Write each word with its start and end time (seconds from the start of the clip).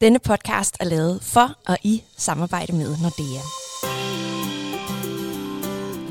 Denne 0.00 0.18
podcast 0.18 0.76
er 0.80 0.84
lavet 0.84 1.20
for 1.22 1.56
og 1.66 1.76
i 1.82 2.02
samarbejde 2.16 2.72
med 2.72 2.96
Nordea. 3.02 3.40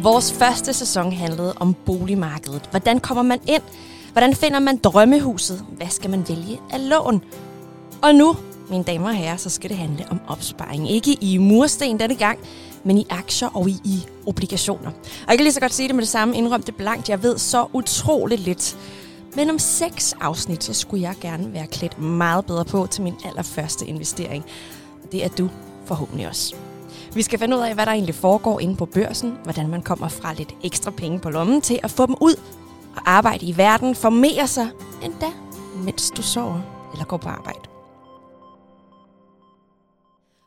Vores 0.04 0.33
første 0.33 0.73
sæson 0.73 1.12
handlede 1.12 1.54
om 1.54 1.76
boligmarkedet. 1.85 2.62
Hvordan 2.71 2.99
kommer 2.99 3.23
man 3.23 3.39
ind? 3.47 3.62
Hvordan 4.12 4.36
finder 4.36 4.60
man 4.60 4.78
drømmehuset? 4.78 5.65
Hvad 5.78 5.88
skal 5.88 6.10
man 6.10 6.25
vælge 6.29 6.60
af 6.71 6.89
lån? 6.89 7.23
Og 8.02 8.15
nu, 8.15 8.36
mine 8.70 8.83
damer 8.83 9.10
og 9.10 9.15
herrer, 9.15 9.38
så 9.38 9.49
skal 9.49 9.70
det 9.70 9.78
handle 9.78 10.06
om 10.10 10.19
opsparing. 10.28 10.92
Ikke 10.92 11.17
i 11.21 11.37
mursten 11.37 11.99
denne 11.99 12.15
gang, 12.15 12.40
men 12.83 12.97
i 12.97 13.06
aktier 13.10 13.47
og 13.47 13.69
i, 13.69 13.76
i 13.83 14.06
obligationer. 14.28 14.90
Og 14.92 15.29
jeg 15.29 15.37
kan 15.37 15.44
lige 15.44 15.53
så 15.53 15.60
godt 15.60 15.74
sige 15.74 15.87
det 15.87 15.96
med 15.96 16.02
det 16.02 16.09
samme, 16.09 16.38
indrøm 16.38 16.63
det 16.63 16.76
blankt. 16.76 17.09
Jeg 17.09 17.23
ved 17.23 17.38
så 17.38 17.67
utroligt 17.73 18.41
lidt. 18.41 18.77
Men 19.35 19.49
om 19.49 19.59
seks 19.59 20.16
afsnit, 20.21 20.63
så 20.63 20.73
skulle 20.73 21.03
jeg 21.03 21.16
gerne 21.21 21.53
være 21.53 21.67
klædt 21.67 21.99
meget 21.99 22.45
bedre 22.45 22.66
på 22.66 22.88
til 22.91 23.03
min 23.03 23.16
allerførste 23.25 23.85
investering. 23.85 24.45
Og 25.03 25.11
det 25.11 25.23
er 25.23 25.29
du 25.29 25.49
forhåbentlig 25.85 26.27
også. 26.27 26.55
Vi 27.13 27.21
skal 27.21 27.39
finde 27.39 27.57
ud 27.57 27.61
af, 27.61 27.73
hvad 27.73 27.85
der 27.85 27.91
egentlig 27.91 28.15
foregår 28.15 28.59
inde 28.59 28.75
på 28.75 28.85
børsen, 28.85 29.37
hvordan 29.43 29.67
man 29.67 29.81
kommer 29.81 30.07
fra 30.07 30.34
lidt 30.34 30.55
ekstra 30.63 30.91
penge 30.91 31.20
på 31.20 31.29
lommen 31.29 31.61
til 31.61 31.79
at 31.84 31.91
få 31.91 32.05
dem 32.05 32.15
ud 32.21 32.35
og 32.95 33.01
arbejde 33.05 33.45
i 33.45 33.57
verden, 33.57 33.95
formere 33.95 34.47
sig 34.47 34.70
endda, 35.03 35.29
mens 35.75 36.11
du 36.17 36.21
sover 36.21 36.61
eller 36.93 37.05
går 37.05 37.17
på 37.17 37.29
arbejde. 37.29 37.59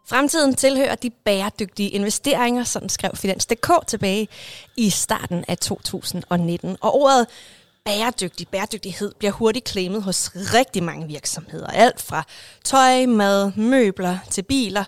Fremtiden 0.09 0.55
tilhører 0.55 0.95
de 0.95 1.11
bæredygtige 1.11 1.89
investeringer, 1.89 2.65
sådan 2.65 2.89
skrev 2.89 3.11
Finans.dk 3.15 3.87
tilbage 3.87 4.29
i 4.77 4.91
starten 4.91 5.45
af 5.49 5.59
2019. 5.59 6.77
Og 6.81 6.95
ordet 6.95 7.27
bæredygtig 7.85 8.49
bæredygtighed 8.49 9.15
bliver 9.19 9.33
hurtigt 9.33 9.69
claimet 9.69 10.03
hos 10.03 10.31
rigtig 10.35 10.83
mange 10.83 11.07
virksomheder. 11.07 11.67
Alt 11.67 12.03
fra 12.03 12.25
tøj, 12.65 13.07
mad, 13.07 13.53
møbler 13.57 14.19
til 14.31 14.43
biler. 14.43 14.85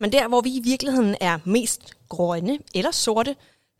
Men 0.00 0.12
der, 0.12 0.28
hvor 0.28 0.40
vi 0.40 0.56
i 0.56 0.60
virkeligheden 0.60 1.16
er 1.20 1.38
mest 1.44 1.80
grønne 2.08 2.58
eller 2.74 2.90
sorte, 2.90 3.36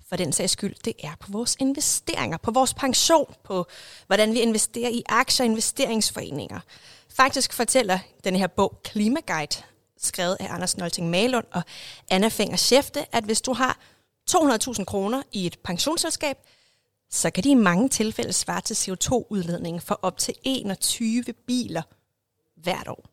for 0.09 0.17
den 0.17 0.33
sags 0.33 0.53
skyld, 0.53 0.75
det 0.85 0.93
er 1.03 1.13
på 1.21 1.33
vores 1.33 1.57
investeringer, 1.61 2.37
på 2.37 2.51
vores 2.51 2.75
pension, 2.75 3.35
på 3.45 3.67
hvordan 4.07 4.33
vi 4.33 4.41
investerer 4.41 4.89
i 4.89 5.03
aktier 5.09 5.45
og 5.45 5.51
investeringsforeninger. 5.51 6.61
Faktisk 7.09 7.53
fortæller 7.53 7.99
den 8.25 8.37
her 8.37 8.47
bog 8.47 8.81
Klimaguide, 8.85 9.63
skrevet 9.99 10.37
af 10.41 10.47
Anders 10.55 10.77
Nolting 10.77 11.11
Malund 11.11 11.47
og 11.53 11.63
Anna 12.11 12.29
Fenger 12.29 12.57
Schæfte, 12.57 13.07
at 13.13 13.25
hvis 13.25 13.41
du 13.41 13.53
har 13.53 13.79
200.000 14.31 14.85
kroner 14.85 15.23
i 15.33 15.47
et 15.47 15.59
pensionsselskab, 15.65 16.37
så 17.11 17.31
kan 17.31 17.45
de 17.45 17.51
i 17.51 17.55
mange 17.55 17.89
tilfælde 17.89 18.33
svare 18.33 18.61
til 18.61 18.75
CO2-udledningen 18.75 19.81
for 19.81 19.99
op 20.03 20.19
til 20.19 20.35
21 20.43 21.25
biler 21.47 21.83
hvert 22.57 22.89
år. 22.89 23.05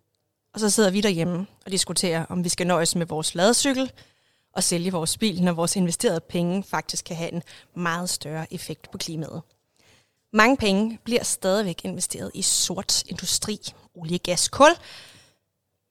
Og 0.53 0.59
så 0.59 0.69
sidder 0.69 0.91
vi 0.91 1.01
derhjemme 1.01 1.47
og 1.65 1.71
diskuterer, 1.71 2.25
om 2.25 2.43
vi 2.43 2.49
skal 2.49 2.67
nøjes 2.67 2.95
med 2.95 3.05
vores 3.05 3.35
ladecykel 3.35 3.91
og 4.53 4.63
sælge 4.63 4.91
vores 4.91 5.17
bil, 5.17 5.43
når 5.43 5.53
vores 5.53 5.75
investerede 5.75 6.19
penge 6.19 6.63
faktisk 6.63 7.05
kan 7.05 7.15
have 7.15 7.33
en 7.33 7.43
meget 7.75 8.09
større 8.09 8.53
effekt 8.53 8.91
på 8.91 8.97
klimaet. 8.97 9.41
Mange 10.33 10.57
penge 10.57 10.99
bliver 11.03 11.23
stadigvæk 11.23 11.85
investeret 11.85 12.31
i 12.33 12.41
sort 12.41 13.03
industri, 13.03 13.59
olie, 13.95 14.17
gas, 14.17 14.47
kul, 14.47 14.71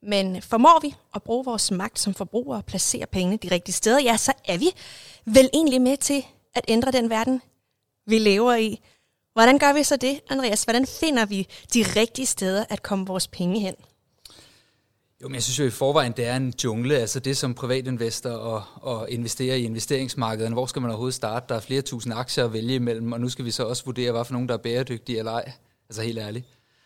men 0.01 0.41
formår 0.41 0.79
vi 0.81 0.95
at 1.15 1.23
bruge 1.23 1.45
vores 1.45 1.71
magt 1.71 1.99
som 1.99 2.13
forbrugere 2.13 2.59
og 2.59 2.65
placere 2.65 3.05
pengene 3.05 3.37
de 3.37 3.51
rigtige 3.51 3.75
steder, 3.75 4.01
ja, 4.01 4.17
så 4.17 4.33
er 4.45 4.57
vi 4.57 4.69
vel 5.25 5.49
egentlig 5.53 5.81
med 5.81 5.97
til 5.97 6.25
at 6.55 6.65
ændre 6.67 6.91
den 6.91 7.09
verden, 7.09 7.41
vi 8.07 8.17
lever 8.17 8.55
i. 8.55 8.79
Hvordan 9.33 9.59
gør 9.59 9.73
vi 9.73 9.83
så 9.83 9.95
det, 9.95 10.19
Andreas? 10.29 10.63
Hvordan 10.63 10.87
finder 10.87 11.25
vi 11.25 11.47
de 11.73 11.85
rigtige 11.95 12.25
steder 12.25 12.65
at 12.69 12.83
komme 12.83 13.05
vores 13.05 13.27
penge 13.27 13.59
hen? 13.59 13.75
Jo, 15.21 15.27
men 15.27 15.35
jeg 15.35 15.43
synes 15.43 15.59
jo 15.59 15.65
i 15.65 15.69
forvejen, 15.69 16.11
det 16.11 16.27
er 16.27 16.35
en 16.35 16.53
jungle, 16.63 16.97
altså 16.97 17.19
det 17.19 17.37
som 17.37 17.53
privatinvestor 17.53 18.29
og, 18.29 18.63
og 18.75 19.09
investere 19.09 19.59
i 19.59 19.63
investeringsmarkedet. 19.63 20.51
Hvor 20.51 20.65
skal 20.65 20.81
man 20.81 20.91
overhovedet 20.91 21.15
starte? 21.15 21.45
Der 21.49 21.55
er 21.55 21.59
flere 21.59 21.81
tusind 21.81 22.13
aktier 22.13 22.45
at 22.45 22.53
vælge 22.53 22.75
imellem, 22.75 23.11
og 23.11 23.21
nu 23.21 23.29
skal 23.29 23.45
vi 23.45 23.51
så 23.51 23.63
også 23.63 23.85
vurdere, 23.85 24.11
hvad 24.11 24.25
for 24.25 24.33
nogen, 24.33 24.47
der 24.47 24.53
er 24.53 24.57
bæredygtige 24.57 25.19
eller 25.19 25.31
ej. 25.31 25.51
Altså 25.89 26.01
helt 26.01 26.19
ærligt. 26.19 26.45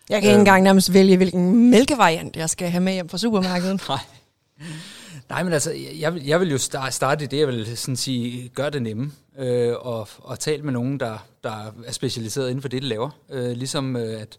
Jeg 0.10 0.22
kan 0.22 0.30
ikke 0.30 0.34
øhm. 0.34 0.42
engang 0.42 0.64
nærmest 0.64 0.94
vælge, 0.94 1.18
hvilken 1.18 1.70
mælkevariant 1.70 2.36
jeg 2.36 2.50
skal 2.50 2.70
have 2.70 2.84
med 2.84 2.94
hjem 2.94 3.10
fra 3.10 3.18
supermarkedet. 3.18 3.82
Nej. 3.90 4.00
Nej, 5.30 5.44
men 5.44 5.54
altså, 5.54 5.72
jeg, 6.00 6.14
vil, 6.14 6.26
jeg 6.26 6.40
vil 6.40 6.52
jo 6.52 6.58
starte 6.92 7.24
i 7.24 7.28
det, 7.28 7.40
jeg 7.40 7.48
vil 7.48 7.78
sådan 7.78 7.96
sige, 7.96 8.50
gør 8.50 8.70
det 8.70 8.82
nemme, 8.82 9.12
øh, 9.38 9.74
og, 9.80 10.08
og 10.18 10.40
tale 10.40 10.64
med 10.64 10.74
nogen, 10.74 11.00
der, 11.00 11.28
der 11.44 11.74
er 11.86 11.92
specialiseret 11.92 12.50
inden 12.50 12.62
for 12.62 12.70
det, 12.70 12.82
de 12.82 12.88
laver. 12.88 13.10
Øh, 13.30 13.52
ligesom 13.52 13.96
øh, 13.96 14.22
at, 14.22 14.38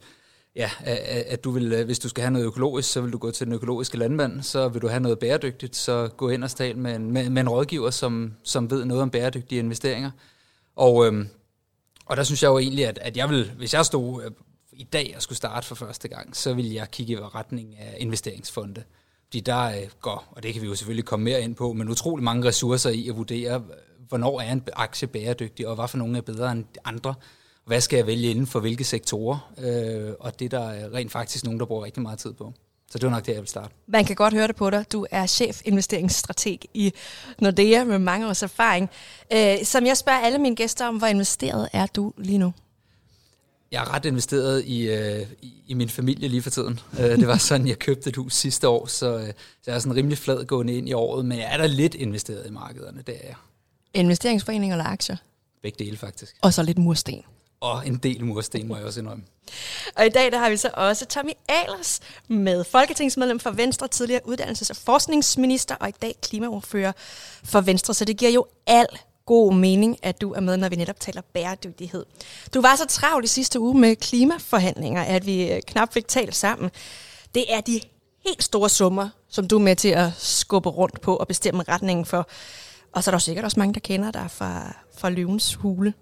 ja, 0.56 0.70
at, 0.80 0.98
at 0.98 1.44
du 1.44 1.50
vil, 1.50 1.72
øh, 1.72 1.84
hvis 1.84 1.98
du 1.98 2.08
skal 2.08 2.22
have 2.22 2.32
noget 2.32 2.46
økologisk, 2.46 2.92
så 2.92 3.00
vil 3.00 3.12
du 3.12 3.18
gå 3.18 3.30
til 3.30 3.46
den 3.46 3.54
økologiske 3.54 3.98
landmand, 3.98 4.42
så 4.42 4.68
vil 4.68 4.82
du 4.82 4.88
have 4.88 5.00
noget 5.00 5.18
bæredygtigt, 5.18 5.76
så 5.76 6.08
gå 6.16 6.28
ind 6.28 6.44
og 6.44 6.50
tale 6.50 6.78
med 6.78 6.96
en, 6.96 7.10
med, 7.10 7.30
med 7.30 7.42
en 7.42 7.48
rådgiver, 7.48 7.90
som, 7.90 8.34
som 8.44 8.70
ved 8.70 8.84
noget 8.84 9.02
om 9.02 9.10
bæredygtige 9.10 9.58
investeringer. 9.58 10.10
Og, 10.76 11.06
øh, 11.06 11.26
og 12.06 12.16
der 12.16 12.22
synes 12.22 12.42
jeg 12.42 12.48
jo 12.48 12.58
egentlig, 12.58 12.86
at, 12.86 12.98
at 13.02 13.16
jeg 13.16 13.30
vil, 13.30 13.50
hvis 13.56 13.74
jeg 13.74 13.86
stod 13.86 14.24
øh, 14.24 14.30
i 14.72 14.84
dag 14.84 15.12
og 15.16 15.22
skulle 15.22 15.36
starte 15.36 15.66
for 15.66 15.74
første 15.74 16.08
gang, 16.08 16.36
så 16.36 16.54
vil 16.54 16.72
jeg 16.72 16.90
kigge 16.90 17.12
i 17.12 17.16
retning 17.16 17.78
af 17.78 17.96
investeringsfonde. 17.98 18.82
Fordi 19.30 19.40
der 19.40 19.64
øh, 19.64 19.88
går, 20.00 20.24
og 20.30 20.42
det 20.42 20.52
kan 20.52 20.62
vi 20.62 20.66
jo 20.66 20.74
selvfølgelig 20.74 21.04
komme 21.04 21.24
mere 21.24 21.42
ind 21.42 21.54
på, 21.54 21.72
men 21.72 21.88
utrolig 21.88 22.24
mange 22.24 22.48
ressourcer 22.48 22.90
i 22.90 23.08
at 23.08 23.16
vurdere, 23.16 23.62
hvornår 24.08 24.40
er 24.40 24.52
en 24.52 24.62
aktie 24.72 25.08
bæredygtig, 25.08 25.68
og 25.68 25.74
hvad 25.74 25.88
for 25.88 25.98
nogle 25.98 26.16
er 26.18 26.22
bedre 26.22 26.52
end 26.52 26.64
andre. 26.84 27.14
Hvad 27.64 27.80
skal 27.80 27.96
jeg 27.96 28.06
vælge 28.06 28.30
inden 28.30 28.46
for 28.46 28.60
hvilke 28.60 28.84
sektorer? 28.84 29.52
Øh, 29.58 30.12
og 30.20 30.40
det 30.40 30.50
der 30.50 30.68
er 30.68 30.94
rent 30.94 31.12
faktisk 31.12 31.44
nogen, 31.44 31.60
der 31.60 31.66
bruger 31.66 31.84
rigtig 31.84 32.02
meget 32.02 32.18
tid 32.18 32.32
på. 32.32 32.52
Så 32.90 32.98
det 32.98 33.06
var 33.06 33.10
nok 33.10 33.26
det, 33.26 33.32
jeg 33.32 33.40
vil 33.40 33.48
starte. 33.48 33.74
Man 33.86 34.04
kan 34.04 34.16
godt 34.16 34.34
høre 34.34 34.46
det 34.46 34.56
på 34.56 34.70
dig. 34.70 34.92
Du 34.92 35.06
er 35.10 35.26
chef 35.26 35.62
investeringsstrateg 35.64 36.58
i 36.74 36.92
Nordea 37.38 37.84
med 37.84 37.98
mange 37.98 38.28
års 38.28 38.42
erfaring. 38.42 38.90
Øh, 39.32 39.64
som 39.64 39.86
jeg 39.86 39.96
spørger 39.96 40.18
alle 40.18 40.38
mine 40.38 40.56
gæster 40.56 40.86
om, 40.86 40.96
hvor 40.96 41.06
investeret 41.06 41.68
er 41.72 41.86
du 41.86 42.12
lige 42.18 42.38
nu? 42.38 42.52
Jeg 43.72 43.82
er 43.82 43.94
ret 43.94 44.04
investeret 44.04 44.64
i, 44.64 44.88
øh, 44.88 45.26
i 45.66 45.74
min 45.74 45.88
familie 45.88 46.28
lige 46.28 46.42
for 46.42 46.50
tiden. 46.50 46.80
Øh, 46.98 47.04
det 47.04 47.26
var 47.26 47.36
sådan, 47.36 47.68
jeg 47.68 47.78
købte 47.78 48.08
et 48.10 48.16
hus 48.16 48.34
sidste 48.34 48.68
år, 48.68 48.86
så, 48.86 49.18
øh, 49.18 49.26
så 49.26 49.32
jeg 49.66 49.74
er 49.74 49.78
sådan 49.78 49.96
rimelig 49.96 50.18
flad 50.18 50.44
gående 50.44 50.74
ind 50.74 50.88
i 50.88 50.92
året, 50.92 51.24
men 51.24 51.38
jeg 51.38 51.52
er 51.52 51.56
da 51.56 51.66
lidt 51.66 51.94
investeret 51.94 52.46
i 52.46 52.50
markederne, 52.50 53.02
det 53.06 53.14
er 53.14 53.26
jeg. 53.26 53.34
Investeringsforeninger 53.94 54.76
eller 54.76 54.84
aktier? 54.84 55.16
Begge 55.62 55.84
dele 55.84 55.96
faktisk. 55.96 56.36
Og 56.40 56.54
så 56.54 56.62
lidt 56.62 56.78
mursten. 56.78 57.22
Og 57.60 57.86
en 57.86 57.96
del 57.96 58.24
mursten, 58.24 58.68
må 58.68 58.76
jeg 58.76 58.84
også 58.84 59.00
indrømme. 59.00 59.24
Og 59.96 60.06
i 60.06 60.08
dag 60.08 60.32
der 60.32 60.38
har 60.38 60.50
vi 60.50 60.56
så 60.56 60.70
også 60.74 61.06
Tommy 61.06 61.32
Ahlers 61.48 62.00
med 62.28 62.64
folketingsmedlem 62.64 63.40
for 63.40 63.50
Venstre, 63.50 63.88
tidligere 63.88 64.20
uddannelses- 64.26 64.70
og 64.70 64.76
forskningsminister, 64.76 65.74
og 65.74 65.88
i 65.88 65.92
dag 66.02 66.14
klimaordfører 66.22 66.92
for 67.44 67.60
Venstre. 67.60 67.94
Så 67.94 68.04
det 68.04 68.16
giver 68.16 68.30
jo 68.30 68.46
al 68.66 68.86
god 69.26 69.54
mening, 69.54 69.98
at 70.02 70.20
du 70.20 70.32
er 70.32 70.40
med, 70.40 70.56
når 70.56 70.68
vi 70.68 70.76
netop 70.76 71.00
taler 71.00 71.22
bæredygtighed. 71.34 72.06
Du 72.54 72.60
var 72.60 72.76
så 72.76 72.86
travlt 72.88 73.24
i 73.24 73.28
sidste 73.28 73.60
uge 73.60 73.80
med 73.80 73.96
klimaforhandlinger, 73.96 75.02
at 75.02 75.26
vi 75.26 75.52
øh, 75.52 75.60
knap 75.66 75.92
fik 75.92 76.08
talt 76.08 76.36
sammen. 76.36 76.70
Det 77.34 77.54
er 77.54 77.60
de 77.60 77.80
helt 78.26 78.42
store 78.42 78.68
summer, 78.68 79.08
som 79.28 79.48
du 79.48 79.56
er 79.56 79.62
med 79.62 79.76
til 79.76 79.88
at 79.88 80.12
skubbe 80.18 80.68
rundt 80.68 81.00
på 81.00 81.16
og 81.16 81.28
bestemme 81.28 81.62
retningen 81.68 82.06
for. 82.06 82.28
Og 82.92 83.04
så 83.04 83.10
er 83.10 83.12
der 83.12 83.18
sikkert 83.18 83.44
også 83.44 83.60
mange, 83.60 83.74
der 83.74 83.80
kender 83.80 84.10
dig 84.10 84.30
fra, 84.30 84.76
fra 84.98 85.10
Løvens 85.10 85.54
Hule. 85.54 85.94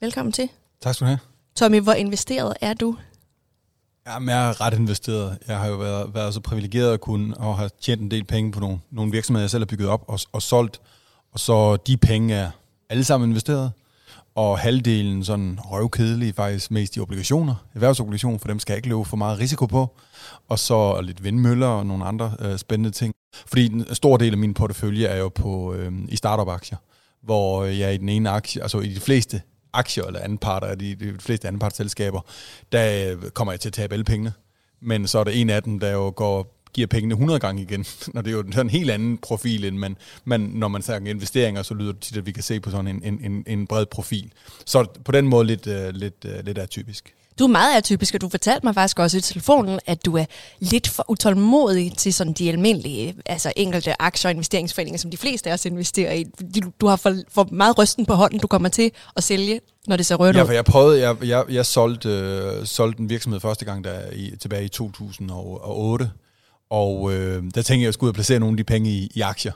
Velkommen 0.00 0.32
til. 0.32 0.48
Tak 0.80 0.94
skal 0.94 1.04
du 1.04 1.08
have. 1.08 1.18
Tommy, 1.56 1.80
hvor 1.80 1.92
investeret 1.92 2.54
er 2.60 2.74
du? 2.74 2.96
Jamen, 4.06 4.28
jeg 4.28 4.48
er 4.48 4.60
ret 4.60 4.74
investeret. 4.74 5.38
Jeg 5.48 5.58
har 5.58 5.66
jo 5.66 5.76
været, 5.76 6.14
været 6.14 6.34
så 6.34 6.40
privilegeret 6.40 6.92
at 6.92 7.00
kunne 7.00 7.36
og 7.36 7.58
have 7.58 7.70
tjent 7.80 8.02
en 8.02 8.10
del 8.10 8.24
penge 8.24 8.52
på 8.52 8.60
nogle, 8.60 8.78
nogle 8.90 9.12
virksomheder, 9.12 9.42
jeg 9.42 9.50
selv 9.50 9.60
har 9.60 9.66
bygget 9.66 9.88
op 9.88 10.04
og, 10.08 10.20
og 10.32 10.42
solgt. 10.42 10.80
Og 11.36 11.40
så 11.40 11.76
de 11.76 11.96
penge 11.96 12.34
er 12.34 12.50
alle 12.90 13.04
sammen 13.04 13.30
investeret, 13.30 13.72
og 14.34 14.58
halvdelen 14.58 15.24
sådan 15.24 15.58
røvkedelige 15.64 16.32
faktisk 16.32 16.70
mest 16.70 16.96
i 16.96 17.00
obligationer. 17.00 17.54
Erhvervsobligationer, 17.74 18.38
for 18.38 18.48
dem 18.48 18.58
skal 18.58 18.72
jeg 18.72 18.78
ikke 18.78 18.88
løbe 18.88 19.04
for 19.04 19.16
meget 19.16 19.38
risiko 19.38 19.66
på. 19.66 19.96
Og 20.48 20.58
så 20.58 21.00
lidt 21.00 21.24
vindmøller 21.24 21.66
og 21.66 21.86
nogle 21.86 22.04
andre 22.04 22.36
øh, 22.40 22.58
spændende 22.58 22.90
ting. 22.90 23.14
Fordi 23.46 23.66
en 23.66 23.94
stor 23.94 24.16
del 24.16 24.32
af 24.32 24.38
min 24.38 24.54
portefølje 24.54 25.06
er 25.06 25.16
jo 25.16 25.28
på, 25.28 25.74
øh, 25.74 25.92
i 26.08 26.16
startup-aktier, 26.16 26.78
hvor 27.22 27.64
jeg 27.64 27.94
i 27.94 27.96
den 27.96 28.08
ene 28.08 28.30
aktie, 28.30 28.62
altså 28.62 28.80
i 28.80 28.88
de 28.88 29.00
fleste 29.00 29.42
aktier 29.72 30.04
eller 30.04 30.20
anparter 30.20 30.66
af 30.66 30.78
de, 30.78 30.94
de 30.94 31.14
fleste 31.18 31.48
anpartsselskaber, 31.48 32.20
der 32.72 33.12
øh, 33.12 33.30
kommer 33.30 33.52
jeg 33.52 33.60
til 33.60 33.68
at 33.68 33.72
tabe 33.72 33.92
alle 33.92 34.04
pengene. 34.04 34.32
Men 34.82 35.06
så 35.06 35.18
er 35.18 35.24
der 35.24 35.30
en 35.30 35.50
af 35.50 35.62
dem, 35.62 35.78
der 35.78 35.90
jo 35.90 36.12
går 36.16 36.55
giver 36.76 36.86
pengene 36.86 37.12
100 37.12 37.40
gange 37.40 37.62
igen. 37.62 37.86
Når 38.14 38.22
det 38.22 38.30
er 38.30 38.36
jo 38.36 38.60
en 38.60 38.70
helt 38.70 38.90
anden 38.90 39.18
profil, 39.18 39.64
end 39.64 39.76
man, 39.76 39.96
man, 40.24 40.40
når 40.40 40.68
man 40.68 40.82
snakker 40.82 41.10
investeringer, 41.10 41.62
så 41.62 41.74
lyder 41.74 41.92
det 41.92 42.00
tit, 42.00 42.16
at 42.16 42.26
vi 42.26 42.32
kan 42.32 42.42
se 42.42 42.60
på 42.60 42.70
sådan 42.70 43.02
en, 43.04 43.20
en, 43.24 43.44
en 43.46 43.66
bred 43.66 43.86
profil. 43.86 44.32
Så 44.64 44.86
på 45.04 45.12
den 45.12 45.26
måde 45.26 45.46
lidt, 45.46 45.66
uh, 45.66 45.88
lidt, 45.88 46.24
uh, 46.24 46.44
lidt 46.44 46.58
atypisk. 46.58 47.14
Du 47.38 47.44
er 47.44 47.48
meget 47.48 47.76
atypisk, 47.76 48.14
og 48.14 48.20
du 48.20 48.28
fortalte 48.28 48.66
mig 48.66 48.74
faktisk 48.74 48.98
også 48.98 49.18
i 49.18 49.20
telefonen, 49.20 49.80
at 49.86 50.04
du 50.04 50.16
er 50.16 50.24
lidt 50.58 50.88
for 50.88 51.10
utålmodig 51.10 51.92
til 51.96 52.14
sådan 52.14 52.32
de 52.32 52.48
almindelige, 52.48 53.14
altså 53.26 53.52
enkelte 53.56 54.02
aktier 54.02 54.28
og 54.28 54.32
investeringsforeninger, 54.32 54.98
som 54.98 55.10
de 55.10 55.16
fleste 55.16 55.50
af 55.50 55.54
os 55.54 55.66
investerer 55.66 56.12
i. 56.12 56.24
Du, 56.24 56.72
du 56.80 56.86
har 56.86 56.96
for, 56.96 57.14
for 57.28 57.48
meget 57.52 57.78
rysten 57.78 58.06
på 58.06 58.14
hånden, 58.14 58.38
du 58.38 58.46
kommer 58.46 58.68
til 58.68 58.90
at 59.16 59.24
sælge, 59.24 59.60
når 59.86 59.96
det 59.96 60.06
ser 60.06 60.14
rødt 60.14 60.36
ud. 60.36 60.40
Ja, 60.40 60.46
for 60.46 60.52
jeg 60.52 60.64
prøvede, 60.64 61.00
jeg, 61.00 61.16
jeg, 61.24 61.44
jeg 61.48 61.66
solgte, 61.66 62.08
øh, 62.08 62.66
solgte 62.66 63.00
en 63.00 63.10
virksomhed 63.10 63.40
første 63.40 63.64
gang 63.64 63.84
der 63.84 64.10
i, 64.12 64.36
tilbage 64.40 64.64
i 64.64 64.68
2008, 64.68 66.10
og 66.70 67.12
øh, 67.12 67.42
der 67.42 67.50
tænkte 67.50 67.72
jeg, 67.72 67.80
at 67.80 67.84
jeg 67.84 67.94
skulle 67.94 68.08
ud 68.08 68.10
og 68.10 68.14
placere 68.14 68.40
nogle 68.40 68.52
af 68.52 68.56
de 68.56 68.64
penge 68.64 68.90
i, 68.90 69.10
i 69.14 69.20
aktier. 69.20 69.52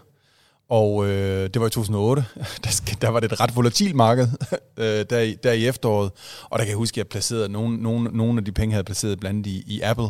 Og 0.68 1.06
øh, 1.06 1.50
det 1.54 1.60
var 1.60 1.66
i 1.66 1.70
2008. 1.70 2.24
Der, 2.64 2.96
der 3.00 3.08
var 3.08 3.20
det 3.20 3.32
et 3.32 3.40
ret 3.40 3.56
volatilt 3.56 3.94
marked 3.94 4.28
øh, 4.76 5.04
der, 5.10 5.20
i, 5.20 5.34
der 5.34 5.52
i 5.52 5.66
efteråret. 5.66 6.10
Og 6.44 6.58
der 6.58 6.64
kan 6.64 6.68
jeg 6.68 6.76
huske, 6.76 6.94
at 6.94 6.98
jeg 6.98 7.06
placerede 7.06 7.48
nogle, 7.48 7.82
nogle, 7.82 8.10
nogle 8.12 8.38
af 8.38 8.44
de 8.44 8.52
penge, 8.52 8.72
jeg 8.72 8.76
havde 8.76 8.84
placeret 8.84 9.20
blandt 9.20 9.46
i, 9.46 9.64
i 9.66 9.80
Apple. 9.80 10.08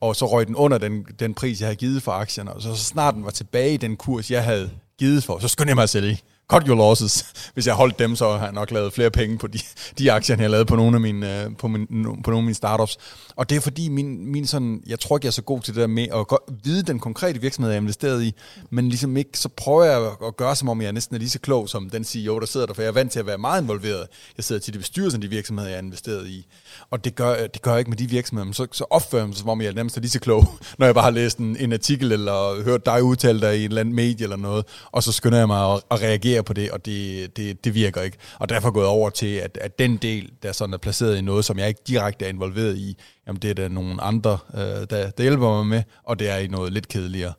Og 0.00 0.16
så 0.16 0.26
røg 0.26 0.46
den 0.46 0.56
under 0.56 0.78
den, 0.78 1.06
den 1.18 1.34
pris, 1.34 1.60
jeg 1.60 1.66
havde 1.66 1.76
givet 1.76 2.02
for 2.02 2.12
aktierne. 2.12 2.52
Og 2.52 2.62
så, 2.62 2.74
så 2.74 2.84
snart 2.84 3.14
den 3.14 3.24
var 3.24 3.30
tilbage 3.30 3.74
i 3.74 3.76
den 3.76 3.96
kurs, 3.96 4.30
jeg 4.30 4.44
havde 4.44 4.70
givet 4.98 5.24
for, 5.24 5.38
så 5.38 5.48
skyndte 5.48 5.70
jeg 5.70 5.76
mig 5.76 5.82
at 5.82 5.90
sælge 5.90 6.18
cut 6.48 6.66
your 6.66 6.76
losses. 6.76 7.26
Hvis 7.54 7.66
jeg 7.66 7.74
holdt 7.74 7.98
dem, 7.98 8.16
så 8.16 8.36
har 8.36 8.44
jeg 8.44 8.52
nok 8.52 8.70
lavet 8.70 8.92
flere 8.92 9.10
penge 9.10 9.38
på 9.38 9.46
de, 9.46 9.58
de 9.98 10.12
aktier, 10.12 10.36
jeg 10.36 10.44
har 10.44 10.48
lavet 10.48 10.66
på 10.66 10.76
nogle 10.76 10.96
af 10.96 11.00
mine, 11.00 11.42
øh, 11.42 11.56
på, 11.58 11.68
min, 11.68 11.86
på 12.24 12.30
nogle 12.30 12.38
af 12.38 12.42
mine 12.42 12.54
startups. 12.54 12.98
Og 13.36 13.50
det 13.50 13.56
er 13.56 13.60
fordi, 13.60 13.88
min, 13.88 14.32
min 14.32 14.46
sådan, 14.46 14.82
jeg 14.86 15.00
tror 15.00 15.16
ikke, 15.16 15.24
jeg 15.24 15.30
er 15.30 15.32
så 15.32 15.42
god 15.42 15.60
til 15.60 15.74
det 15.74 15.80
der 15.80 15.86
med 15.86 16.08
at 16.14 16.38
vide 16.64 16.82
den 16.82 16.98
konkrete 16.98 17.40
virksomhed, 17.40 17.70
jeg 17.70 17.76
har 17.76 17.82
investeret 17.82 18.22
i, 18.22 18.34
men 18.70 18.88
ligesom 18.88 19.16
ikke, 19.16 19.38
så 19.38 19.48
prøver 19.48 19.84
jeg 19.84 20.10
at 20.26 20.36
gøre, 20.36 20.56
som 20.56 20.68
om 20.68 20.82
jeg 20.82 20.92
næsten 20.92 21.14
er 21.16 21.18
lige 21.18 21.30
så 21.30 21.38
klog 21.38 21.68
som 21.68 21.90
den 21.90 22.04
CEO, 22.04 22.38
der 22.38 22.46
sidder 22.46 22.66
der, 22.66 22.74
for 22.74 22.82
jeg 22.82 22.88
er 22.88 22.92
vant 22.92 23.12
til 23.12 23.18
at 23.18 23.26
være 23.26 23.38
meget 23.38 23.62
involveret. 23.62 24.06
Jeg 24.36 24.44
sidder 24.44 24.60
til 24.60 24.74
de 24.74 24.78
bestyrelser 24.78 25.18
de 25.18 25.28
virksomheder, 25.28 25.68
jeg 25.68 25.76
har 25.76 25.82
investeret 25.82 26.26
i. 26.28 26.46
Og 26.90 27.04
det 27.04 27.14
gør, 27.14 27.32
øh, 27.32 27.48
det 27.54 27.62
gør 27.62 27.70
jeg 27.70 27.78
ikke 27.78 27.90
med 27.90 27.98
de 27.98 28.10
virksomheder, 28.10 28.44
men 28.44 28.54
så, 28.54 28.66
så 28.72 28.84
opfører 28.90 29.22
jeg 29.22 29.28
mig, 29.28 29.36
som 29.36 29.48
om 29.48 29.60
jeg 29.60 29.68
er 29.68 29.74
nærmest 29.74 30.00
lige 30.00 30.10
så 30.10 30.20
klog, 30.20 30.46
når 30.78 30.86
jeg 30.86 30.94
bare 30.94 31.04
har 31.04 31.10
læst 31.10 31.38
en, 31.38 31.56
en 31.56 31.72
artikel, 31.72 32.12
eller 32.12 32.62
hørt 32.62 32.86
dig 32.86 33.02
udtale 33.02 33.40
dig 33.40 33.56
i 33.58 33.64
en 33.64 33.70
eller 33.70 33.80
anden 33.80 33.94
medie 33.94 34.24
eller 34.24 34.36
noget, 34.36 34.66
og 34.92 35.02
så 35.02 35.12
skynder 35.12 35.38
jeg 35.38 35.46
mig 35.46 35.72
at, 35.72 35.82
at 35.90 36.02
reagere 36.02 36.31
på 36.40 36.52
det, 36.52 36.70
og 36.70 36.86
det, 36.86 37.36
det, 37.36 37.64
det 37.64 37.74
virker 37.74 38.02
ikke. 38.02 38.16
Og 38.38 38.48
derfor 38.48 38.68
er 38.68 38.70
jeg 38.70 38.74
gået 38.74 38.86
over 38.86 39.10
til, 39.10 39.34
at, 39.34 39.58
at 39.60 39.78
den 39.78 39.96
del, 39.96 40.30
der 40.42 40.52
sådan 40.52 40.74
er 40.74 40.78
placeret 40.78 41.18
i 41.18 41.20
noget, 41.20 41.44
som 41.44 41.58
jeg 41.58 41.68
ikke 41.68 41.80
direkte 41.86 42.24
er 42.24 42.28
involveret 42.28 42.76
i, 42.76 42.96
jamen 43.26 43.42
det 43.42 43.50
er 43.50 43.54
der 43.54 43.68
nogle 43.68 44.02
andre, 44.02 44.38
øh, 44.54 44.60
der, 44.60 45.10
der 45.10 45.22
hjælper 45.22 45.48
mig 45.48 45.66
med, 45.66 45.82
og 46.04 46.18
det 46.18 46.28
er 46.28 46.36
i 46.36 46.46
noget 46.46 46.72
lidt 46.72 46.88
kedeligere. 46.88 47.32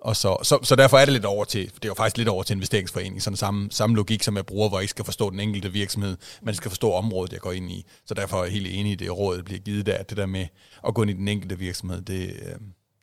Og 0.00 0.16
så, 0.16 0.36
så, 0.42 0.58
så 0.62 0.76
derfor 0.76 0.98
er 0.98 1.04
det 1.04 1.12
lidt 1.12 1.24
over 1.24 1.44
til, 1.44 1.64
det 1.64 1.84
er 1.84 1.88
jo 1.88 1.94
faktisk 1.94 2.16
lidt 2.16 2.28
over 2.28 2.42
til 2.42 2.54
investeringsforening, 2.54 3.22
sådan 3.22 3.36
samme, 3.36 3.68
samme 3.70 3.96
logik, 3.96 4.22
som 4.22 4.36
jeg 4.36 4.46
bruger, 4.46 4.68
hvor 4.68 4.78
jeg 4.78 4.82
ikke 4.82 4.90
skal 4.90 5.04
forstå 5.04 5.30
den 5.30 5.40
enkelte 5.40 5.72
virksomhed, 5.72 6.16
men 6.42 6.54
skal 6.54 6.70
forstå 6.70 6.92
området, 6.92 7.32
jeg 7.32 7.40
går 7.40 7.52
ind 7.52 7.70
i. 7.70 7.86
Så 8.06 8.14
derfor 8.14 8.38
er 8.38 8.42
jeg 8.44 8.52
helt 8.52 8.66
enig 8.66 8.92
i 8.92 8.94
det 8.94 9.18
råd, 9.18 9.36
der 9.36 9.42
bliver 9.42 9.60
givet 9.60 9.86
der, 9.86 10.02
det 10.02 10.16
der 10.16 10.26
med 10.26 10.46
at 10.86 10.94
gå 10.94 11.02
ind 11.02 11.10
i 11.10 11.14
den 11.14 11.28
enkelte 11.28 11.58
virksomhed, 11.58 12.02
det, 12.02 12.30
øh, 12.42 12.54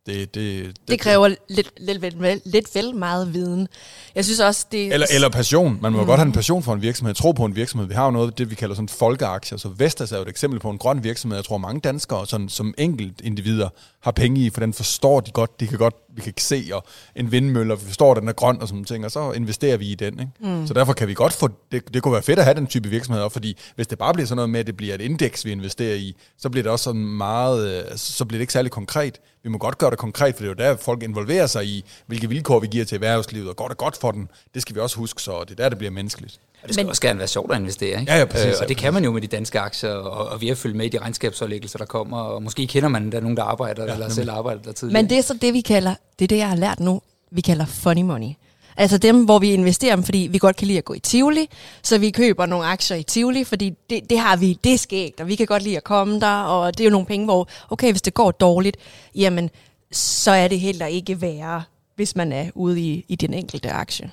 det, 0.07 0.35
det, 0.35 0.65
det, 0.65 0.87
det 0.87 0.99
kræver 0.99 1.27
lidt, 1.27 1.71
lidt, 1.77 2.01
lidt, 2.01 2.41
lidt 2.45 2.75
vel 2.75 2.95
meget 2.95 3.33
viden. 3.33 3.67
Jeg 4.15 4.25
synes 4.25 4.39
også, 4.39 4.65
det... 4.71 4.93
Eller, 4.93 5.07
eller 5.15 5.29
passion. 5.29 5.77
Man 5.81 5.91
må 5.91 6.01
mm. 6.01 6.05
godt 6.07 6.19
have 6.19 6.25
en 6.25 6.31
passion 6.31 6.63
for 6.63 6.73
en 6.73 6.81
virksomhed, 6.81 7.15
tro 7.15 7.31
på 7.31 7.45
en 7.45 7.55
virksomhed. 7.55 7.87
Vi 7.87 7.93
har 7.93 8.05
jo 8.05 8.11
noget 8.11 8.37
det, 8.37 8.49
vi 8.49 8.55
kalder 8.55 8.75
sådan 8.75 8.89
folkeaktier. 8.89 9.57
Så 9.57 9.69
Vestas 9.69 10.11
er 10.11 10.15
jo 10.15 10.21
et 10.21 10.29
eksempel 10.29 10.59
på 10.59 10.69
en 10.69 10.77
grøn 10.77 11.03
virksomhed. 11.03 11.37
Jeg 11.37 11.45
tror, 11.45 11.57
mange 11.57 11.81
danskere 11.81 12.27
sådan, 12.27 12.49
som 12.49 12.73
enkelt 12.77 13.21
individer 13.23 13.69
har 14.01 14.11
penge 14.11 14.41
i, 14.41 14.49
for 14.49 14.59
den 14.59 14.73
forstår 14.73 15.19
de 15.19 15.31
godt. 15.31 15.59
De 15.59 15.67
kan 15.67 15.77
godt, 15.77 15.95
vi 16.17 16.21
kan 16.21 16.33
se 16.37 16.69
og 16.73 16.83
en 17.15 17.31
vindmølle, 17.31 17.73
og 17.73 17.81
vi 17.81 17.85
forstår, 17.85 18.11
at 18.11 18.21
den 18.21 18.27
er 18.27 18.33
grøn 18.33 18.61
og 18.61 18.67
sådan 18.67 18.83
ting, 18.83 19.05
og 19.05 19.11
så 19.11 19.31
investerer 19.31 19.77
vi 19.77 19.85
i 19.91 19.95
den. 19.95 20.19
Ikke? 20.19 20.31
Mm. 20.39 20.67
Så 20.67 20.73
derfor 20.73 20.93
kan 20.93 21.07
vi 21.07 21.13
godt 21.13 21.33
få, 21.33 21.49
det, 21.71 21.93
det 21.93 22.03
kunne 22.03 22.13
være 22.13 22.21
fedt 22.21 22.39
at 22.39 22.45
have 22.45 22.55
den 22.55 22.67
type 22.67 22.89
virksomhed, 22.89 23.29
fordi 23.29 23.57
hvis 23.75 23.87
det 23.87 23.97
bare 23.97 24.13
bliver 24.13 24.27
sådan 24.27 24.35
noget 24.35 24.49
med, 24.49 24.59
at 24.59 24.67
det 24.67 24.77
bliver 24.77 24.95
et 24.95 25.01
indeks, 25.01 25.45
vi 25.45 25.51
investerer 25.51 25.95
i, 25.95 26.15
så 26.37 26.49
bliver 26.49 26.63
det 26.63 26.71
også 26.71 26.83
sådan 26.83 27.05
meget, 27.05 27.85
øh, 27.91 27.97
så 27.97 28.25
bliver 28.25 28.37
det 28.37 28.41
ikke 28.41 28.53
særlig 28.53 28.71
konkret. 28.71 29.19
Vi 29.43 29.49
må 29.49 29.57
godt 29.57 29.77
gøre 29.77 29.91
det 29.91 29.99
konkret, 29.99 30.35
for 30.35 30.43
det 30.43 30.59
er 30.59 30.65
jo 30.65 30.71
der, 30.71 30.77
folk 30.77 31.03
involverer 31.03 31.47
sig 31.47 31.65
i, 31.65 31.85
hvilke 32.07 32.29
vilkår 32.29 32.59
vi 32.59 32.67
giver 32.67 32.85
til 32.85 32.95
erhvervslivet, 32.95 33.49
og 33.49 33.55
går 33.55 33.67
det 33.67 33.77
godt 33.77 33.97
for 33.97 34.11
den, 34.11 34.29
det 34.53 34.61
skal 34.61 34.75
vi 34.75 34.79
også 34.79 34.97
huske, 34.97 35.21
så 35.21 35.43
det 35.43 35.51
er 35.51 35.55
der, 35.55 35.69
det 35.69 35.77
bliver 35.77 35.91
menneskeligt. 35.91 36.39
Det 36.67 36.75
skal 36.75 36.85
Men, 36.85 36.89
også 36.89 37.01
gerne 37.01 37.19
være 37.19 37.27
sjovt 37.27 37.51
at 37.51 37.59
investere, 37.59 37.99
ikke? 37.99 38.11
Ja, 38.11 38.19
ja, 38.19 38.25
præcis. 38.25 38.47
Øh, 38.47 38.53
og 38.61 38.69
det 38.69 38.77
kan 38.77 38.93
man 38.93 39.03
jo 39.03 39.11
med 39.11 39.21
de 39.21 39.27
danske 39.27 39.59
aktier, 39.59 39.91
og, 39.91 40.27
og 40.27 40.41
vi 40.41 40.47
har 40.47 40.55
følge 40.55 40.77
med 40.77 40.85
i 40.85 40.89
de 40.89 40.99
regnskabsforlæggelser, 40.99 41.77
der 41.77 41.85
kommer, 41.85 42.17
og 42.17 42.43
måske 42.43 42.67
kender 42.67 42.89
man 42.89 43.11
der 43.11 43.19
nogen, 43.19 43.37
der 43.37 43.43
arbejder, 43.43 43.83
ja, 43.83 43.91
eller 43.91 44.05
nemlig. 44.05 44.15
selv 44.15 44.31
arbejder 44.31 44.61
der 44.61 44.71
tidligere. 44.71 45.03
Men 45.03 45.09
det 45.09 45.17
er 45.17 45.21
så 45.21 45.33
det, 45.41 45.53
vi 45.53 45.61
kalder, 45.61 45.95
det 46.19 46.25
er 46.25 46.27
det, 46.27 46.37
jeg 46.37 46.49
har 46.49 46.55
lært 46.55 46.79
nu, 46.79 47.01
vi 47.31 47.41
kalder 47.41 47.65
funny 47.65 48.01
money. 48.01 48.29
Altså 48.77 48.97
dem, 48.97 49.25
hvor 49.25 49.39
vi 49.39 49.51
investerer 49.51 49.95
dem, 49.95 50.03
fordi 50.03 50.27
vi 50.31 50.37
godt 50.37 50.55
kan 50.55 50.67
lide 50.67 50.77
at 50.77 50.85
gå 50.85 50.93
i 50.93 50.99
Tivoli, 50.99 51.49
så 51.83 51.97
vi 51.97 52.11
køber 52.11 52.45
nogle 52.45 52.65
aktier 52.65 52.97
i 52.97 53.03
Tivoli, 53.03 53.43
fordi 53.43 53.73
det, 53.89 54.09
det 54.09 54.19
har 54.19 54.37
vi, 54.37 54.59
det 54.63 54.73
er 54.73 54.77
skægt, 54.77 55.19
og 55.21 55.27
vi 55.27 55.35
kan 55.35 55.45
godt 55.45 55.63
lide 55.63 55.77
at 55.77 55.83
komme 55.83 56.19
der, 56.19 56.41
og 56.41 56.77
det 56.77 56.83
er 56.83 56.85
jo 56.85 56.91
nogle 56.91 57.05
penge, 57.05 57.25
hvor, 57.25 57.47
okay, 57.69 57.91
hvis 57.91 58.01
det 58.01 58.13
går 58.13 58.31
dårligt, 58.31 58.77
jamen, 59.15 59.49
så 59.91 60.31
er 60.31 60.47
det 60.47 60.59
heller 60.59 60.85
ikke 60.85 61.21
værre, 61.21 61.63
hvis 61.95 62.15
man 62.15 62.31
er 62.31 62.49
ude 62.55 62.81
i, 62.81 63.05
i 63.07 63.15
den 63.15 63.33
enkelte 63.33 63.71
aktie. 63.71 64.11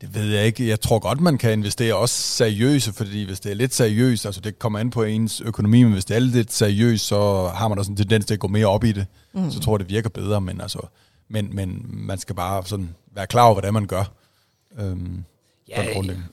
Det 0.00 0.14
ved 0.14 0.24
jeg 0.24 0.46
ikke. 0.46 0.68
Jeg 0.68 0.80
tror 0.80 0.98
godt, 0.98 1.20
man 1.20 1.38
kan 1.38 1.52
investere 1.52 1.94
også 1.94 2.14
seriøse, 2.14 2.92
fordi 2.92 3.24
hvis 3.24 3.40
det 3.40 3.50
er 3.50 3.54
lidt 3.54 3.74
seriøst, 3.74 4.26
altså 4.26 4.40
det 4.40 4.58
kommer 4.58 4.78
an 4.78 4.90
på 4.90 5.02
ens 5.02 5.40
økonomi, 5.40 5.82
men 5.82 5.92
hvis 5.92 6.04
det 6.04 6.16
er 6.16 6.20
lidt 6.20 6.52
seriøst, 6.52 7.06
så 7.06 7.50
har 7.54 7.68
man 7.68 7.78
også 7.78 7.90
en 7.90 7.96
tendens 7.96 8.26
til 8.26 8.34
at 8.34 8.40
gå 8.40 8.48
mere 8.48 8.66
op 8.66 8.84
i 8.84 8.92
det. 8.92 9.06
Mm. 9.32 9.50
Så 9.50 9.60
tror 9.60 9.76
jeg, 9.76 9.80
det 9.80 9.94
virker 9.94 10.08
bedre, 10.08 10.40
men, 10.40 10.60
altså, 10.60 10.86
men, 11.28 11.48
men 11.52 11.86
man 11.88 12.18
skal 12.18 12.34
bare 12.34 12.64
sådan 12.66 12.94
være 13.14 13.26
klar 13.26 13.44
over, 13.44 13.54
hvordan 13.54 13.74
man 13.74 13.86
gør. 13.86 14.12
Øhm, 14.80 15.24
ja, 15.68 15.82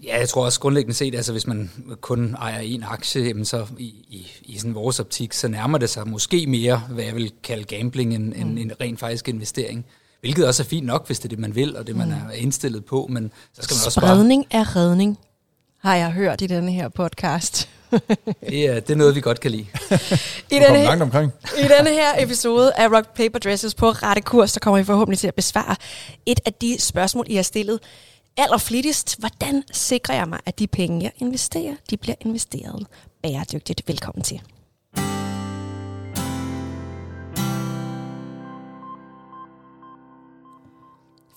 ja, 0.03 0.19
jeg 0.19 0.29
tror 0.29 0.45
også 0.45 0.59
grundlæggende 0.59 0.93
set, 0.93 1.15
altså 1.15 1.31
hvis 1.31 1.47
man 1.47 1.71
kun 2.01 2.35
ejer 2.35 2.59
en 2.59 2.83
aktie, 2.83 3.23
jamen 3.23 3.45
så 3.45 3.67
i, 3.77 3.85
i, 3.85 4.31
i 4.41 4.57
sådan 4.57 4.75
vores 4.75 4.99
optik, 4.99 5.33
så 5.33 5.47
nærmer 5.47 5.77
det 5.77 5.89
sig 5.89 6.07
måske 6.07 6.47
mere, 6.47 6.77
hvad 6.77 7.03
jeg 7.03 7.15
vil 7.15 7.31
kalde 7.43 7.63
gambling, 7.63 8.15
end, 8.15 8.33
mm. 8.33 8.57
en 8.57 8.71
rent 8.81 8.99
faktisk 8.99 9.29
investering. 9.29 9.85
Hvilket 10.23 10.47
også 10.47 10.63
er 10.63 10.67
fint 10.67 10.85
nok, 10.85 11.05
hvis 11.05 11.19
det 11.19 11.25
er 11.25 11.29
det, 11.29 11.39
man 11.39 11.55
vil, 11.55 11.77
og 11.77 11.87
det, 11.87 11.95
man 11.95 12.07
mm. 12.07 12.13
er 12.13 12.31
indstillet 12.31 12.85
på. 12.85 13.07
Men 13.09 13.31
så 13.53 13.61
skal 13.61 13.75
man 13.75 13.85
også 13.85 13.99
Spredning 13.99 14.45
bare... 14.51 14.61
er 14.61 14.75
redning, 14.75 15.17
har 15.81 15.95
jeg 15.95 16.11
hørt 16.11 16.41
i 16.41 16.47
denne 16.47 16.71
her 16.71 16.89
podcast. 16.89 17.69
det, 18.49 18.67
er, 18.67 18.79
det 18.79 18.89
er 18.89 18.95
noget, 18.95 19.15
vi 19.15 19.21
godt 19.21 19.39
kan 19.39 19.51
lide. 19.51 19.65
I, 20.51 20.55
denne 20.55 20.77
her, 20.77 20.83
langt 20.83 21.03
omkring. 21.03 21.31
I 21.63 21.67
denne 21.77 21.89
her 21.89 22.23
episode 22.23 22.73
af 22.73 22.87
Rock 22.87 23.15
Paper 23.15 23.39
Dresses 23.39 23.75
på 23.75 23.89
rette 23.89 24.21
kurs, 24.21 24.51
så 24.51 24.59
kommer 24.59 24.77
vi 24.77 24.83
forhåbentlig 24.83 25.19
til 25.19 25.27
at 25.27 25.35
besvare 25.35 25.75
et 26.25 26.39
af 26.45 26.53
de 26.53 26.75
spørgsmål, 26.79 27.25
I 27.29 27.35
har 27.35 27.43
stillet 27.43 27.79
allerflittigst. 28.37 29.19
Hvordan 29.19 29.63
sikrer 29.71 30.15
jeg 30.15 30.27
mig, 30.27 30.39
at 30.45 30.59
de 30.59 30.67
penge, 30.67 31.03
jeg 31.03 31.11
investerer, 31.17 31.75
de 31.89 31.97
bliver 31.97 32.15
investeret 32.21 32.87
bæredygtigt? 33.23 33.81
Velkommen 33.87 34.23
til. 34.23 34.41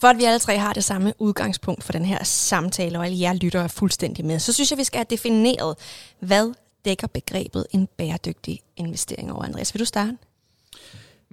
For 0.00 0.08
at 0.08 0.18
vi 0.18 0.24
alle 0.24 0.38
tre 0.38 0.58
har 0.58 0.72
det 0.72 0.84
samme 0.84 1.12
udgangspunkt 1.18 1.84
for 1.84 1.92
den 1.92 2.04
her 2.04 2.24
samtale, 2.24 2.98
og 2.98 3.06
alle 3.06 3.20
jer 3.20 3.32
lytter 3.32 3.60
er 3.60 3.68
fuldstændig 3.68 4.24
med, 4.24 4.38
så 4.38 4.52
synes 4.52 4.70
jeg, 4.70 4.78
vi 4.78 4.84
skal 4.84 4.98
have 4.98 5.06
defineret, 5.10 5.76
hvad 6.20 6.54
dækker 6.84 7.06
begrebet 7.06 7.66
en 7.70 7.88
bæredygtig 7.96 8.60
investering 8.76 9.32
over. 9.32 9.42
Andreas, 9.42 9.74
vil 9.74 9.80
du 9.80 9.84
starte? 9.84 10.16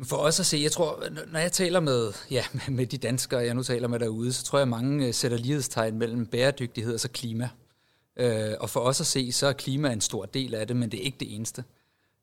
For 0.04 0.18
os 0.18 0.40
at 0.40 0.46
se, 0.46 0.58
jeg 0.58 0.72
tror, 0.72 1.04
når 1.32 1.40
jeg 1.40 1.52
taler 1.52 1.80
med, 1.80 2.14
ja, 2.32 2.44
med 2.70 2.86
de 2.86 2.98
danskere, 2.98 3.40
jeg 3.40 3.54
nu 3.54 3.64
taler 3.64 3.88
med 3.88 4.00
derude, 4.00 4.34
så 4.34 4.44
tror 4.44 4.58
jeg, 4.58 4.62
at 4.62 4.68
mange 4.68 5.08
øh, 5.08 5.14
sætter 5.14 5.38
lighedstegn 5.38 5.98
mellem 5.98 6.26
bæredygtighed 6.26 6.94
og 6.94 7.00
så 7.00 7.10
klima. 7.10 7.50
Øh, 8.18 8.54
og 8.60 8.70
for 8.70 8.80
os 8.80 9.02
at 9.02 9.08
se, 9.08 9.32
så 9.32 9.48
er 9.48 9.54
klima 9.54 9.92
en 9.92 10.02
stor 10.02 10.26
del 10.26 10.54
af 10.54 10.68
det, 10.68 10.76
men 10.76 10.92
det 10.92 11.00
er 11.00 11.04
ikke 11.04 11.18
det 11.20 11.36
eneste. 11.36 11.64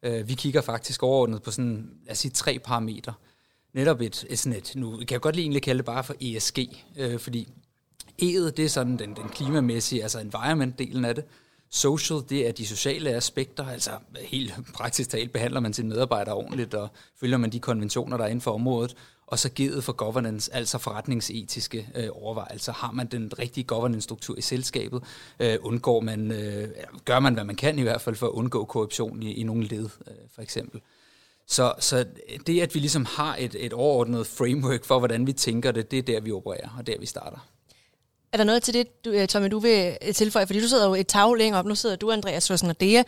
Øh, 0.02 0.28
vi 0.28 0.34
kigger 0.34 0.60
faktisk 0.60 1.02
overordnet 1.02 1.42
på 1.42 1.50
sådan, 1.50 1.90
lad 2.04 2.12
os 2.12 2.18
sige, 2.18 2.32
tre 2.32 2.58
parametre 2.58 3.12
netop 3.72 4.00
et, 4.00 4.26
et 4.28 4.38
sådan 4.38 4.58
et, 4.58 4.72
nu 4.76 4.96
kan 4.96 5.06
jeg 5.10 5.20
godt 5.20 5.34
lige 5.34 5.44
egentlig 5.44 5.62
kalde 5.62 5.78
det 5.78 5.84
bare 5.84 6.04
for 6.04 6.14
ESG, 6.20 6.58
øh, 6.96 7.18
fordi 7.18 7.48
E'et, 8.22 8.50
det 8.50 8.64
er 8.64 8.68
sådan 8.68 8.98
den, 8.98 9.16
den 9.16 9.28
klimamæssige, 9.28 10.02
altså 10.02 10.20
environment-delen 10.20 11.04
af 11.04 11.14
det. 11.14 11.24
Social, 11.72 12.20
det 12.28 12.48
er 12.48 12.52
de 12.52 12.66
sociale 12.66 13.10
aspekter, 13.10 13.66
altså 13.66 13.90
helt 14.20 14.54
praktisk 14.74 15.10
talt 15.10 15.32
behandler 15.32 15.60
man 15.60 15.72
sine 15.72 15.88
medarbejdere 15.88 16.34
ordentligt, 16.34 16.74
og 16.74 16.88
følger 17.20 17.38
man 17.38 17.50
de 17.50 17.60
konventioner, 17.60 18.16
der 18.16 18.24
er 18.24 18.28
inden 18.28 18.40
for 18.40 18.50
området. 18.50 18.96
Og 19.26 19.38
så 19.38 19.48
givet 19.48 19.84
for 19.84 19.92
governance, 19.92 20.54
altså 20.54 20.78
forretningsetiske 20.78 21.88
øh, 21.94 22.08
overvejelser. 22.12 22.72
Har 22.72 22.92
man 22.92 23.06
den 23.06 23.38
rigtige 23.38 23.64
governance-struktur 23.64 24.38
i 24.38 24.40
selskabet? 24.40 25.02
Øh, 25.40 25.56
undgår 25.60 26.00
man, 26.00 26.32
øh, 26.32 26.68
gør 27.04 27.20
man, 27.20 27.34
hvad 27.34 27.44
man 27.44 27.56
kan 27.56 27.78
i 27.78 27.82
hvert 27.82 28.00
fald 28.00 28.16
for 28.16 28.26
at 28.26 28.32
undgå 28.32 28.64
korruption 28.64 29.22
i, 29.22 29.32
i 29.32 29.42
nogle 29.42 29.64
led, 29.64 29.84
øh, 30.06 30.14
for 30.34 30.42
eksempel. 30.42 30.80
Så, 31.50 31.72
så 31.78 32.04
det, 32.46 32.60
at 32.60 32.74
vi 32.74 32.80
ligesom 32.80 33.06
har 33.16 33.36
et, 33.38 33.56
et 33.58 33.72
overordnet 33.72 34.26
framework 34.26 34.84
for, 34.84 34.98
hvordan 34.98 35.26
vi 35.26 35.32
tænker 35.32 35.72
det, 35.72 35.90
det 35.90 35.98
er 35.98 36.02
der, 36.02 36.20
vi 36.20 36.32
opererer, 36.32 36.68
og 36.78 36.86
der, 36.86 36.94
vi 37.00 37.06
starter. 37.06 37.46
Er 38.32 38.36
der 38.36 38.44
noget 38.44 38.62
til 38.62 38.74
det, 38.74 39.04
du, 39.04 39.10
øh, 39.10 39.28
Tommy, 39.28 39.48
du 39.50 39.58
vil 39.58 39.96
øh, 40.06 40.14
tilføje? 40.14 40.46
Fordi 40.46 40.60
du 40.60 40.68
sidder 40.68 40.88
jo 40.88 40.94
et 40.94 41.06
tag 41.06 41.36
længere 41.36 41.58
op. 41.58 41.66
Nu 41.66 41.74
sidder 41.74 41.96
du, 41.96 42.10
Andreas 42.10 42.44
Sossen 42.44 42.70
og 42.70 42.80
Dea. 42.80 43.02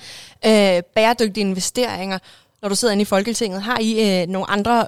Øh, 0.47 0.83
bæredygtige 0.95 1.47
investeringer. 1.47 2.19
Når 2.63 2.69
du 2.69 2.75
sidder 2.75 2.93
inde 2.93 3.03
i 3.03 3.05
Folketinget, 3.05 3.63
har 3.63 3.79
I 3.81 4.23
øh, 4.23 4.29
nogle 4.29 4.51
andre, 4.51 4.87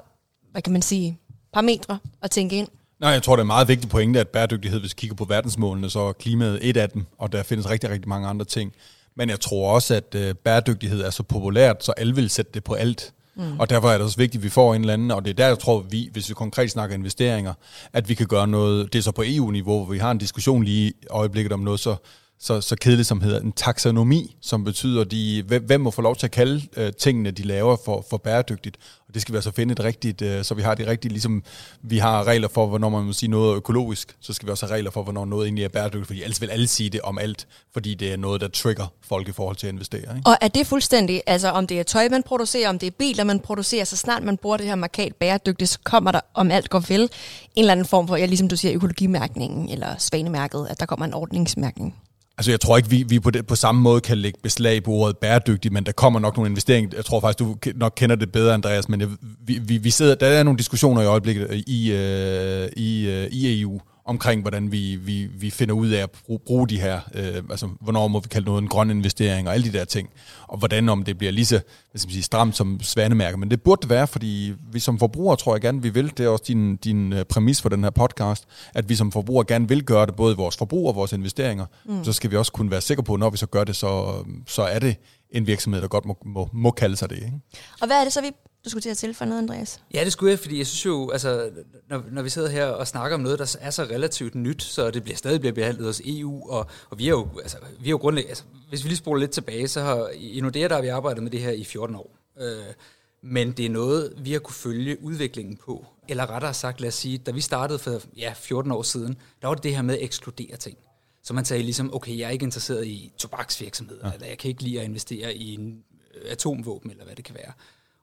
hvad 0.51 0.61
kan 0.61 0.73
man 0.73 0.81
sige, 0.81 1.19
parametre 1.53 1.99
at 2.21 2.31
tænke 2.31 2.55
ind? 2.55 2.67
Nej, 2.99 3.09
jeg 3.09 3.23
tror, 3.23 3.35
det 3.35 3.41
er 3.41 3.45
meget 3.45 3.67
vigtigt 3.67 3.91
pointe, 3.91 4.19
at 4.19 4.27
bæredygtighed, 4.27 4.79
hvis 4.79 4.91
vi 4.91 4.95
kigger 4.97 5.15
på 5.15 5.25
verdensmålene, 5.25 5.89
så 5.89 5.99
er 5.99 6.13
klimaet 6.13 6.59
et 6.61 6.77
af 6.77 6.89
dem, 6.89 7.05
og 7.17 7.31
der 7.31 7.43
findes 7.43 7.69
rigtig, 7.69 7.89
rigtig 7.89 8.09
mange 8.09 8.27
andre 8.27 8.45
ting. 8.45 8.73
Men 9.15 9.29
jeg 9.29 9.39
tror 9.39 9.73
også, 9.73 9.95
at 9.95 10.15
øh, 10.15 10.35
bæredygtighed 10.35 11.01
er 11.01 11.09
så 11.09 11.23
populært, 11.23 11.85
så 11.85 11.91
alle 11.91 12.15
vil 12.15 12.29
sætte 12.29 12.51
det 12.53 12.63
på 12.63 12.73
alt. 12.73 13.13
Mm. 13.35 13.59
Og 13.59 13.69
derfor 13.69 13.89
er 13.89 13.93
det 13.93 14.01
også 14.01 14.17
vigtigt, 14.17 14.41
at 14.41 14.43
vi 14.43 14.49
får 14.49 14.75
en 14.75 14.81
eller 14.81 14.93
anden, 14.93 15.11
og 15.11 15.25
det 15.25 15.29
er 15.29 15.33
der, 15.33 15.47
jeg 15.47 15.59
tror, 15.59 15.85
vi, 15.89 16.09
hvis 16.11 16.29
vi 16.29 16.33
konkret 16.33 16.71
snakker 16.71 16.95
investeringer, 16.95 17.53
at 17.93 18.09
vi 18.09 18.13
kan 18.13 18.27
gøre 18.27 18.47
noget, 18.47 18.93
det 18.93 18.99
er 18.99 19.03
så 19.03 19.11
på 19.11 19.23
EU-niveau, 19.25 19.83
hvor 19.83 19.93
vi 19.93 19.99
har 19.99 20.11
en 20.11 20.17
diskussion 20.17 20.63
lige 20.63 20.87
i 20.87 20.93
øjeblikket 21.09 21.51
om 21.53 21.59
noget 21.59 21.79
så, 21.79 21.95
så, 22.39 22.61
så 22.61 22.75
kedeligt, 22.75 23.07
som 23.07 23.21
hedder 23.21 23.39
en 23.39 23.51
taksonomi, 23.51 24.35
som 24.41 24.63
betyder, 24.63 25.03
de, 25.03 25.43
hvem, 25.47 25.81
må 25.81 25.91
få 25.91 26.01
lov 26.01 26.15
til 26.15 26.27
at 26.27 26.31
kalde 26.31 26.61
øh, 26.77 26.93
tingene, 26.93 27.31
de 27.31 27.43
laver 27.43 27.77
for, 27.85 28.05
for 28.09 28.17
bæredygtigt. 28.17 28.77
Og 29.07 29.13
det 29.13 29.21
skal 29.21 29.33
vi 29.33 29.37
altså 29.37 29.51
finde 29.51 29.71
et 29.71 29.83
rigtigt, 29.83 30.21
øh, 30.21 30.43
så 30.43 30.53
vi 30.53 30.61
har 30.61 30.75
det 30.75 30.87
rigtige, 30.87 31.11
ligesom 31.11 31.43
vi 31.81 31.97
har 31.97 32.23
regler 32.23 32.47
for, 32.47 32.67
hvornår 32.67 32.89
man 32.89 33.03
må 33.03 33.13
sige 33.13 33.29
noget 33.29 33.51
er 33.51 33.55
økologisk, 33.55 34.15
så 34.21 34.33
skal 34.33 34.45
vi 34.45 34.51
også 34.51 34.65
have 34.65 34.75
regler 34.75 34.91
for, 34.91 35.03
hvornår 35.03 35.25
noget 35.25 35.45
egentlig 35.45 35.65
er 35.65 35.69
bæredygtigt, 35.69 36.07
fordi 36.07 36.23
ellers 36.23 36.41
vil 36.41 36.49
alle 36.49 36.67
sige 36.67 36.89
det 36.89 37.01
om 37.01 37.17
alt, 37.17 37.47
fordi 37.73 37.93
det 37.93 38.13
er 38.13 38.17
noget, 38.17 38.41
der 38.41 38.47
trigger 38.47 38.87
folk 39.01 39.27
i 39.27 39.31
forhold 39.31 39.55
til 39.55 39.67
at 39.67 39.73
investere. 39.73 40.01
Ikke? 40.01 40.21
Og 40.25 40.37
er 40.41 40.47
det 40.47 40.67
fuldstændig, 40.67 41.21
altså 41.27 41.49
om 41.49 41.67
det 41.67 41.79
er 41.79 41.83
tøj, 41.83 42.09
man 42.09 42.23
producerer, 42.23 42.69
om 42.69 42.79
det 42.79 42.87
er 42.87 42.91
biler, 42.91 43.23
man 43.23 43.39
producerer, 43.39 43.83
så 43.83 43.97
snart 43.97 44.23
man 44.23 44.37
bruger 44.37 44.57
det 44.57 44.65
her 44.65 44.75
markat 44.75 45.15
bæredygtigt, 45.15 45.69
så 45.69 45.79
kommer 45.83 46.11
der, 46.11 46.21
om 46.33 46.51
alt 46.51 46.69
går 46.69 46.79
vel, 46.79 47.01
en 47.01 47.09
eller 47.55 47.71
anden 47.71 47.85
form 47.85 48.07
for, 48.07 48.15
ja, 48.15 48.25
ligesom 48.25 48.47
du 48.47 48.55
siger, 48.55 48.75
økologimærkningen 48.75 49.69
eller 49.69 49.95
svanemærket, 49.97 50.67
at 50.69 50.79
der 50.79 50.85
kommer 50.85 51.05
en 51.05 51.13
ordningsmærkning. 51.13 51.95
Altså 52.37 52.51
jeg 52.51 52.59
tror 52.59 52.77
ikke, 52.77 52.89
vi, 52.89 53.03
vi 53.03 53.19
på, 53.19 53.31
det, 53.31 53.47
på 53.47 53.55
samme 53.55 53.81
måde 53.81 54.01
kan 54.01 54.17
lægge 54.17 54.39
beslag 54.43 54.83
på 54.83 54.91
ordet 54.91 55.17
bæredygtig, 55.17 55.73
men 55.73 55.85
der 55.85 55.91
kommer 55.91 56.19
nok 56.19 56.37
nogle 56.37 56.49
investeringer. 56.49 56.89
Jeg 56.95 57.05
tror 57.05 57.19
faktisk, 57.19 57.39
du 57.39 57.55
nok 57.75 57.93
kender 57.95 58.15
det 58.15 58.31
bedre, 58.31 58.53
Andreas, 58.53 58.89
men 58.89 59.01
jeg, 59.01 59.09
vi, 59.45 59.59
vi, 59.61 59.77
vi 59.77 59.89
sidder, 59.89 60.15
der 60.15 60.27
er 60.27 60.43
nogle 60.43 60.57
diskussioner 60.57 61.01
i 61.01 61.05
øjeblikket 61.05 61.63
i, 61.67 61.91
øh, 61.91 62.69
i, 62.77 63.07
øh, 63.07 63.27
i 63.31 63.61
EU 63.61 63.79
omkring, 64.05 64.41
hvordan 64.41 64.71
vi, 64.71 64.95
vi, 64.95 65.25
vi 65.25 65.49
finder 65.49 65.75
ud 65.75 65.89
af 65.89 66.03
at 66.03 66.11
bruge, 66.11 66.39
bruge 66.39 66.67
de 66.67 66.79
her, 66.79 66.99
øh, 67.13 67.43
altså 67.49 67.69
hvornår 67.81 68.07
må 68.07 68.19
vi 68.19 68.27
kalde 68.27 68.45
noget 68.45 68.61
en 68.61 68.67
grøn 68.67 68.89
investering 68.89 69.47
og 69.47 69.53
alle 69.53 69.71
de 69.71 69.77
der 69.77 69.85
ting, 69.85 70.09
og 70.47 70.57
hvordan 70.57 70.89
om 70.89 71.03
det 71.03 71.17
bliver 71.17 71.31
lige 71.31 71.45
så 71.45 71.59
hvad 71.91 71.99
skal 71.99 72.07
man 72.07 72.13
sige, 72.13 72.23
stramt 72.23 72.55
som 72.55 72.79
svanemærker. 72.81 73.37
Men 73.37 73.51
det 73.51 73.61
burde 73.61 73.81
det 73.81 73.89
være, 73.89 74.07
fordi 74.07 74.53
vi 74.71 74.79
som 74.79 74.99
forbrugere 74.99 75.37
tror 75.37 75.55
jeg 75.55 75.61
gerne, 75.61 75.81
vi 75.81 75.89
vil, 75.89 76.17
det 76.17 76.25
er 76.25 76.29
også 76.29 76.43
din, 76.47 76.75
din 76.75 77.13
øh, 77.13 77.25
præmis 77.25 77.61
for 77.61 77.69
den 77.69 77.83
her 77.83 77.89
podcast, 77.89 78.45
at 78.73 78.89
vi 78.89 78.95
som 78.95 79.11
forbrugere 79.11 79.45
gerne 79.45 79.67
vil 79.67 79.83
gøre 79.83 80.05
det, 80.05 80.15
både 80.15 80.37
vores 80.37 80.57
forbrug 80.57 80.87
og 80.87 80.95
vores 80.95 81.13
investeringer. 81.13 81.65
Mm. 81.85 82.03
Så 82.03 82.13
skal 82.13 82.31
vi 82.31 82.37
også 82.37 82.51
kunne 82.51 82.71
være 82.71 82.81
sikre 82.81 83.03
på, 83.03 83.15
når 83.15 83.29
vi 83.29 83.37
så 83.37 83.45
gør 83.45 83.63
det, 83.63 83.75
så, 83.75 84.13
så 84.47 84.61
er 84.61 84.79
det 84.79 84.95
en 85.31 85.47
virksomhed, 85.47 85.81
der 85.81 85.87
godt 85.87 86.05
må, 86.05 86.17
må, 86.25 86.49
må 86.53 86.71
kalde 86.71 86.95
sig 86.95 87.09
det. 87.09 87.15
Ikke? 87.15 87.39
Og 87.81 87.87
hvad 87.87 87.99
er 87.99 88.03
det 88.03 88.13
så, 88.13 88.21
vi 88.21 88.31
du 88.65 88.69
skulle 88.69 88.81
til 88.81 88.89
at 88.89 88.97
tilføje 88.97 89.29
noget, 89.29 89.41
Andreas? 89.41 89.79
Ja, 89.93 90.03
det 90.03 90.11
skulle 90.11 90.31
jeg, 90.31 90.39
fordi 90.39 90.57
jeg 90.57 90.67
synes 90.67 90.85
jo, 90.85 91.09
altså, 91.09 91.49
når, 91.89 92.03
når 92.11 92.21
vi 92.21 92.29
sidder 92.29 92.49
her 92.49 92.65
og 92.65 92.87
snakker 92.87 93.15
om 93.15 93.21
noget, 93.21 93.39
der 93.39 93.57
er 93.61 93.69
så 93.69 93.83
relativt 93.83 94.35
nyt, 94.35 94.63
så 94.63 94.91
det 94.91 95.03
bliver 95.03 95.17
stadig 95.17 95.39
bliver 95.39 95.53
behandlet 95.53 95.85
hos 95.85 96.01
EU, 96.05 96.49
og, 96.49 96.67
og 96.89 96.99
vi 96.99 97.05
er 97.05 97.09
jo, 97.09 97.27
altså, 97.41 97.57
vi 97.79 97.85
er 97.85 97.89
jo 97.89 97.97
grundlæggende, 97.97 98.31
altså, 98.31 98.43
hvis 98.69 98.83
vi 98.83 98.89
lige 98.89 98.97
spoler 98.97 99.19
lidt 99.19 99.31
tilbage, 99.31 99.67
så 99.67 99.81
har 99.81 100.09
i 100.13 100.39
Nordea, 100.41 100.67
der 100.67 100.75
har 100.75 100.81
vi 100.81 100.87
arbejdet 100.87 101.23
med 101.23 101.31
det 101.31 101.41
her 101.41 101.51
i 101.51 101.63
14 101.63 101.95
år. 101.95 102.17
Øh, 102.41 102.73
men 103.21 103.51
det 103.51 103.65
er 103.65 103.69
noget, 103.69 104.13
vi 104.17 104.31
har 104.31 104.39
kunne 104.39 104.55
følge 104.55 105.03
udviklingen 105.03 105.57
på. 105.57 105.85
Eller 106.07 106.29
rettere 106.29 106.53
sagt, 106.53 106.81
lad 106.81 106.87
os 106.87 106.95
sige, 106.95 107.17
da 107.17 107.31
vi 107.31 107.41
startede 107.41 107.79
for 107.79 108.01
ja, 108.17 108.33
14 108.35 108.71
år 108.71 108.81
siden, 108.81 109.17
der 109.41 109.47
var 109.47 109.55
det 109.55 109.63
det 109.63 109.75
her 109.75 109.81
med 109.81 109.95
at 109.97 110.03
ekskludere 110.03 110.57
ting. 110.57 110.77
Så 111.23 111.33
man 111.33 111.45
sagde 111.45 111.63
ligesom, 111.63 111.93
okay, 111.93 112.17
jeg 112.17 112.25
er 112.25 112.29
ikke 112.29 112.43
interesseret 112.43 112.87
i 112.87 113.13
tobaksvirksomheder, 113.17 114.07
ja. 114.07 114.13
eller 114.13 114.27
jeg 114.27 114.37
kan 114.37 114.49
ikke 114.49 114.63
lide 114.63 114.79
at 114.79 114.85
investere 114.85 115.35
i 115.35 115.53
en 115.53 115.83
øh, 116.15 116.31
atomvåben, 116.31 116.91
eller 116.91 117.05
hvad 117.05 117.15
det 117.15 117.25
kan 117.25 117.35
være. 117.35 117.51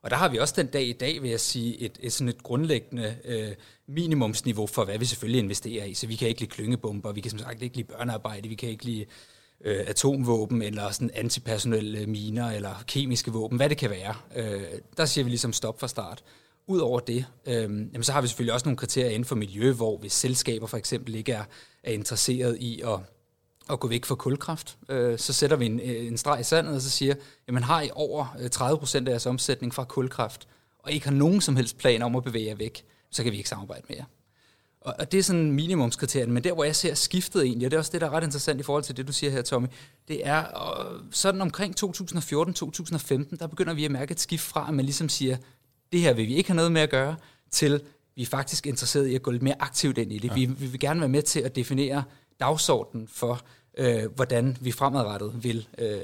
Og 0.03 0.11
der 0.11 0.17
har 0.17 0.29
vi 0.29 0.39
også 0.39 0.55
den 0.57 0.67
dag 0.67 0.83
i 0.83 0.93
dag, 0.93 1.23
vil 1.23 1.31
jeg 1.31 1.41
sige, 1.41 1.81
et, 1.81 1.99
et 2.01 2.13
sådan 2.13 2.29
et 2.29 2.43
grundlæggende 2.43 3.17
øh, 3.25 3.53
minimumsniveau 3.89 4.67
for, 4.67 4.85
hvad 4.85 4.99
vi 4.99 5.05
selvfølgelig 5.05 5.39
investerer 5.39 5.85
i. 5.85 5.95
Så 5.95 6.07
vi 6.07 6.17
kan 6.17 6.29
ikke 6.29 6.41
lide 6.41 6.51
klyngebomber, 6.51 7.13
vi 7.13 7.21
kan 7.21 7.31
som 7.31 7.39
sagt 7.39 7.63
ikke 7.63 7.77
lide 7.77 7.89
børnearbejde, 7.89 8.49
vi 8.49 8.55
kan 8.55 8.69
ikke 8.69 8.85
lide 8.85 9.05
øh, 9.65 9.85
atomvåben, 9.87 10.63
eller 10.63 10.91
sådan 10.91 11.11
antipersonelle 11.15 11.99
øh, 11.99 12.09
miner, 12.09 12.51
eller 12.51 12.85
kemiske 12.87 13.33
våben, 13.33 13.57
hvad 13.57 13.69
det 13.69 13.77
kan 13.77 13.91
være. 13.91 14.15
Øh, 14.37 14.63
der 14.97 15.05
siger 15.05 15.25
vi 15.25 15.31
ligesom 15.31 15.53
stop 15.53 15.81
fra 15.81 15.89
start. 15.89 16.25
Udover 16.67 17.01
det, 17.01 17.27
øh, 17.47 17.63
jamen, 17.63 18.03
så 18.03 18.13
har 18.13 18.21
vi 18.21 18.29
selvfølgelig 18.29 18.55
også 18.55 18.67
nogle 18.67 18.77
kriterier 18.77 19.11
inden 19.11 19.25
for 19.25 19.37
miljø, 19.37 19.73
hvor 19.73 19.97
hvis 19.97 20.13
selskaber 20.13 20.67
for 20.67 20.77
eksempel 20.77 21.15
ikke 21.15 21.33
er, 21.33 21.45
er 21.85 21.93
interesseret 21.93 22.57
i 22.61 22.81
at 22.81 22.99
at 23.71 23.81
gå 23.81 23.89
væk 23.89 24.05
fra 24.05 24.15
kulkraft. 24.15 24.77
Øh, 24.89 25.19
så 25.19 25.33
sætter 25.33 25.57
vi 25.57 25.67
en, 25.67 25.81
øh, 25.81 26.07
en 26.07 26.17
streg 26.17 26.41
i 26.41 26.45
sandet, 26.45 26.75
og 26.75 26.81
så 26.81 26.91
siger, 26.91 27.15
at 27.49 27.55
man 27.55 27.63
har 27.63 27.83
i 27.83 27.91
over 27.93 28.27
30 28.53 28.77
øh, 28.77 28.79
procent 28.79 29.09
af 29.09 29.13
jeres 29.13 29.27
omsætning 29.27 29.75
fra 29.75 29.85
kulkraft, 29.85 30.49
og 30.79 30.93
ikke 30.93 31.07
har 31.07 31.15
nogen 31.15 31.41
som 31.41 31.57
helst 31.57 31.79
plan 31.79 32.03
om 32.03 32.17
at 32.17 32.25
bevæge 32.25 32.47
jer 32.47 32.55
væk, 32.55 32.85
så 33.11 33.23
kan 33.23 33.33
vi 33.33 33.37
ikke 33.37 33.49
samarbejde 33.49 33.83
med 33.89 33.97
jer. 33.97 34.05
Og, 34.81 34.95
og 34.99 35.13
det 35.13 35.19
er 35.19 35.23
sådan 35.23 35.53
minimumskriterien, 35.53 36.33
men 36.33 36.45
der, 36.45 36.53
hvor 36.53 36.65
jeg 36.65 36.77
ser 36.77 36.95
skiftet 36.95 37.43
egentlig, 37.43 37.67
og 37.67 37.71
det 37.71 37.77
er 37.77 37.81
også 37.81 37.93
det, 37.93 38.01
der 38.01 38.07
er 38.07 38.11
ret 38.11 38.25
interessant 38.25 38.61
i 38.61 38.63
forhold 38.63 38.85
til 38.85 38.97
det, 38.97 39.07
du 39.07 39.13
siger 39.13 39.31
her, 39.31 39.43
Tommy, 39.43 39.69
det 40.09 40.27
er 40.27 40.45
sådan 41.11 41.41
omkring 41.41 41.75
2014-2015, 41.85 43.37
der 43.37 43.47
begynder 43.51 43.75
vi 43.75 43.85
at 43.85 43.91
mærke 43.91 44.13
et 44.13 44.21
skift 44.21 44.45
fra, 44.45 44.69
at 44.69 44.75
man 44.75 44.85
ligesom 44.85 45.09
siger, 45.09 45.37
det 45.93 46.01
her 46.01 46.13
vil 46.13 46.29
vi 46.29 46.35
ikke 46.35 46.51
have 46.51 46.57
noget 46.57 46.73
med 46.73 46.81
at 46.81 46.91
gøre, 46.91 47.17
til 47.51 47.81
vi 48.17 48.23
er 48.23 48.27
faktisk 48.27 48.67
interesseret 48.67 49.07
i 49.07 49.15
at 49.15 49.23
gå 49.23 49.31
lidt 49.31 49.43
mere 49.43 49.55
aktivt 49.63 49.99
ind 49.99 50.13
i 50.13 50.19
det. 50.19 50.29
Ja. 50.29 50.35
Vi, 50.35 50.45
vi 50.45 50.67
vil 50.67 50.81
gerne 50.81 51.01
være 51.01 51.09
med 51.09 51.23
til 51.23 51.41
at 51.41 51.57
definere 51.57 52.03
dagsordenen 52.43 53.09
for, 53.09 53.41
øh, 53.79 54.15
hvordan 54.15 54.57
vi 54.61 54.73
fremadrettet 54.73 55.45
vil, 55.45 55.69
øh, 55.79 56.01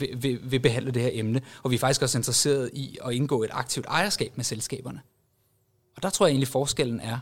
vil, 0.00 0.22
vil, 0.22 0.50
vil 0.50 0.60
behandle 0.60 0.90
det 0.90 1.02
her 1.02 1.10
emne. 1.12 1.40
Og 1.62 1.70
vi 1.70 1.74
er 1.74 1.80
faktisk 1.80 2.02
også 2.02 2.18
interesseret 2.18 2.70
i 2.72 2.98
at 3.04 3.12
indgå 3.12 3.42
et 3.42 3.50
aktivt 3.52 3.86
ejerskab 3.86 4.36
med 4.36 4.44
selskaberne. 4.44 5.00
Og 5.96 6.02
der 6.02 6.10
tror 6.10 6.26
jeg 6.26 6.30
egentlig, 6.30 6.48
forskellen 6.48 7.00
er 7.00 7.18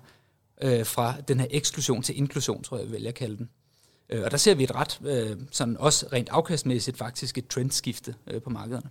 øh, 0.62 0.86
fra 0.86 1.14
den 1.28 1.40
her 1.40 1.46
eksklusion 1.50 2.02
til 2.02 2.18
inklusion, 2.18 2.62
tror 2.62 2.76
jeg, 2.76 2.84
jeg 2.84 2.92
vælger 2.92 3.08
at 3.08 3.14
kalde 3.14 3.36
den. 3.36 3.50
Øh, 4.10 4.24
og 4.24 4.30
der 4.30 4.36
ser 4.36 4.54
vi 4.54 4.64
et 4.64 4.74
ret, 4.74 5.00
øh, 5.04 5.36
sådan 5.50 5.76
også 5.76 6.06
rent 6.12 6.28
afkastmæssigt, 6.28 6.98
faktisk 6.98 7.38
et 7.38 7.48
trendskifte 7.48 8.14
øh, 8.26 8.42
på 8.42 8.50
markederne. 8.50 8.88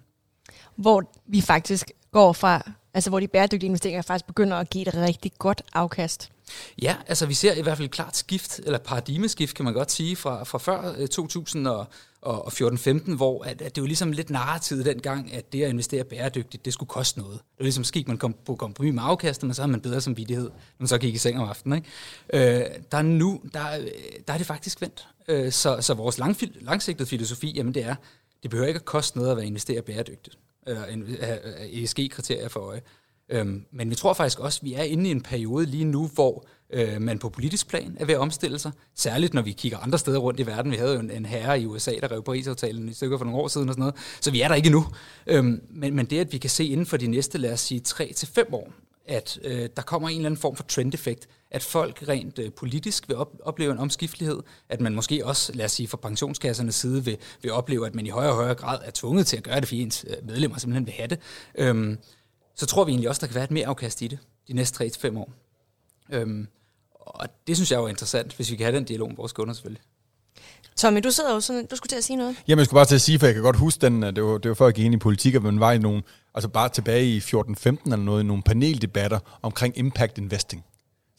Hvor 0.75 1.11
vi 1.25 1.41
faktisk 1.41 1.91
går 2.11 2.33
fra, 2.33 2.71
altså 2.97 3.09
hvor 3.09 3.19
de 3.19 3.27
bæredygtige 3.27 3.67
investeringer 3.67 4.01
faktisk 4.01 4.25
begynder 4.25 4.57
at 4.57 4.69
give 4.69 4.87
et 4.87 4.93
rigtig 4.93 5.31
godt 5.39 5.61
afkast. 5.73 6.31
Ja, 6.81 6.95
altså 7.07 7.25
vi 7.25 7.33
ser 7.33 7.53
i 7.53 7.61
hvert 7.61 7.77
fald 7.77 7.85
et 7.85 7.91
klart 7.91 8.17
skift, 8.17 8.59
eller 8.59 8.79
paradigmeskift 8.79 9.55
kan 9.55 9.65
man 9.65 9.73
godt 9.73 9.91
sige, 9.91 10.15
fra, 10.15 10.43
fra 10.43 10.57
før 10.57 10.95
øh, 10.97 11.07
2014-15, 13.05 13.15
hvor 13.15 13.43
at, 13.43 13.61
at 13.61 13.75
det 13.75 13.81
var 13.81 13.87
ligesom 13.87 14.11
lidt 14.11 14.29
narrativet 14.29 14.85
dengang, 14.85 15.33
at 15.33 15.53
det 15.53 15.63
at 15.63 15.69
investere 15.69 16.03
bæredygtigt, 16.03 16.65
det 16.65 16.73
skulle 16.73 16.89
koste 16.89 17.19
noget. 17.19 17.33
Det 17.33 17.59
var 17.59 17.63
ligesom 17.63 17.83
skik, 17.83 18.07
man 18.07 18.17
kom 18.17 18.35
på 18.45 18.55
kompromis 18.55 18.93
med 18.93 19.03
afkastet, 19.05 19.47
men 19.47 19.53
så 19.53 19.61
havde 19.61 19.71
man 19.71 19.81
bedre 19.81 20.01
samvittighed, 20.01 20.45
når 20.45 20.79
man 20.79 20.87
så 20.87 20.97
gik 20.97 21.15
i 21.15 21.17
seng 21.17 21.39
om 21.39 21.49
aftenen. 21.49 21.77
Ikke? 21.77 22.59
Øh, 22.59 22.65
der 22.91 22.97
er 22.97 23.01
nu, 23.01 23.41
der, 23.53 23.79
øh, 23.79 23.87
der 24.27 24.33
er 24.33 24.37
det 24.37 24.47
faktisk 24.47 24.81
vendt. 24.81 25.07
Øh, 25.27 25.51
så, 25.51 25.77
så 25.81 25.93
vores 25.93 26.17
lang, 26.17 26.37
langsigtede 26.61 27.09
filosofi, 27.09 27.53
jamen 27.55 27.73
det 27.73 27.83
er, 27.83 27.95
det 28.43 28.49
behøver 28.49 28.67
ikke 28.67 28.77
at 28.77 28.85
koste 28.85 29.17
noget 29.17 29.31
at 29.31 29.37
være 29.37 29.45
investere 29.45 29.81
bæredygtigt. 29.81 30.37
Øh, 30.67 30.77
øh 30.97 31.83
ESG-kriterier 31.83 32.47
for 32.47 32.59
øje. 32.59 32.81
Øhm, 33.29 33.65
men 33.71 33.89
vi 33.89 33.95
tror 33.95 34.13
faktisk 34.13 34.39
også, 34.39 34.59
at 34.61 34.65
vi 34.65 34.73
er 34.73 34.83
inde 34.83 35.07
i 35.07 35.11
en 35.11 35.21
periode 35.21 35.65
lige 35.65 35.85
nu, 35.85 36.09
hvor 36.13 36.45
øh, 36.73 37.01
man 37.01 37.19
på 37.19 37.29
politisk 37.29 37.67
plan 37.67 37.97
er 37.99 38.05
ved 38.05 38.13
at 38.13 38.19
omstille 38.19 38.59
sig. 38.59 38.71
Særligt 38.95 39.33
når 39.33 39.41
vi 39.41 39.51
kigger 39.51 39.77
andre 39.77 39.97
steder 39.97 40.17
rundt 40.17 40.39
i 40.39 40.45
verden. 40.45 40.71
Vi 40.71 40.77
havde 40.77 40.93
jo 40.93 40.99
en, 40.99 41.11
en 41.11 41.25
herre 41.25 41.61
i 41.61 41.65
USA, 41.65 41.91
der 42.01 42.11
rev 42.11 42.23
Paris-aftalen 42.23 42.89
i 42.89 42.93
stykker 42.93 43.17
for 43.17 43.25
nogle 43.25 43.39
år 43.39 43.47
siden 43.47 43.69
og 43.69 43.73
sådan 43.73 43.81
noget. 43.81 43.95
Så 44.21 44.31
vi 44.31 44.41
er 44.41 44.47
der 44.47 44.55
ikke 44.55 44.67
endnu. 44.67 44.85
Øhm, 45.27 45.61
men, 45.69 45.95
men 45.95 46.05
det, 46.05 46.19
at 46.19 46.33
vi 46.33 46.37
kan 46.37 46.49
se 46.49 46.65
inden 46.65 46.85
for 46.85 46.97
de 46.97 47.07
næste, 47.07 47.37
lad 47.37 47.53
os 47.53 47.59
sige, 47.59 47.81
3-5 47.87 48.53
år, 48.53 48.71
at 49.07 49.39
øh, 49.43 49.69
der 49.75 49.81
kommer 49.81 50.09
en 50.09 50.15
eller 50.15 50.25
anden 50.25 50.41
form 50.41 50.55
for 50.55 50.63
trendeffekt, 50.63 51.27
at 51.51 51.63
folk 51.63 52.03
rent 52.07 52.39
øh, 52.39 52.51
politisk 52.51 53.07
vil 53.07 53.17
op, 53.17 53.35
opleve 53.43 53.71
en 53.71 53.77
omskiftelighed, 53.77 54.39
at 54.69 54.81
man 54.81 54.95
måske 54.95 55.25
også, 55.25 55.53
lad 55.53 55.65
os 55.65 55.71
sige, 55.71 55.87
fra 55.87 55.97
pensionskassernes 55.97 56.75
side 56.75 57.05
vil, 57.05 57.17
vil 57.41 57.51
opleve, 57.51 57.87
at 57.87 57.95
man 57.95 58.05
i 58.05 58.09
højere 58.09 58.31
og 58.31 58.35
højere 58.35 58.55
grad 58.55 58.79
er 58.83 58.91
tvunget 58.93 59.27
til 59.27 59.37
at 59.37 59.43
gøre 59.43 59.59
det, 59.59 59.67
fordi 59.67 59.81
ens 59.81 60.05
øh, 60.09 60.27
medlemmer 60.27 60.57
simpelthen 60.57 60.85
vil 60.85 60.93
have 60.93 61.07
det. 61.07 61.19
Øhm, 61.55 61.97
så 62.55 62.65
tror 62.65 62.83
vi 62.83 62.91
egentlig 62.91 63.09
også, 63.09 63.19
der 63.19 63.27
kan 63.27 63.35
være 63.35 63.43
et 63.43 63.51
mere 63.51 63.67
afkast 63.67 64.01
i 64.01 64.07
det 64.07 64.19
de 64.47 64.53
næste 64.53 64.85
3-5 64.85 65.17
år. 65.17 65.33
Øhm, 66.09 66.47
og 66.93 67.27
det 67.47 67.55
synes 67.57 67.71
jeg 67.71 67.77
er 67.77 67.87
interessant, 67.87 68.33
hvis 68.33 68.51
vi 68.51 68.55
kan 68.55 68.65
have 68.65 68.75
den 68.75 68.83
dialog 68.83 69.07
med 69.07 69.15
vores 69.15 69.33
kunder 69.33 69.53
selvfølgelig. 69.53 69.81
Tommy, 70.77 70.99
du 71.03 71.11
sidder 71.11 71.33
jo 71.33 71.39
sådan, 71.39 71.65
du 71.65 71.75
skulle 71.75 71.89
til 71.89 71.95
at 71.95 72.03
sige 72.03 72.17
noget. 72.17 72.35
Jamen, 72.47 72.59
jeg 72.59 72.65
skulle 72.65 72.77
bare 72.77 72.85
til 72.85 72.95
at 72.95 73.01
sige, 73.01 73.19
for 73.19 73.25
jeg 73.25 73.33
kan 73.33 73.43
godt 73.43 73.55
huske 73.55 73.81
den, 73.81 74.01
det 74.01 74.23
var, 74.23 74.37
det 74.37 74.49
var 74.49 74.55
før 74.55 74.65
jeg 74.65 74.73
gik 74.73 74.85
ind 74.85 74.93
i 74.93 74.97
politik, 74.97 75.35
at 75.35 75.43
man 75.43 75.59
var 75.59 75.71
i 75.71 75.77
nogle, 75.77 76.03
altså 76.35 76.47
bare 76.47 76.69
tilbage 76.69 77.05
i 77.05 77.19
14-15 77.19 77.67
eller 77.85 77.95
noget, 77.95 78.23
i 78.23 78.25
nogle 78.25 78.43
paneldebatter 78.43 79.19
omkring 79.41 79.77
impact 79.77 80.17
investing 80.17 80.63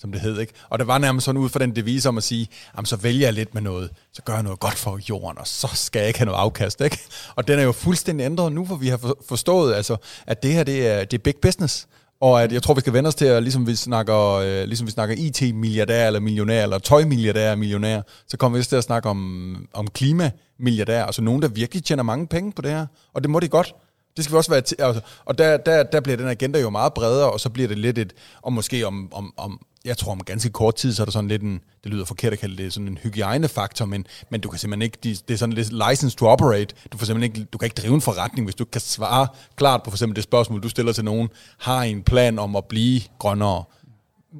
som 0.01 0.13
det 0.13 0.21
hed. 0.21 0.41
Ikke? 0.41 0.53
Og 0.69 0.79
det 0.79 0.87
var 0.87 0.99
nærmest 0.99 1.25
sådan 1.25 1.41
ud 1.41 1.49
for 1.49 1.59
den 1.59 1.77
devise 1.77 2.09
om 2.09 2.19
at 2.19 2.25
sige, 2.25 2.49
jamen, 2.77 2.87
så 2.87 2.97
vælger 2.97 3.27
jeg 3.27 3.35
lidt 3.35 3.55
med 3.55 3.63
noget, 3.63 3.91
så 4.13 4.23
gør 4.23 4.35
jeg 4.35 4.43
noget 4.43 4.61
godt 4.61 4.75
for 4.75 5.01
jorden, 5.09 5.39
og 5.39 5.47
så 5.47 5.69
skal 5.75 5.99
jeg 6.01 6.09
ikke 6.09 6.19
have 6.19 6.27
noget 6.27 6.39
afkast. 6.39 6.81
Ikke? 6.81 6.99
Og 7.37 7.49
den 7.49 7.59
er 7.59 7.63
jo 7.63 7.73
fuldstændig 7.73 8.25
ændret 8.25 8.53
nu, 8.53 8.65
hvor 8.65 8.77
vi 8.77 8.89
har 8.89 9.15
forstået, 9.29 9.75
altså, 9.75 9.97
at 10.27 10.43
det 10.43 10.53
her 10.53 10.65
det 10.65 10.87
er, 10.87 11.05
det 11.05 11.19
er 11.19 11.23
big 11.23 11.37
business. 11.43 11.87
Og 12.21 12.43
at 12.43 12.53
jeg 12.53 12.63
tror, 12.63 12.75
vi 12.75 12.81
skal 12.81 12.93
vende 12.93 13.09
os 13.09 13.15
til, 13.15 13.25
at 13.25 13.43
ligesom 13.43 13.67
vi 13.67 13.75
snakker, 13.75 14.33
øh, 14.33 14.65
ligesom 14.65 14.87
vi 14.87 14.93
snakker 14.93 15.15
IT-milliardær 15.19 16.07
eller 16.07 16.21
millionær, 16.21 16.63
eller 16.63 16.79
tøj-milliardær 16.79 17.51
og 17.51 17.59
millionær, 17.59 18.03
så 18.27 18.37
kommer 18.37 18.59
vi 18.59 18.65
til 18.65 18.77
at 18.77 18.85
snakke 18.85 19.09
om, 19.09 19.69
om 19.75 19.89
klima-milliardær, 19.89 21.05
altså 21.05 21.23
nogen, 21.23 21.43
der 21.43 21.49
virkelig 21.49 21.85
tjener 21.85 22.03
mange 22.03 22.27
penge 22.27 22.53
på 22.53 22.63
det 22.63 22.71
her. 22.71 22.87
Og 23.15 23.23
det 23.23 23.31
må 23.31 23.41
de 23.41 23.49
godt. 23.49 23.75
Det 24.17 24.25
skal 24.25 24.33
vi 24.33 24.37
også 24.37 24.51
være 24.51 24.61
til, 24.61 24.77
altså, 24.81 25.03
og 25.25 25.39
der, 25.39 25.57
der, 25.57 25.83
der 25.83 26.01
bliver 26.01 26.17
den 26.17 26.29
agenda 26.29 26.61
jo 26.61 26.71
meget 26.71 26.95
bredere, 26.95 27.31
og 27.31 27.41
så 27.41 27.51
bliver 27.51 27.69
det 27.69 27.79
lidt 27.79 27.99
et, 27.99 28.13
og 28.43 28.53
måske 28.53 28.87
om, 28.87 29.09
om, 29.13 29.35
om 29.37 29.61
jeg 29.85 29.99
tror 29.99 30.13
om 30.13 30.25
ganske 30.25 30.51
kort 30.51 30.75
tid, 30.75 30.93
så 30.93 31.03
er 31.03 31.05
der 31.05 31.13
sådan 31.13 31.29
lidt 31.29 31.43
en, 31.43 31.61
det 31.85 31.93
lyder 31.93 32.05
forkert 32.05 32.33
at 32.33 32.39
kalde 32.39 32.63
det 32.63 32.73
sådan 32.73 32.89
en 32.89 32.99
hygiejnefaktor, 32.99 33.85
men, 33.85 34.07
men 34.31 34.41
du 34.41 34.49
kan 34.49 34.59
simpelthen 34.59 34.83
ikke, 34.83 34.99
det 35.03 35.35
er 35.35 35.37
sådan 35.37 35.53
lidt 35.53 35.73
license 35.89 36.17
to 36.17 36.27
operate, 36.27 36.75
du, 36.93 36.99
får 36.99 37.07
simpelthen 37.07 37.37
ikke, 37.37 37.51
du 37.53 37.59
kan 37.59 37.67
ikke 37.67 37.81
drive 37.83 37.95
en 37.95 38.01
forretning, 38.01 38.47
hvis 38.47 38.55
du 38.55 38.63
ikke 38.63 38.71
kan 38.71 38.81
svare 38.81 39.27
klart 39.57 39.83
på 39.83 39.91
for 39.91 39.97
eksempel 39.97 40.17
det 40.17 40.25
spørgsmål, 40.25 40.63
du 40.63 40.69
stiller 40.69 40.93
til 40.93 41.05
nogen, 41.05 41.29
har 41.59 41.83
en 41.83 42.03
plan 42.03 42.39
om 42.39 42.57
at 42.57 42.65
blive 42.65 43.01
grønnere, 43.19 43.65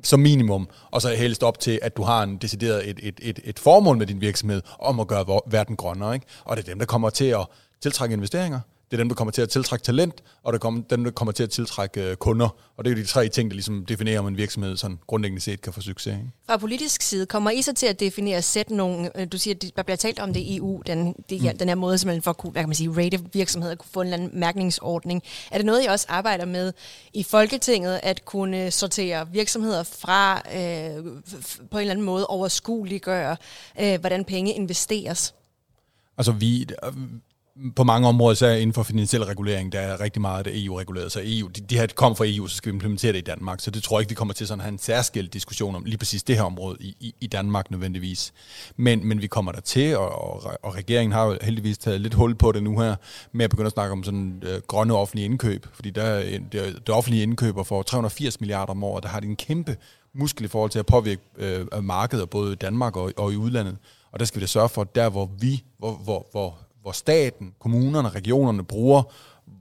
som 0.03 0.21
minimum, 0.21 0.69
og 0.91 1.03
så 1.03 1.15
helst 1.15 1.43
op 1.43 1.61
til, 1.61 1.79
at 1.83 1.97
du 1.97 2.03
har 2.03 2.23
en 2.23 2.37
decideret 2.37 2.91
et, 2.91 3.01
et, 3.03 3.21
et, 3.23 3.41
et 3.45 3.59
formål 3.59 3.99
med 3.99 4.07
din 4.07 4.21
virksomhed 4.21 4.63
om 4.79 5.01
at 5.01 5.09
gøre 5.09 5.41
verden 5.51 5.77
grønnere. 5.77 6.15
Ikke? 6.15 6.27
Og 6.45 6.57
det 6.57 6.63
er 6.63 6.71
dem, 6.71 6.79
der 6.79 6.87
kommer 6.87 7.11
til 7.11 7.25
at 7.25 7.47
tiltrække 7.81 8.13
investeringer, 8.13 8.61
det 8.91 8.97
er 8.97 8.97
dem, 8.97 9.09
der 9.09 9.15
kommer 9.15 9.33
til 9.33 9.43
at 9.43 9.49
tiltrække 9.49 9.85
talent, 9.85 10.23
og 10.43 10.53
det 10.53 10.65
er 10.65 10.83
dem, 10.91 11.05
der 11.05 11.11
kommer 11.11 11.33
til 11.33 11.43
at 11.43 11.51
tiltrække 11.51 12.11
øh, 12.11 12.17
kunder. 12.17 12.49
Og 12.77 12.85
det 12.85 12.91
er 12.91 12.95
de 12.95 13.05
tre 13.05 13.29
ting, 13.29 13.51
der 13.51 13.55
ligesom 13.55 13.85
definerer, 13.87 14.21
om 14.21 14.27
en 14.27 14.37
virksomhed 14.37 14.77
sådan 14.77 14.99
grundlæggende 15.07 15.43
set 15.43 15.61
kan 15.61 15.73
få 15.73 15.81
succes. 15.81 16.13
Ikke? 16.13 16.31
Fra 16.47 16.57
politisk 16.57 17.03
side, 17.03 17.27
kommer 17.27 17.51
I 17.51 17.63
så 17.63 17.73
til 17.73 17.87
at 17.87 18.01
definere 18.01 18.37
og 18.37 18.45
sætte 18.45 18.75
nogle, 18.75 19.21
øh, 19.21 19.27
du 19.33 19.39
siger, 19.39 19.55
at 19.55 19.77
der 19.77 19.83
bliver 19.83 19.97
talt 19.97 20.19
om 20.19 20.33
det 20.33 20.41
i 20.41 20.57
EU, 20.57 20.83
den, 20.87 21.15
det, 21.31 21.43
mm. 21.43 21.59
den 21.59 21.69
her 21.69 21.75
måde 21.75 21.99
simpelthen 21.99 22.23
for 22.23 22.31
at 22.31 22.37
kunne, 22.37 22.51
hvad 22.51 22.63
kan 22.63 22.69
man 22.69 22.75
sige, 22.75 22.91
rate 22.97 23.25
virksomheder, 23.33 23.75
kunne 23.75 23.91
få 23.93 24.01
en 24.01 24.07
eller 24.07 24.17
anden 24.17 24.41
mærkningsordning. 24.41 25.23
Er 25.51 25.59
det 25.59 25.67
noget, 25.67 25.85
I 25.85 25.87
også 25.87 26.07
arbejder 26.09 26.45
med 26.45 26.73
i 27.15 27.23
Folketinget, 27.23 28.01
at 28.03 28.25
kunne 28.25 28.71
sortere 28.71 29.29
virksomheder 29.33 29.83
fra 29.83 30.37
øh, 30.37 31.05
på 31.71 31.79
en 31.79 31.81
eller 31.81 31.91
anden 31.91 32.07
måde 32.07 32.27
overskueliggøre, 32.27 33.37
øh, 33.81 34.01
hvordan 34.01 34.25
penge 34.25 34.53
investeres? 34.55 35.35
Altså 36.19 36.33
vi, 36.33 36.67
på 37.77 37.85
mange 37.85 38.09
områder, 38.09 38.35
så 38.35 38.47
er 38.47 38.55
inden 38.55 38.75
for 38.75 38.83
finansiel 38.83 39.25
regulering, 39.25 39.73
der 39.73 39.81
er 39.81 40.01
rigtig 40.01 40.23
meget 40.23 40.39
af 40.39 40.45
det 40.45 40.65
EU-reguleret. 40.65 41.13
Så 41.13 41.21
EU, 41.25 41.49
de, 41.49 41.61
de 41.61 41.79
her 41.79 41.87
kom 41.87 42.17
fra 42.17 42.25
EU, 42.27 42.47
så 42.47 42.57
skal 42.57 42.73
vi 42.73 42.75
implementere 42.75 43.13
det 43.13 43.19
i 43.19 43.23
Danmark. 43.23 43.61
Så 43.61 43.71
det 43.71 43.83
tror 43.83 43.99
jeg 43.99 44.03
ikke, 44.03 44.09
vi 44.09 44.15
kommer 44.15 44.35
til 44.35 44.47
sådan 44.47 44.61
at 44.61 44.65
have 44.65 44.73
en 44.73 44.79
særskilt 44.79 45.33
diskussion 45.33 45.75
om 45.75 45.85
lige 45.85 45.99
præcis 45.99 46.23
det 46.23 46.37
her 46.37 46.43
område 46.43 46.77
i, 46.81 46.97
i, 47.01 47.15
i 47.21 47.27
Danmark 47.27 47.71
nødvendigvis. 47.71 48.33
Men, 48.77 49.09
men 49.09 49.23
vi 49.23 49.27
kommer 49.27 49.53
der 49.53 49.61
til, 49.61 49.97
og, 49.97 50.09
og, 50.09 50.59
og 50.63 50.75
regeringen 50.75 51.13
har 51.13 51.25
jo 51.27 51.39
heldigvis 51.43 51.79
taget 51.79 52.01
lidt 52.01 52.15
hul 52.15 52.35
på 52.35 52.53
det 52.53 52.63
nu 52.63 52.79
her, 52.79 52.97
med 53.33 53.45
at 53.45 53.51
begynde 53.51 53.67
at 53.67 53.73
snakke 53.73 53.93
om 53.93 54.05
sådan 54.05 54.43
øh, 54.47 54.61
grønne 54.67 54.95
offentlige 54.95 55.25
indkøb. 55.25 55.67
Fordi 55.73 55.91
der, 55.91 56.19
øh, 56.19 56.33
det, 56.33 56.53
det 56.53 56.91
offentlige 56.91 57.23
indkøber 57.23 57.63
for 57.63 57.83
380 57.83 58.41
milliarder 58.41 58.71
om 58.71 58.85
året, 58.85 59.03
der 59.03 59.09
har 59.09 59.21
det 59.21 59.29
en 59.29 59.37
kæmpe 59.37 59.77
muskel 60.15 60.45
i 60.45 60.49
forhold 60.49 60.71
til 60.71 60.79
at 60.79 60.87
påvirke 60.87 61.23
øh, 61.37 61.67
markedet, 61.83 62.31
både 62.31 62.53
i 62.53 62.57
Danmark 62.57 62.97
og, 62.97 63.13
og 63.17 63.33
i 63.33 63.37
udlandet. 63.37 63.77
Og 64.13 64.19
der 64.19 64.25
skal 64.25 64.41
vi 64.41 64.43
da 64.43 64.47
sørge 64.47 64.69
for, 64.69 64.83
at 64.83 64.95
der 64.95 65.09
hvor 65.09 65.31
vi, 65.41 65.65
hvor, 65.79 65.93
hvor, 66.05 66.29
hvor 66.31 66.59
hvor 66.89 66.93
staten, 66.93 67.53
kommunerne, 67.61 68.09
regionerne 68.09 68.65
bruger 68.65 69.03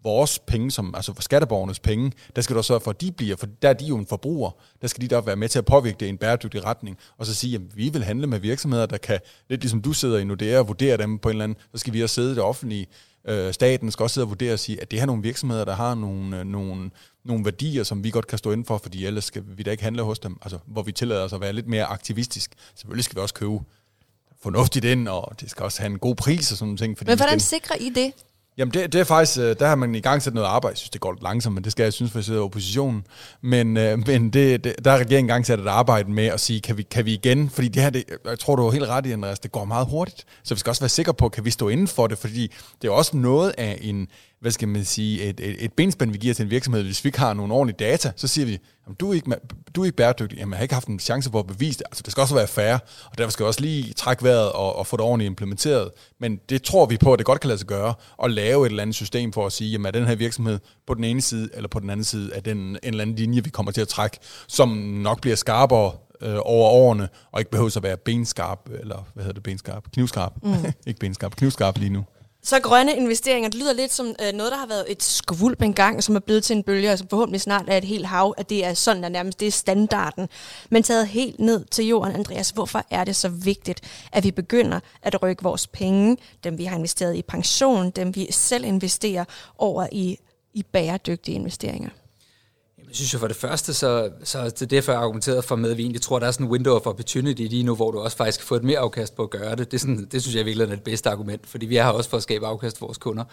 vores 0.04 0.40
penge, 0.40 0.72
som, 0.72 0.96
altså 0.96 1.14
for 1.14 1.22
skatteborgernes 1.22 1.80
penge, 1.80 2.12
der 2.36 2.42
skal 2.42 2.56
du 2.56 2.64
sørge 2.64 2.82
for, 2.82 2.92
at 2.92 3.02
de 3.02 3.12
bliver, 3.12 3.36
for 3.36 3.48
der 3.62 3.70
er 3.70 3.74
de 3.74 3.86
jo 3.86 3.98
en 3.98 4.06
forbruger, 4.06 4.52
der 4.82 4.88
skal 4.88 5.02
de 5.02 5.08
da 5.08 5.20
være 5.20 5.36
med 5.36 5.50
til 5.50 5.60
at 5.60 5.66
påvirke 5.66 5.98
det 6.00 6.06
i 6.06 6.10
en 6.10 6.18
bæredygtig 6.18 6.66
retning, 6.66 6.98
og 7.18 7.26
så 7.26 7.36
sige, 7.36 7.56
at 7.56 7.62
vi 7.78 7.90
vil 7.90 8.04
handle 8.04 8.28
med 8.28 8.40
virksomheder, 8.40 8.86
der 8.86 8.98
kan, 8.98 9.20
lidt 9.50 9.62
ligesom 9.62 9.82
du 9.82 9.94
sidder 9.94 10.18
i 10.18 10.24
Nordea 10.24 10.60
og 10.60 10.68
vurderer 10.68 10.98
dem 10.98 11.20
på 11.20 11.30
en 11.30 11.34
eller 11.34 11.44
anden, 11.44 11.58
så 11.72 11.78
skal 11.78 11.94
vi 11.94 12.04
også 12.04 12.16
sidde 12.16 12.32
i 12.32 12.36
det 12.36 12.44
offentlige, 12.44 12.88
øh, 13.28 13.54
staten 13.54 13.92
skal 13.92 14.04
også 14.04 14.14
sidde 14.14 14.26
og 14.26 14.30
vurdere 14.30 14.54
og 14.54 14.60
sige, 14.60 14.82
at 14.82 14.92
det 14.92 15.00
her 15.00 15.04
er 15.04 15.08
nogle 15.08 15.24
virksomheder, 15.24 15.66
der 15.66 15.76
har 15.76 15.96
nogle, 15.96 16.40
øh, 16.40 16.46
nogle, 16.46 16.90
nogle 17.26 17.46
værdier, 17.46 17.84
som 17.84 18.04
vi 18.04 18.10
godt 18.10 18.28
kan 18.28 18.38
stå 18.38 18.52
inden 18.52 18.66
for, 18.66 18.78
fordi 18.78 19.06
ellers 19.06 19.26
skal 19.26 19.44
vi 19.48 19.64
da 19.64 19.72
ikke 19.72 19.84
handle 19.84 20.04
hos 20.04 20.20
dem, 20.20 20.38
altså 20.42 20.58
hvor 20.66 20.82
vi 20.82 20.92
tillader 20.92 21.24
os 21.24 21.34
at 21.34 21.42
være 21.42 21.54
lidt 21.54 21.68
mere 21.68 21.86
aktivistisk. 21.86 22.52
Selvfølgelig 22.76 23.06
skal 23.06 23.16
vi 23.16 23.22
også 23.22 23.34
købe 23.34 23.60
fornuftigt 24.44 24.86
ind, 24.86 25.08
og 25.08 25.32
det 25.42 25.50
skal 25.50 25.64
også 25.64 25.82
have 25.82 25.92
en 25.92 26.00
god 26.00 26.16
pris 26.16 26.52
og 26.52 26.58
sådan 26.58 26.68
noget 26.68 26.80
ting. 26.80 26.98
Fordi 26.98 27.12
Men 27.12 27.18
hvordan 27.18 27.40
skal... 27.40 27.62
sikrer 27.62 27.76
I 27.80 27.90
det? 27.90 28.14
Jamen 28.58 28.74
det, 28.74 28.94
det 28.94 29.02
er 29.02 29.06
faktisk, 29.06 29.40
øh, 29.40 29.56
der 29.60 29.68
har 29.68 29.76
man 29.76 29.96
i 29.96 30.00
gang 30.00 30.22
sat 30.22 30.34
noget 30.34 30.48
arbejde. 30.48 30.74
Jeg 30.74 30.78
synes, 30.78 30.90
det 30.90 31.02
går 31.02 31.12
lidt 31.12 31.24
langsomt, 31.24 31.54
men 31.56 31.64
det 31.64 31.72
skal 31.72 31.84
jeg 31.84 31.94
synes, 31.94 32.12
for 32.12 32.20
jeg 32.20 32.26
sidder 32.26 32.40
i 32.40 32.44
oppositionen. 32.44 33.06
Men, 33.42 33.78
øh, 33.78 34.08
men 34.08 34.30
det, 34.30 34.64
det, 34.64 34.86
der 34.86 34.92
har 34.92 34.98
regeringen 34.98 35.30
i 35.30 35.32
gang 35.32 35.46
sat 35.46 35.60
et 35.60 35.68
arbejde 35.68 36.12
med 36.12 36.26
at 36.26 36.40
sige, 36.40 36.62
kan 36.62 36.78
vi, 36.78 36.84
kan 36.84 37.06
vi 37.06 37.14
igen, 37.14 37.50
fordi 37.50 37.68
det 37.68 37.82
her, 37.82 37.90
det, 37.90 38.04
jeg 38.26 38.40
tror, 38.40 38.56
du 38.56 38.68
er 38.68 38.72
helt 38.72 38.86
ret 38.86 39.06
i, 39.06 39.12
Andreas, 39.12 39.40
det 39.40 39.52
går 39.52 39.66
meget 39.66 39.88
hurtigt. 39.88 40.26
Så 40.44 40.54
vi 40.54 40.60
skal 40.60 40.70
også 40.70 40.82
være 40.82 40.90
sikre 40.90 41.14
på, 41.14 41.30
kan 41.30 41.46
vi 41.46 41.52
stå 41.52 41.70
inden 41.70 41.88
for 41.88 42.08
det, 42.08 42.18
fordi 42.18 42.54
det 42.82 42.88
er 42.88 42.92
også 42.92 43.18
noget 43.18 43.56
af 43.58 43.78
en, 43.82 44.08
hvad 44.42 44.52
skal 44.52 44.68
man 44.68 44.86
sige, 44.86 45.24
et, 45.24 45.40
et, 45.40 45.64
et 45.64 45.74
benspænd, 45.74 46.12
vi 46.12 46.18
giver 46.18 46.34
til 46.34 46.44
en 46.44 46.50
virksomhed. 46.50 46.84
Hvis 46.84 47.04
vi 47.04 47.08
ikke 47.08 47.20
har 47.20 47.34
nogle 47.34 47.54
ordentlige 47.54 47.90
data, 47.90 48.12
så 48.16 48.28
siger 48.28 48.46
vi, 48.46 48.60
jamen, 48.86 48.96
du, 49.00 49.10
er 49.10 49.14
ikke, 49.14 49.32
du 49.76 49.82
er 49.82 49.86
ikke 49.86 49.96
bæredygtig. 49.96 50.40
Jamen, 50.40 50.52
jeg 50.54 50.58
har 50.58 50.64
ikke 50.64 50.74
haft 50.74 50.88
en 50.88 51.00
chance 51.00 51.30
for 51.32 51.40
at 51.40 51.48
bevise 51.48 51.80
det. 51.80 51.86
Altså, 51.86 52.04
det 52.04 52.12
skal 52.12 52.22
også 52.22 52.36
være 52.36 52.48
fair, 52.48 52.74
og 53.06 53.18
derfor 53.18 53.32
skal 53.32 53.44
vi 53.44 53.48
også 53.48 53.62
lige 53.62 53.94
trække 53.94 54.24
vejret 54.24 54.52
og, 54.52 54.76
og 54.76 54.88
få 54.88 54.98
det 54.98 55.06
ordentligt 55.06 55.28
implementeret. 55.28 55.92
Men 56.20 56.40
det 56.50 56.64
tror 56.64 56.86
vi 56.86 56.98
på, 56.98 57.14
at 57.14 57.20
det 57.20 57.26
godt 57.26 57.40
kan 57.40 57.48
lade 57.48 57.60
sig 57.60 57.68
gøre, 57.68 57.94
at 58.24 58.32
lave 58.32 58.66
et 58.66 58.70
eller 58.70 58.82
andet 58.82 58.96
system 58.96 59.34
for 59.34 59.46
at 59.46 59.52
sige, 59.52 59.72
jamen, 59.72 59.86
er 59.86 59.92
den 59.92 60.06
her 60.06 60.16
virksomhed 60.16 60.60
på 60.88 60.94
den 60.94 61.04
ene 61.04 61.22
side, 61.22 61.50
eller 61.54 61.70
på 61.70 61.80
den 61.80 61.90
anden 61.90 62.04
side, 62.04 62.32
er 62.34 62.42
den 62.42 62.58
en 62.58 62.78
eller 62.84 63.02
anden 63.02 63.16
linje, 63.16 63.44
vi 63.44 63.50
kommer 63.50 63.72
til 63.72 63.82
at 63.82 63.88
trække, 63.88 64.18
som 64.48 64.70
nok 64.78 65.22
bliver 65.22 65.36
skarpere 65.36 65.92
øh, 66.22 66.36
over 66.42 66.70
årene, 66.70 67.10
og 67.32 67.42
ikke 67.42 67.52
behøver 67.52 67.78
at 67.78 67.84
være 67.84 67.98
benskarp, 67.98 68.70
eller 68.80 69.08
hvad 69.14 69.24
hedder 69.24 69.34
det, 69.34 69.44
benskarp? 69.44 69.84
Knivskarp. 69.94 70.34
Mm. 70.44 70.54
ikke 70.88 71.00
benskarp, 71.00 71.36
knivskarp 71.36 71.78
lige 71.78 71.90
nu. 71.90 72.06
Så 72.48 72.60
grønne 72.60 72.96
investeringer, 72.96 73.50
det 73.50 73.60
lyder 73.60 73.74
lidt 73.74 73.94
som 73.94 74.08
øh, 74.08 74.34
noget, 74.34 74.52
der 74.52 74.58
har 74.58 74.68
været 74.68 74.86
et 74.88 75.04
skvulp 75.04 75.62
engang, 75.62 76.04
som 76.04 76.16
er 76.16 76.20
blevet 76.20 76.44
til 76.44 76.56
en 76.56 76.64
bølge, 76.64 76.92
og 76.92 76.98
som 76.98 77.08
forhåbentlig 77.08 77.42
snart 77.42 77.66
er 77.68 77.78
et 77.78 77.84
helt 77.84 78.06
hav, 78.06 78.34
at 78.38 78.50
det 78.50 78.66
er 78.66 78.74
sådan, 78.74 79.04
der 79.04 79.10
nærmest 79.10 79.40
det 79.40 79.48
er 79.48 79.52
standarden. 79.52 80.30
Men 80.70 80.84
taget 80.84 81.08
helt 81.08 81.40
ned 81.40 81.66
til 81.66 81.86
jorden, 81.86 82.16
Andreas, 82.16 82.50
hvorfor 82.50 82.86
er 82.90 83.04
det 83.04 83.16
så 83.16 83.30
vigtigt, 83.30 83.82
at 84.12 84.24
vi 84.24 84.32
begynder 84.32 84.80
at 85.02 85.24
rykke 85.24 85.44
vores 85.44 85.68
penge, 85.68 86.18
dem 86.44 86.58
vi 86.58 86.64
har 86.64 86.78
investeret 86.78 87.16
i 87.16 87.22
pension, 87.22 87.90
dem 87.90 88.16
vi 88.16 88.28
selv 88.32 88.66
investerer, 88.66 89.26
over 89.58 89.88
i, 89.92 90.18
i 90.54 90.64
bæredygtige 90.64 91.36
investeringer? 91.36 91.90
Jeg 92.88 92.96
synes 92.96 93.14
jo 93.14 93.20
for 93.20 93.28
det 93.28 93.36
første, 93.36 93.74
så, 93.74 94.10
så 94.24 94.44
det 94.44 94.62
er 94.62 94.66
derfor, 94.66 94.92
jeg 94.92 95.02
argumenteret 95.02 95.44
for 95.44 95.56
med, 95.56 95.72
at 95.72 95.78
vi 95.78 95.82
egentlig 95.82 96.02
tror, 96.02 96.20
der 96.20 96.28
er 96.28 96.32
sådan 96.32 96.46
en 96.46 96.52
window 96.52 96.76
of 96.76 96.88
opportunity 96.88 97.42
lige 97.42 97.64
nu, 97.64 97.76
hvor 97.76 97.92
du 97.92 98.00
også 98.00 98.18
faktisk 98.18 98.40
kan 98.40 98.48
få 98.48 98.56
et 98.56 98.64
mere 98.64 98.80
afkast 98.80 99.16
på 99.16 99.24
at 99.24 99.30
gøre 99.30 99.56
det. 99.56 99.72
Det, 99.72 99.74
er 99.74 99.80
sådan, 99.80 100.08
det 100.12 100.22
synes 100.22 100.36
jeg 100.36 100.46
virkelig 100.46 100.64
er 100.64 100.70
det 100.70 100.84
bedste 100.84 101.10
argument, 101.10 101.48
fordi 101.48 101.66
vi 101.66 101.78
er 101.78 101.84
her 101.84 101.90
også 101.90 102.10
for 102.10 102.18
at 102.18 102.24
skabe 102.24 102.48
afkast 102.48 102.78
for 102.78 102.86
vores 102.86 102.98
kunder. 102.98 103.24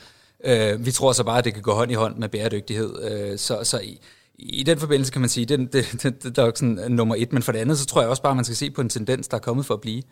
Øh, 0.45 0.87
vi 0.87 0.93
tror 0.93 1.13
så 1.13 1.25
bare, 1.25 1.39
at 1.39 1.45
det 1.45 1.55
kan 1.55 1.63
gå 1.63 1.73
hånd 1.73 1.91
i 1.91 1.95
hånd 1.95 2.17
med 2.17 2.29
bæredygtighed. 2.29 3.03
Øh, 3.11 3.39
så, 3.39 3.59
så 3.63 3.79
i, 3.79 4.01
i 4.39 4.63
den 4.63 4.79
forbindelse 4.79 5.13
kan 5.13 5.21
man 5.21 5.31
sige, 5.31 5.47
det, 5.47 5.73
det, 5.73 6.03
det, 6.03 6.23
det 6.23 6.39
er 6.39 6.51
sådan 6.55 6.79
nummer 6.89 7.15
et, 7.19 7.33
men 7.33 7.43
for 7.43 7.53
det 7.53 7.59
andet, 7.59 7.79
så 7.79 7.87
tror 7.87 8.01
jeg 8.01 8.11
også 8.11 8.23
bare, 8.23 8.31
at 8.31 8.37
man 8.37 8.45
skal 8.45 8.57
se 8.57 8.71
på 8.71 8.81
en 8.81 8.89
tendens, 8.89 9.29
der 9.29 9.37
er 9.37 9.41
kommet 9.41 9.67
for 9.67 9.75
at 9.75 9.81
blive. 9.81 10.03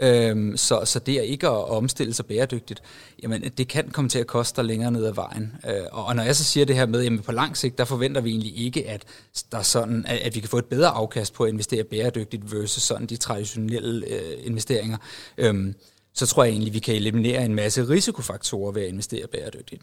Øhm, 0.00 0.56
så, 0.56 0.80
så 0.84 0.98
det 0.98 1.14
er 1.14 1.22
ikke 1.22 1.46
at 1.46 1.68
omstille 1.68 2.14
sig 2.14 2.26
bæredygtigt, 2.26 2.82
jamen 3.22 3.42
det 3.42 3.68
kan 3.68 3.90
komme 3.90 4.10
til 4.10 4.18
at 4.18 4.26
koste 4.26 4.56
dig 4.56 4.64
længere 4.64 4.90
ned 4.90 5.06
ad 5.06 5.12
vejen. 5.12 5.52
Øh, 5.68 5.82
og, 5.92 6.04
og 6.04 6.16
når 6.16 6.22
jeg 6.22 6.36
så 6.36 6.44
siger 6.44 6.66
det 6.66 6.76
her 6.76 6.86
med, 6.86 7.02
jamen 7.02 7.22
på 7.22 7.32
lang 7.32 7.56
sigt, 7.56 7.78
der 7.78 7.84
forventer 7.84 8.20
vi 8.20 8.30
egentlig 8.30 8.58
ikke, 8.58 8.88
at, 8.88 9.04
der 9.52 9.58
er 9.58 9.62
sådan, 9.62 10.06
at, 10.06 10.18
at 10.18 10.34
vi 10.34 10.40
kan 10.40 10.48
få 10.48 10.58
et 10.58 10.64
bedre 10.64 10.88
afkast 10.88 11.34
på 11.34 11.44
at 11.44 11.52
investere 11.52 11.84
bæredygtigt 11.84 12.52
versus 12.52 12.82
sådan 12.82 13.06
de 13.06 13.16
traditionelle 13.16 14.06
øh, 14.06 14.46
investeringer. 14.46 14.96
Øhm, 15.38 15.74
så 16.14 16.26
tror 16.26 16.44
jeg 16.44 16.50
egentlig, 16.50 16.74
vi 16.74 16.78
kan 16.78 16.94
eliminere 16.94 17.44
en 17.44 17.54
masse 17.54 17.88
risikofaktorer 17.88 18.72
ved 18.72 18.82
at 18.82 18.88
investere 18.88 19.26
bæredygtigt. 19.26 19.82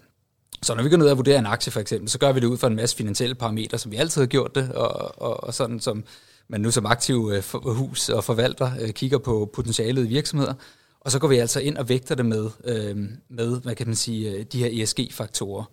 Så 0.64 0.76
når 0.76 0.84
vi 0.84 0.90
går 0.90 0.98
ned 0.98 1.10
og 1.10 1.18
vurderer 1.18 1.40
en 1.40 1.46
aktie 1.46 1.72
for 1.72 1.80
eksempel, 1.80 2.10
så 2.10 2.20
gør 2.20 2.32
vi 2.32 2.40
det 2.40 2.48
ud 2.48 2.58
fra 2.58 2.68
en 2.68 2.76
masse 2.76 2.96
finansielle 2.96 3.36
parametre, 3.36 3.78
som 3.78 3.92
vi 3.92 3.98
altid 3.98 4.22
har 4.22 4.28
gjort 4.28 4.56
det, 4.56 4.72
og, 4.72 5.22
og, 5.22 5.44
og 5.44 5.54
sådan 5.54 5.80
som 5.80 6.04
man 6.52 6.62
nu 6.62 6.72
som 6.72 6.86
aktiv 6.86 7.32
øh, 7.34 7.44
hus 7.54 8.10
og 8.10 8.24
forvalter 8.24 8.72
øh, 8.82 8.90
kigger 8.90 9.18
på 9.18 9.50
potentialet 9.54 10.06
i 10.06 10.08
virksomheder, 10.08 10.54
og 11.00 11.12
så 11.12 11.20
går 11.20 11.28
vi 11.28 11.36
altså 11.36 11.60
ind 11.60 11.78
og 11.78 11.90
vægter 11.90 12.16
det 12.16 12.26
med, 12.26 12.50
øh, 12.64 12.98
med 13.30 13.62
hvad 13.62 13.76
kan 13.76 13.88
man 13.88 13.96
sige, 13.96 14.32
øh, 14.32 14.46
de 14.52 14.64
her 14.64 14.84
ESG-faktorer. 14.84 15.64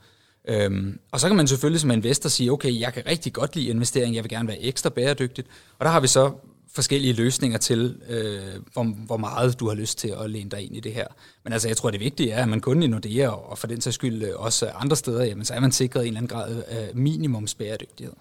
Øhm, 0.49 0.99
og 1.13 1.21
så 1.21 1.27
kan 1.27 1.37
man 1.37 1.47
selvfølgelig 1.47 1.81
som 1.81 1.91
investor 1.91 2.29
sige, 2.29 2.53
okay, 2.53 2.81
jeg 2.81 2.93
kan 2.93 3.03
rigtig 3.07 3.33
godt 3.33 3.57
lide 3.57 3.69
investering, 3.69 4.15
jeg 4.15 4.25
vil 4.25 4.31
gerne 4.31 4.49
være 4.49 4.63
ekstra 4.63 4.91
bæredygtigt. 4.91 5.49
Og 5.79 5.85
der 5.85 5.91
har 5.91 6.01
vi 6.01 6.07
så 6.07 6.33
forskellige 6.75 7.13
løsninger 7.13 7.59
til, 7.59 7.97
øh, 8.09 8.63
hvor, 8.73 8.85
hvor 8.85 9.17
meget 9.17 9.61
du 9.61 9.69
har 9.69 9.75
lyst 9.75 9.99
til 9.99 10.15
at 10.21 10.31
læne 10.31 10.51
dig 10.51 10.65
ind 10.65 10.77
i 10.77 10.81
det 10.81 10.95
her. 10.95 11.07
Men 11.45 11.53
altså, 11.53 11.69
jeg 11.69 11.77
tror, 11.77 11.91
det 11.91 12.01
vigtige 12.01 12.31
er, 12.31 12.43
at 12.43 12.49
man 12.49 12.61
kun 12.61 12.83
i 12.83 12.87
Nordea, 12.87 13.29
og 13.29 13.59
for 13.59 13.67
den 13.67 13.81
sags 13.81 13.95
skyld 13.95 14.23
øh, 14.23 14.31
også 14.37 14.71
andre 14.75 14.97
steder, 14.97 15.25
jamen, 15.25 15.45
så 15.45 15.55
er 15.55 15.61
man 15.61 15.73
sikret 15.73 16.03
en 16.03 16.07
eller 16.07 16.19
anden 16.19 16.29
grad 16.29 16.63
af 16.69 16.91
minimumsbæredygtighed. 16.95 18.13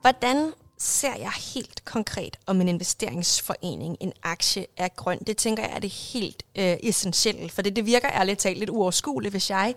Hvordan 0.00 0.52
ser 0.78 1.16
jeg 1.16 1.32
helt 1.54 1.84
konkret, 1.84 2.36
om 2.46 2.60
en 2.60 2.68
investeringsforening, 2.68 3.96
en 4.00 4.12
aktie 4.22 4.66
er 4.76 4.88
grøn? 4.88 5.18
Det 5.18 5.36
tænker 5.36 5.62
jeg 5.62 5.72
er 5.72 5.78
det 5.78 5.90
helt 5.90 6.42
øh, 6.56 6.76
essentielle, 6.82 7.50
for 7.50 7.62
det, 7.62 7.76
det 7.76 7.86
virker 7.86 8.08
ærligt 8.08 8.38
talt 8.38 8.58
lidt 8.58 8.70
uoverskueligt, 8.70 9.32
hvis 9.32 9.50
jeg 9.50 9.74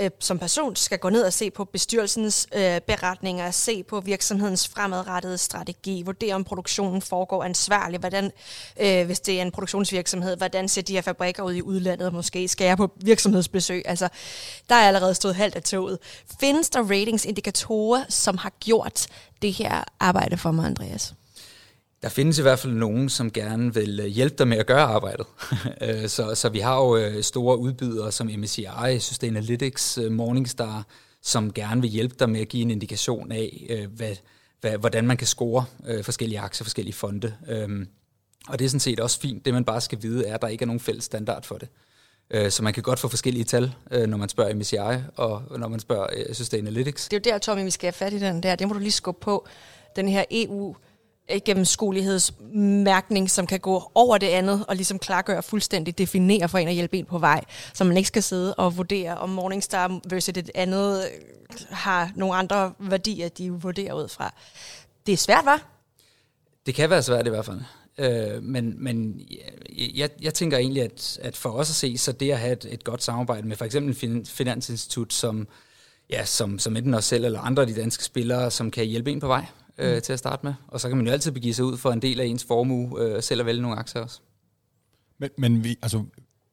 øh, 0.00 0.10
som 0.20 0.38
person 0.38 0.76
skal 0.76 0.98
gå 0.98 1.08
ned 1.08 1.22
og 1.22 1.32
se 1.32 1.50
på 1.50 1.64
bestyrelsens 1.64 2.48
øh, 2.54 2.80
beretninger, 2.80 3.50
se 3.50 3.82
på 3.82 4.00
virksomhedens 4.00 4.68
fremadrettede 4.68 5.38
strategi, 5.38 6.02
vurdere 6.02 6.34
om 6.34 6.44
produktionen 6.44 7.02
foregår 7.02 7.44
ansvarligt, 7.44 8.02
hvordan, 8.02 8.32
øh, 8.80 9.06
hvis 9.06 9.20
det 9.20 9.38
er 9.38 9.42
en 9.42 9.50
produktionsvirksomhed, 9.50 10.36
hvordan 10.36 10.68
ser 10.68 10.82
de 10.82 10.92
her 10.92 11.02
fabrikker 11.02 11.42
ud 11.42 11.54
i 11.54 11.62
udlandet, 11.62 12.12
måske 12.12 12.48
skal 12.48 12.64
jeg 12.64 12.76
på 12.76 12.90
virksomhedsbesøg. 12.96 13.82
Altså, 13.84 14.08
der 14.68 14.74
er 14.74 14.86
allerede 14.86 15.14
stået 15.14 15.34
halvt 15.34 15.56
af 15.56 15.62
toget. 15.62 15.98
Findes 16.40 16.70
der 16.70 16.82
ratingsindikatorer, 16.82 18.04
som 18.08 18.38
har 18.38 18.52
gjort 18.60 19.06
det 19.42 19.52
her 19.52 19.84
arbejde 20.00 20.36
for 20.36 20.50
mig, 20.50 20.66
Andreas? 20.66 21.14
Der 22.06 22.10
findes 22.10 22.38
i 22.38 22.42
hvert 22.42 22.58
fald 22.58 22.72
nogen, 22.72 23.08
som 23.08 23.30
gerne 23.30 23.74
vil 23.74 24.00
øh, 24.00 24.06
hjælpe 24.06 24.34
dig 24.38 24.48
med 24.48 24.56
at 24.56 24.66
gøre 24.66 24.82
arbejdet. 24.82 25.26
Øh, 25.80 26.08
så, 26.08 26.34
så 26.34 26.48
vi 26.48 26.58
har 26.58 26.76
jo 26.76 26.96
øh, 26.96 27.22
store 27.22 27.58
udbydere 27.58 28.12
som 28.12 28.30
MSCI, 28.38 28.98
Sustainalytics, 28.98 29.98
Morningstar, 30.10 30.86
som 31.22 31.52
gerne 31.52 31.80
vil 31.80 31.90
hjælpe 31.90 32.14
dig 32.18 32.30
med 32.30 32.40
at 32.40 32.48
give 32.48 32.62
en 32.62 32.70
indikation 32.70 33.32
af, 33.32 33.76
hvad, 33.96 34.16
hvad, 34.60 34.78
hvordan 34.78 35.06
man 35.06 35.16
kan 35.16 35.26
score 35.26 35.64
forskellige 36.02 36.40
aktier, 36.40 36.64
forskellige 36.64 36.94
fonde. 36.94 37.34
Og 38.48 38.58
det 38.58 38.64
er 38.64 38.68
sådan 38.68 38.80
set 38.80 39.00
også 39.00 39.20
fint. 39.20 39.44
Det 39.44 39.54
man 39.54 39.64
bare 39.64 39.80
skal 39.80 40.02
vide 40.02 40.26
er, 40.26 40.34
at 40.34 40.42
der 40.42 40.48
ikke 40.48 40.62
er 40.62 40.66
nogen 40.66 40.80
fælles 40.80 41.04
standard 41.04 41.44
for 41.44 41.58
det. 41.58 42.52
Så 42.52 42.62
man 42.62 42.72
kan 42.72 42.82
godt 42.82 42.98
få 42.98 43.08
forskellige 43.08 43.44
tal, 43.44 43.74
når 43.90 44.16
man 44.16 44.28
spørger 44.28 44.54
MSCI 44.54 44.76
og 45.16 45.42
når 45.58 45.68
man 45.68 45.80
spørger 45.80 46.06
Sustainalytics. 46.32 47.08
Det 47.08 47.26
er 47.26 47.30
jo 47.30 47.34
der, 47.34 47.38
Tommy, 47.38 47.64
vi 47.64 47.70
skal 47.70 47.86
have 47.86 47.92
fat 47.92 48.12
i 48.12 48.18
den 48.18 48.42
der. 48.42 48.54
Det 48.54 48.68
må 48.68 48.74
du 48.74 48.80
lige 48.80 48.90
skubbe 48.90 49.20
på. 49.20 49.46
Den 49.96 50.08
her 50.08 50.24
EU 50.30 50.76
gennemskuelighedsmærkning, 51.44 53.30
som 53.30 53.46
kan 53.46 53.60
gå 53.60 53.90
over 53.94 54.18
det 54.18 54.26
andet 54.26 54.64
og 54.68 54.76
ligesom 54.76 54.98
klargøre 54.98 55.42
fuldstændig 55.42 55.98
definere 55.98 56.48
for 56.48 56.58
en 56.58 56.68
og 56.68 56.74
hjælpe 56.74 56.98
en 56.98 57.04
på 57.04 57.18
vej, 57.18 57.44
så 57.74 57.84
man 57.84 57.96
ikke 57.96 58.06
skal 58.06 58.22
sidde 58.22 58.54
og 58.54 58.76
vurdere, 58.76 59.18
om 59.18 59.28
Morningstar 59.28 60.00
versus 60.10 60.34
det 60.34 60.50
andet 60.54 61.04
øh, 61.04 61.10
har 61.70 62.10
nogle 62.14 62.34
andre 62.34 62.72
værdier, 62.78 63.28
de 63.28 63.50
vurderer 63.50 63.94
ud 63.94 64.08
fra. 64.08 64.34
Det 65.06 65.12
er 65.12 65.16
svært, 65.16 65.44
var? 65.44 65.66
Det 66.66 66.74
kan 66.74 66.90
være 66.90 67.02
svært 67.02 67.26
i 67.26 67.30
hvert 67.30 67.44
fald. 67.44 67.60
Øh, 67.98 68.42
men 68.42 68.84
men 68.84 69.20
jeg, 69.94 70.10
jeg 70.22 70.34
tænker 70.34 70.58
egentlig, 70.58 70.82
at, 70.82 71.18
at 71.22 71.36
for 71.36 71.50
os 71.50 71.70
at 71.70 71.76
se, 71.76 71.98
så 71.98 72.12
det 72.12 72.30
at 72.30 72.38
have 72.38 72.52
et, 72.52 72.66
et 72.70 72.84
godt 72.84 73.02
samarbejde 73.02 73.48
med 73.48 73.56
for 73.56 73.64
eksempel 73.64 74.10
en 74.10 74.26
finansinstitut, 74.26 75.12
som, 75.12 75.48
ja, 76.10 76.24
som, 76.24 76.58
som 76.58 76.76
enten 76.76 76.94
os 76.94 77.04
selv 77.04 77.24
eller 77.24 77.40
andre 77.40 77.62
af 77.62 77.66
de 77.66 77.74
danske 77.74 78.04
spillere, 78.04 78.50
som 78.50 78.70
kan 78.70 78.86
hjælpe 78.86 79.12
en 79.12 79.20
på 79.20 79.26
vej 79.26 79.46
øh, 79.78 79.94
mm. 79.94 80.00
til 80.00 80.12
at 80.12 80.18
starte 80.18 80.46
med. 80.46 80.54
Og 80.68 80.80
så 80.80 80.88
kan 80.88 80.96
man 80.96 81.06
jo 81.06 81.12
altid 81.12 81.32
begive 81.32 81.54
sig 81.54 81.64
ud 81.64 81.76
for 81.76 81.90
en 81.90 82.02
del 82.02 82.20
af 82.20 82.24
ens 82.24 82.44
formue, 82.44 83.00
øh, 83.00 83.22
selv 83.22 83.40
at 83.40 83.46
vælge 83.46 83.62
nogle 83.62 83.78
aktier 83.78 84.02
også. 84.02 84.20
Men, 85.18 85.30
men 85.38 85.64
vi, 85.64 85.76
altså, 85.82 86.04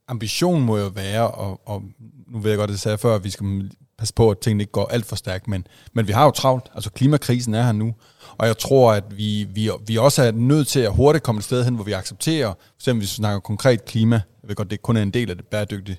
ambitionen 0.08 0.66
må 0.66 0.78
jo 0.78 0.88
være, 0.88 1.32
og, 1.32 1.62
og 1.66 1.84
nu 2.28 2.40
ved 2.40 2.52
jeg 2.52 2.58
godt, 2.58 2.70
det 2.70 2.80
sagde 2.80 2.98
før, 2.98 3.16
at 3.16 3.24
vi 3.24 3.30
skal 3.30 3.72
passe 3.98 4.14
på, 4.14 4.32
at 4.32 4.40
tingene 4.40 4.62
ikke 4.62 4.72
går 4.72 4.86
alt 4.86 5.06
for 5.06 5.16
stærkt, 5.16 5.48
men, 5.48 5.68
men 5.94 6.08
vi 6.08 6.12
har 6.12 6.26
jo 6.26 6.32
travlt. 6.32 6.70
Altså 6.76 6.90
klimakrisen 6.92 7.54
er 7.54 7.64
her 7.64 7.72
nu, 7.72 7.94
og 8.38 8.48
jeg 8.48 8.58
tror, 8.58 8.94
at 8.94 9.18
vi, 9.18 9.44
vi, 9.44 9.70
vi 9.88 9.98
også 9.98 10.24
er 10.24 10.32
nødt 10.32 10.68
til 10.68 10.80
at 10.80 10.96
hurtigt 10.96 11.24
komme 11.24 11.40
et 11.40 11.46
sted 11.46 11.64
hen, 11.64 11.76
hvor 11.76 11.84
vi 11.84 11.92
accepterer, 11.92 12.48
for 12.48 12.76
eksempel 12.80 13.02
hvis 13.02 13.12
vi 13.12 13.16
snakker 13.16 13.40
konkret 13.40 13.86
klima, 13.86 14.16
jeg 14.16 14.50
ved 14.50 14.56
godt, 14.56 14.72
det 14.72 14.82
kun 14.82 14.98
er 14.98 15.02
en 15.02 15.12
del 15.12 15.30
af 15.30 15.36
det 15.36 15.48
bæredygtige, 15.48 15.98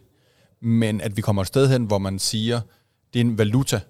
men 0.63 1.01
at 1.01 1.17
vi 1.17 1.23
kommer 1.23 1.43
et 1.43 1.49
sted 1.49 1.69
hen, 1.69 1.85
hvor 1.85 1.99
man 1.99 2.19
siger, 2.19 2.61
det 3.13 3.21
er 3.21 3.25
en 3.25 3.39
valuta. 3.39 3.81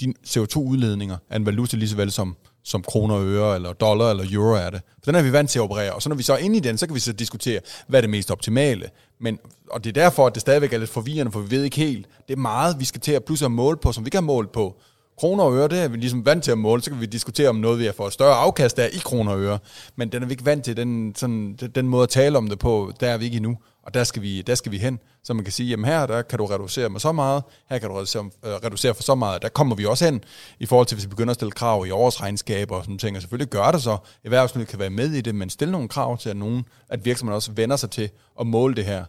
Din 0.00 0.14
CO2-udledninger 0.26 1.16
er 1.30 1.36
en 1.36 1.46
valuta 1.46 1.76
lige 1.76 1.88
så 1.88 1.96
vel 1.96 2.10
som, 2.10 2.36
som 2.64 2.82
kroner 2.82 3.14
og 3.14 3.26
øre, 3.26 3.54
eller 3.54 3.72
dollar 3.72 4.10
eller 4.10 4.24
euro 4.32 4.54
er 4.54 4.70
det. 4.70 4.80
For 5.04 5.12
den 5.12 5.14
er 5.14 5.22
vi 5.22 5.32
vant 5.32 5.50
til 5.50 5.58
at 5.58 5.62
operere, 5.62 5.92
og 5.92 6.02
så 6.02 6.08
når 6.08 6.16
vi 6.16 6.22
så 6.22 6.32
er 6.32 6.38
inde 6.38 6.56
i 6.56 6.60
den, 6.60 6.78
så 6.78 6.86
kan 6.86 6.94
vi 6.94 7.00
så 7.00 7.12
diskutere, 7.12 7.60
hvad 7.86 7.98
er 7.98 8.00
det 8.00 8.10
mest 8.10 8.30
optimale. 8.30 8.90
Men, 9.20 9.38
og 9.70 9.84
det 9.84 9.96
er 9.96 10.02
derfor, 10.02 10.26
at 10.26 10.34
det 10.34 10.40
stadigvæk 10.40 10.72
er 10.72 10.78
lidt 10.78 10.90
forvirrende, 10.90 11.32
for 11.32 11.40
vi 11.40 11.50
ved 11.50 11.64
ikke 11.64 11.76
helt. 11.76 12.06
Det 12.28 12.34
er 12.34 12.38
meget, 12.38 12.76
vi 12.78 12.84
skal 12.84 13.00
til 13.00 13.12
at 13.12 13.24
pludselig 13.24 13.50
måle 13.50 13.76
på, 13.76 13.92
som 13.92 14.04
vi 14.04 14.10
kan 14.10 14.18
har 14.18 14.26
målt 14.26 14.52
på 14.52 14.76
kroner 15.18 15.44
og 15.44 15.56
øre, 15.56 15.68
det 15.68 15.78
er 15.78 15.88
vi 15.88 15.96
ligesom 15.96 16.26
vant 16.26 16.44
til 16.44 16.50
at 16.50 16.58
måle, 16.58 16.82
så 16.82 16.90
kan 16.90 17.00
vi 17.00 17.06
diskutere 17.06 17.48
om 17.48 17.56
noget, 17.56 17.78
vi 17.78 17.84
har 17.84 17.92
fået 17.92 18.12
større 18.12 18.34
afkast 18.34 18.78
af 18.78 18.88
i 18.92 18.98
kroner 18.98 19.32
og 19.32 19.40
øre. 19.40 19.58
Men 19.96 20.12
den 20.12 20.22
er 20.22 20.26
vi 20.26 20.32
ikke 20.32 20.44
vant 20.44 20.64
til, 20.64 20.76
den, 20.76 21.14
sådan, 21.16 21.58
den 21.74 21.88
måde 21.88 22.02
at 22.02 22.08
tale 22.08 22.38
om 22.38 22.48
det 22.48 22.58
på, 22.58 22.92
der 23.00 23.08
er 23.08 23.18
vi 23.18 23.24
ikke 23.24 23.36
endnu. 23.36 23.58
Og 23.82 23.94
der 23.94 24.04
skal 24.04 24.22
vi, 24.22 24.42
der 24.42 24.54
skal 24.54 24.72
vi 24.72 24.78
hen, 24.78 24.98
så 25.24 25.34
man 25.34 25.44
kan 25.44 25.52
sige, 25.52 25.68
jamen 25.68 25.84
her 25.84 26.06
der 26.06 26.22
kan 26.22 26.38
du 26.38 26.46
reducere 26.46 26.88
med 26.88 27.00
så 27.00 27.12
meget, 27.12 27.42
her 27.70 27.78
kan 27.78 27.88
du 27.88 27.94
reducere, 27.94 28.30
øh, 28.44 28.52
reducere 28.52 28.94
for 28.94 29.02
så 29.02 29.14
meget. 29.14 29.42
Der 29.42 29.48
kommer 29.48 29.76
vi 29.76 29.84
også 29.84 30.04
hen, 30.04 30.24
i 30.60 30.66
forhold 30.66 30.86
til, 30.86 30.94
hvis 30.94 31.04
vi 31.04 31.08
begynder 31.08 31.30
at 31.30 31.34
stille 31.34 31.52
krav 31.52 31.86
i 31.86 31.90
årsregnskaber 31.90 32.76
og 32.76 32.84
sådan 32.84 32.98
ting. 32.98 33.16
Og 33.16 33.22
selvfølgelig 33.22 33.50
gør 33.50 33.70
det 33.70 33.82
så, 33.82 33.96
erhvervslivet 34.24 34.68
kan 34.68 34.78
være 34.78 34.90
med 34.90 35.10
i 35.10 35.20
det, 35.20 35.34
men 35.34 35.50
stille 35.50 35.72
nogle 35.72 35.88
krav 35.88 36.18
til, 36.18 36.30
at, 36.30 36.36
nogen, 36.36 36.64
at 36.88 37.04
virksomheden 37.04 37.36
også 37.36 37.52
vender 37.52 37.76
sig 37.76 37.90
til 37.90 38.10
at 38.40 38.46
måle 38.46 38.74
det 38.74 38.84
her. 38.84 39.04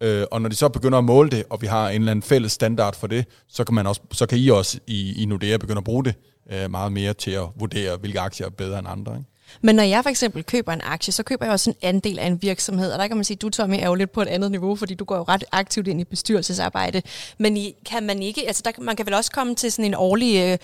Øh, 0.00 0.24
og 0.30 0.42
når 0.42 0.48
de 0.48 0.56
så 0.56 0.68
begynder 0.68 0.98
at 0.98 1.04
måle 1.04 1.30
det, 1.30 1.44
og 1.50 1.62
vi 1.62 1.66
har 1.66 1.88
en 1.88 1.94
eller 1.94 2.10
anden 2.10 2.22
fælles 2.22 2.52
standard 2.52 2.96
for 2.96 3.06
det, 3.06 3.24
så 3.48 3.64
kan, 3.64 3.74
man 3.74 3.86
også, 3.86 4.00
så 4.12 4.26
kan 4.26 4.38
I 4.38 4.48
også 4.48 4.78
i, 4.86 5.22
i 5.22 5.24
Nordea 5.26 5.56
begynde 5.56 5.78
at 5.78 5.84
bruge 5.84 6.04
det 6.04 6.14
øh, 6.52 6.70
meget 6.70 6.92
mere 6.92 7.14
til 7.14 7.30
at 7.30 7.44
vurdere, 7.56 7.96
hvilke 7.96 8.20
aktier 8.20 8.46
er 8.46 8.50
bedre 8.50 8.78
end 8.78 8.88
andre. 8.88 9.16
Ikke? 9.16 9.30
Men 9.60 9.76
når 9.76 9.82
jeg 9.82 10.02
for 10.02 10.10
eksempel 10.10 10.44
køber 10.44 10.72
en 10.72 10.80
aktie, 10.84 11.12
så 11.12 11.22
køber 11.22 11.44
jeg 11.44 11.52
også 11.52 11.70
en 11.70 11.76
andel 11.82 12.18
af 12.18 12.26
en 12.26 12.42
virksomhed, 12.42 12.92
og 12.92 12.98
der 12.98 13.06
kan 13.06 13.16
man 13.16 13.24
sige, 13.24 13.34
at 13.34 13.42
du 13.42 13.50
Tommy 13.50 13.76
er 13.80 13.86
jo 13.86 13.94
lidt 13.94 14.12
på 14.12 14.22
et 14.22 14.28
andet 14.28 14.50
niveau, 14.50 14.76
fordi 14.76 14.94
du 14.94 15.04
går 15.04 15.16
jo 15.16 15.22
ret 15.22 15.44
aktivt 15.52 15.88
ind 15.88 16.00
i 16.00 16.04
bestyrelsesarbejde. 16.04 17.02
Men 17.38 17.56
I, 17.56 17.74
kan 17.86 18.02
man 18.02 18.22
ikke, 18.22 18.46
altså 18.46 18.62
der, 18.64 18.70
man 18.78 18.96
kan 18.96 19.06
vel 19.06 19.14
også 19.14 19.30
komme 19.30 19.54
til 19.54 19.72
sådan 19.72 19.84
en 19.84 19.94
årlig 19.94 20.58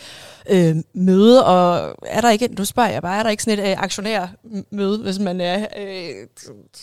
øh, 0.50 0.68
øh 0.68 0.76
møde, 0.94 1.46
og 1.46 1.96
er 2.06 2.20
der 2.20 2.30
ikke, 2.30 2.48
du 2.48 2.64
spørger 2.64 2.90
jeg 2.90 3.02
bare, 3.02 3.18
er 3.18 3.22
der 3.22 3.30
ikke 3.30 3.42
sådan 3.42 3.64
et 3.64 3.70
øh, 3.70 3.82
aktionærmøde, 3.82 4.98
hvis 4.98 5.18
man 5.18 5.40
er 5.40 5.66
øh, 5.78 6.26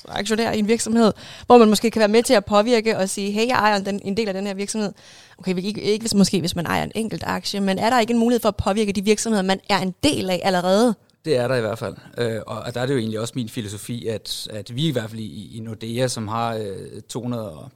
aktionær 0.07 0.51
i 0.51 0.59
en 0.59 0.67
virksomhed, 0.67 1.13
hvor 1.45 1.57
man 1.57 1.69
måske 1.69 1.91
kan 1.91 1.99
være 1.99 2.07
med 2.07 2.23
til 2.23 2.33
at 2.33 2.45
påvirke 2.45 2.97
og 2.97 3.09
sige, 3.09 3.31
hey, 3.31 3.47
jeg 3.47 3.55
ejer 3.55 3.79
den, 3.79 4.01
en 4.03 4.17
del 4.17 4.27
af 4.27 4.33
den 4.33 4.47
her 4.47 4.53
virksomhed. 4.53 4.93
Okay, 5.37 5.57
ikke, 5.63 5.81
ikke 5.81 6.03
hvis, 6.03 6.13
måske 6.13 6.39
hvis 6.39 6.55
man 6.55 6.65
ejer 6.65 6.83
en 6.83 6.91
enkelt 6.95 7.23
aktie, 7.25 7.59
men 7.59 7.79
er 7.79 7.89
der 7.89 7.99
ikke 7.99 8.13
en 8.13 8.19
mulighed 8.19 8.41
for 8.41 8.49
at 8.49 8.55
påvirke 8.55 8.91
de 8.91 9.03
virksomheder, 9.03 9.43
man 9.43 9.59
er 9.69 9.79
en 9.79 9.95
del 10.03 10.29
af 10.29 10.41
allerede? 10.43 10.95
Det 11.25 11.37
er 11.37 11.47
der 11.47 11.55
i 11.55 11.61
hvert 11.61 11.79
fald. 11.79 11.95
Øh, 12.17 12.41
og 12.47 12.73
der 12.73 12.81
er 12.81 12.85
det 12.85 12.93
jo 12.93 12.99
egentlig 12.99 13.19
også 13.19 13.33
min 13.35 13.49
filosofi, 13.49 14.07
at, 14.07 14.47
at 14.51 14.75
vi 14.75 14.87
i 14.87 14.91
hvert 14.91 15.09
fald 15.09 15.21
i, 15.21 15.57
i 15.57 15.59
Nordea, 15.59 16.07
som 16.07 16.27
har 16.27 16.55
øh, 16.55 17.01
200 17.01 17.51
og, 17.51 17.69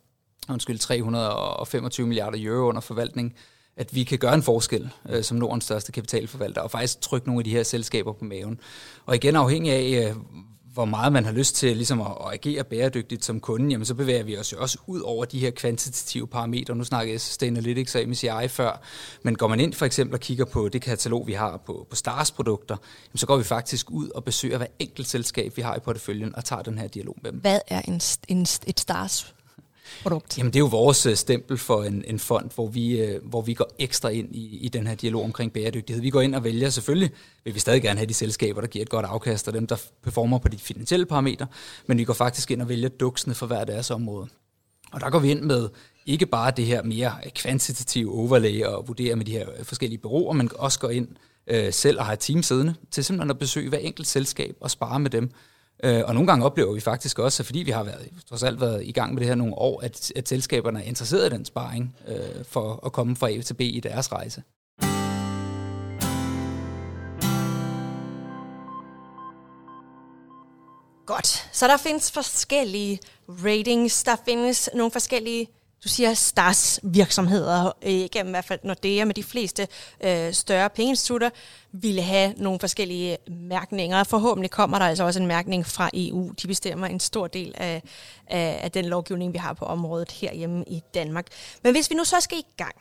undskyld, 0.49 0.77
325 0.77 2.07
milliarder 2.07 2.37
euro 2.41 2.69
under 2.69 2.81
forvaltning, 2.81 3.35
at 3.77 3.95
vi 3.95 4.03
kan 4.03 4.19
gøre 4.19 4.33
en 4.33 4.43
forskel 4.43 4.89
øh, 5.09 5.23
som 5.23 5.37
Nordens 5.37 5.63
største 5.63 5.91
kapitalforvalter, 5.91 6.61
og 6.61 6.71
faktisk 6.71 7.01
trykke 7.01 7.27
nogle 7.27 7.39
af 7.39 7.43
de 7.43 7.51
her 7.51 7.63
selskaber 7.63 8.13
på 8.13 8.25
maven. 8.25 8.59
Og 9.05 9.15
igen 9.15 9.35
afhængig 9.35 9.71
af, 9.71 10.09
øh, 10.09 10.15
hvor 10.75 10.85
meget 10.85 11.13
man 11.13 11.25
har 11.25 11.31
lyst 11.31 11.55
til 11.55 11.75
ligesom 11.75 12.01
at, 12.01 12.07
at 12.07 12.33
agere 12.33 12.63
bæredygtigt 12.63 13.25
som 13.25 13.39
kunde, 13.39 13.71
jamen 13.71 13.85
så 13.85 13.93
bevæger 13.93 14.23
vi 14.23 14.37
os 14.37 14.53
jo 14.53 14.57
også 14.61 14.77
ud 14.87 15.01
over 15.01 15.25
de 15.25 15.39
her 15.39 15.51
kvantitative 15.51 16.27
parametre. 16.27 16.75
Nu 16.75 16.83
snakkede 16.83 17.11
jeg 17.11 17.21
Sustainalytics 17.21 17.95
og 17.95 18.01
MSCI 18.07 18.47
før, 18.47 18.81
men 19.23 19.35
går 19.35 19.47
man 19.47 19.59
ind 19.59 19.73
for 19.73 19.85
eksempel 19.85 20.13
og 20.13 20.19
kigger 20.19 20.45
på 20.45 20.69
det 20.69 20.81
katalog, 20.81 21.27
vi 21.27 21.33
har 21.33 21.57
på, 21.65 21.87
på 21.89 21.95
Stars 21.95 22.31
produkter, 22.31 22.77
jamen 23.07 23.17
så 23.17 23.27
går 23.27 23.37
vi 23.37 23.43
faktisk 23.43 23.91
ud 23.91 24.09
og 24.09 24.23
besøger 24.23 24.57
hver 24.57 24.67
enkelt 24.79 25.07
selskab, 25.07 25.57
vi 25.57 25.61
har 25.61 25.75
i 25.75 25.79
porteføljen, 25.79 26.35
og 26.35 26.45
tager 26.45 26.61
den 26.61 26.77
her 26.77 26.87
dialog 26.87 27.15
med 27.21 27.31
dem. 27.31 27.39
Hvad 27.39 27.59
er 27.67 27.81
en, 27.81 28.01
en, 28.27 28.41
et 28.41 28.79
Stars 28.79 29.35
produkt? 30.03 30.37
Jamen 30.37 30.53
det 30.53 30.59
er 30.59 30.61
jo 30.61 30.65
vores 30.65 31.05
øh, 31.05 31.15
stempel 31.15 31.57
for 31.57 31.83
en, 31.83 32.03
en 32.07 32.19
fond, 32.19 32.51
hvor 32.55 32.67
vi, 32.67 33.01
øh, 33.01 33.25
hvor 33.25 33.41
vi 33.41 33.53
går 33.53 33.69
ekstra 33.79 34.09
ind 34.09 34.35
i, 34.35 34.57
i 34.57 34.69
den 34.69 34.87
her 34.87 34.95
dialog 34.95 35.23
omkring 35.23 35.53
bæredygtighed. 35.53 36.01
Vi 36.01 36.09
går 36.09 36.21
ind 36.21 36.35
og 36.35 36.43
vælger 36.43 36.69
selvfølgelig, 36.69 37.11
vil 37.43 37.55
vi 37.55 37.59
stadig 37.59 37.81
gerne 37.81 37.97
have 37.99 38.07
de 38.07 38.13
selskaber, 38.13 38.61
der 38.61 38.67
giver 38.67 38.83
et 38.83 38.89
godt 38.89 39.05
afkast, 39.05 39.47
og 39.47 39.53
dem, 39.53 39.67
der 39.67 39.81
performer 40.03 40.39
på 40.39 40.47
de 40.47 40.57
finansielle 40.57 41.05
parametre, 41.05 41.47
men 41.87 41.97
vi 41.97 42.03
går 42.03 42.13
faktisk 42.13 42.51
ind 42.51 42.61
og 42.61 42.69
vælger 42.69 42.89
duksene 42.89 43.35
for 43.35 43.45
hver 43.45 43.65
deres 43.65 43.91
område. 43.91 44.27
Og 44.91 45.01
der 45.01 45.09
går 45.09 45.19
vi 45.19 45.31
ind 45.31 45.41
med 45.41 45.69
ikke 46.05 46.25
bare 46.25 46.51
det 46.57 46.65
her 46.65 46.83
mere 46.83 47.13
kvantitative 47.35 48.11
overlay 48.11 48.63
og 48.63 48.87
vurdere 48.87 49.15
med 49.15 49.25
de 49.25 49.31
her 49.31 49.49
øh, 49.59 49.65
forskellige 49.65 49.99
bureauer, 49.99 50.33
men 50.33 50.49
også 50.55 50.79
går 50.79 50.89
ind 50.89 51.07
øh, 51.47 51.73
selv 51.73 51.99
og 51.99 52.05
har 52.05 52.13
et 52.13 52.19
team 52.19 52.43
siddende 52.43 52.75
til 52.91 53.03
simpelthen 53.03 53.29
at 53.29 53.39
besøge 53.39 53.69
hver 53.69 53.77
enkelt 53.77 54.07
selskab 54.07 54.55
og 54.59 54.71
spare 54.71 54.99
med 54.99 55.09
dem 55.09 55.31
Øh, 55.85 56.03
og 56.05 56.13
nogle 56.13 56.27
gange 56.27 56.45
oplever 56.45 56.73
vi 56.73 56.79
faktisk 56.79 57.19
også, 57.19 57.43
at 57.43 57.45
fordi 57.45 57.59
vi 57.59 57.71
har 57.71 57.83
været, 57.83 58.09
trods 58.29 58.43
alt 58.43 58.61
været 58.61 58.83
i 58.85 58.91
gang 58.91 59.13
med 59.13 59.19
det 59.19 59.27
her 59.27 59.35
nogle 59.35 59.57
år, 59.57 59.81
at, 59.81 60.11
at 60.15 60.29
selskaberne 60.29 60.79
er 60.79 60.83
interesseret 60.83 61.33
i 61.33 61.35
den 61.35 61.45
sparring 61.45 61.95
øh, 62.07 62.45
for 62.45 62.85
at 62.85 62.91
komme 62.91 63.15
fra 63.15 63.29
A 63.29 63.41
til 63.41 63.53
B 63.53 63.61
i 63.61 63.79
deres 63.79 64.11
rejse. 64.11 64.43
Godt. 71.05 71.49
Så 71.51 71.67
der 71.67 71.77
findes 71.77 72.11
forskellige 72.11 72.99
ratings, 73.27 74.03
der 74.03 74.15
findes 74.25 74.69
nogle 74.73 74.91
forskellige 74.91 75.47
du 75.85 75.89
siger 75.89 76.13
stars 76.13 76.79
virksomheder, 76.83 77.65
øh, 77.65 77.91
ikke 77.91 78.19
i 78.19 78.29
hvert 78.29 78.45
fald 78.45 78.59
Nordea 78.63 79.05
med 79.05 79.13
de 79.13 79.23
fleste 79.23 79.67
øh, 80.03 80.33
større 80.33 80.69
pengeinstitutter, 80.69 81.29
ville 81.71 82.01
have 82.01 82.33
nogle 82.37 82.59
forskellige 82.59 83.17
mærkninger. 83.27 84.03
Forhåbentlig 84.03 84.51
kommer 84.51 84.79
der 84.79 84.85
altså 84.85 85.03
også 85.03 85.19
en 85.19 85.27
mærkning 85.27 85.65
fra 85.65 85.89
EU. 85.93 86.31
De 86.41 86.47
bestemmer 86.47 86.87
en 86.87 86.99
stor 86.99 87.27
del 87.27 87.53
af, 87.57 87.83
af, 88.27 88.59
af 88.63 88.71
den 88.71 88.85
lovgivning, 88.85 89.33
vi 89.33 89.37
har 89.37 89.53
på 89.53 89.65
området 89.65 90.11
herhjemme 90.11 90.63
i 90.67 90.83
Danmark. 90.93 91.27
Men 91.63 91.73
hvis 91.73 91.89
vi 91.89 91.95
nu 91.95 92.03
så 92.03 92.19
skal 92.19 92.37
i 92.37 92.45
gang, 92.57 92.75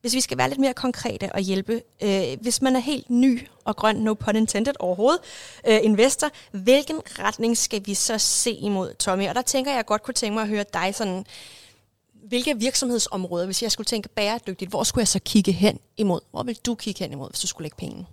hvis 0.00 0.14
vi 0.14 0.20
skal 0.20 0.38
være 0.38 0.48
lidt 0.48 0.60
mere 0.60 0.74
konkrete 0.74 1.32
og 1.32 1.40
hjælpe, 1.40 1.82
øh, 2.02 2.24
hvis 2.40 2.62
man 2.62 2.76
er 2.76 2.80
helt 2.80 3.10
ny 3.10 3.46
og 3.64 3.76
grøn, 3.76 3.96
no 3.96 4.14
pun 4.14 4.36
intended 4.36 4.72
overhovedet, 4.78 5.20
øh, 5.66 5.78
investor, 5.82 6.30
hvilken 6.52 7.00
retning 7.18 7.56
skal 7.56 7.82
vi 7.86 7.94
så 7.94 8.18
se 8.18 8.50
imod, 8.50 8.94
Tommy? 8.94 9.28
Og 9.28 9.34
der 9.34 9.42
tænker 9.42 9.72
jeg 9.72 9.86
godt 9.86 10.02
kunne 10.02 10.14
tænke 10.14 10.34
mig 10.34 10.42
at 10.42 10.48
høre 10.48 10.64
dig 10.74 10.94
sådan, 10.94 11.26
hvilke 12.28 12.58
virksomhedsområder, 12.58 13.44
hvis 13.46 13.62
jeg 13.62 13.72
skulle 13.72 13.84
tænke 13.84 14.08
bæredygtigt, 14.08 14.70
hvor 14.70 14.82
skulle 14.82 15.02
jeg 15.02 15.08
så 15.08 15.20
kigge 15.24 15.52
hen 15.52 15.78
imod? 15.96 16.20
Hvor 16.30 16.42
vil 16.42 16.56
du 16.66 16.74
kigge 16.74 17.04
hen 17.04 17.12
imod, 17.12 17.30
hvis 17.30 17.40
du 17.40 17.46
skulle 17.46 17.64
lægge 17.64 17.76
penge? 17.76 18.06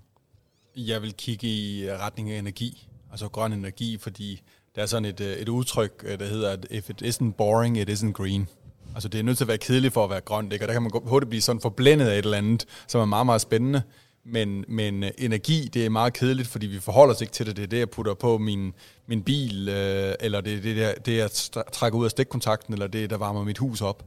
Jeg 0.75 1.01
vil 1.01 1.13
kigge 1.13 1.47
i 1.47 1.89
øh, 1.89 1.99
retning 1.99 2.31
af 2.31 2.39
energi, 2.39 2.87
altså 3.11 3.27
grøn 3.27 3.53
energi, 3.53 3.97
fordi 3.97 4.41
der 4.75 4.81
er 4.81 4.85
sådan 4.85 5.05
et, 5.05 5.19
øh, 5.19 5.37
et 5.37 5.49
udtryk, 5.49 6.03
øh, 6.07 6.19
der 6.19 6.25
hedder, 6.25 6.51
at 6.51 6.65
if 6.71 6.89
it 6.89 7.01
isn't 7.01 7.31
boring, 7.31 7.77
it 7.77 7.89
isn't 7.89 8.11
green. 8.11 8.47
Altså 8.93 9.09
det 9.09 9.19
er 9.19 9.23
nødt 9.23 9.37
til 9.37 9.43
at 9.43 9.47
være 9.47 9.57
kedeligt 9.57 9.93
for 9.93 10.03
at 10.03 10.09
være 10.09 10.21
grønt, 10.21 10.53
ikke? 10.53 10.65
og 10.65 10.67
der 10.67 10.73
kan 10.73 10.81
man 10.81 10.91
hurtigt 11.05 11.29
blive 11.29 11.41
sådan 11.41 11.61
forblændet 11.61 12.07
af 12.07 12.19
et 12.19 12.25
eller 12.25 12.37
andet, 12.37 12.65
som 12.87 13.01
er 13.01 13.05
meget, 13.05 13.25
meget 13.25 13.41
spændende. 13.41 13.81
Men, 14.29 14.65
men 14.67 15.03
øh, 15.03 15.11
energi, 15.17 15.69
det 15.73 15.85
er 15.85 15.89
meget 15.89 16.13
kedeligt, 16.13 16.47
fordi 16.47 16.67
vi 16.67 16.79
forholder 16.79 17.15
os 17.15 17.21
ikke 17.21 17.33
til 17.33 17.45
det. 17.45 17.55
Det 17.55 17.63
er 17.63 17.67
det, 17.67 17.79
jeg 17.79 17.89
putter 17.89 18.13
på 18.13 18.37
min, 18.37 18.73
min 19.07 19.23
bil, 19.23 19.69
øh, 19.69 20.13
eller 20.19 20.41
det 20.41 20.53
er 20.53 20.61
det, 20.61 20.77
der, 20.77 20.93
det, 20.93 21.17
jeg 21.17 21.31
trækker 21.73 21.99
ud 21.99 22.05
af 22.05 22.11
stikkontakten, 22.11 22.73
eller 22.73 22.87
det, 22.87 23.09
der 23.09 23.17
varmer 23.17 23.43
mit 23.43 23.57
hus 23.57 23.81
op. 23.81 24.03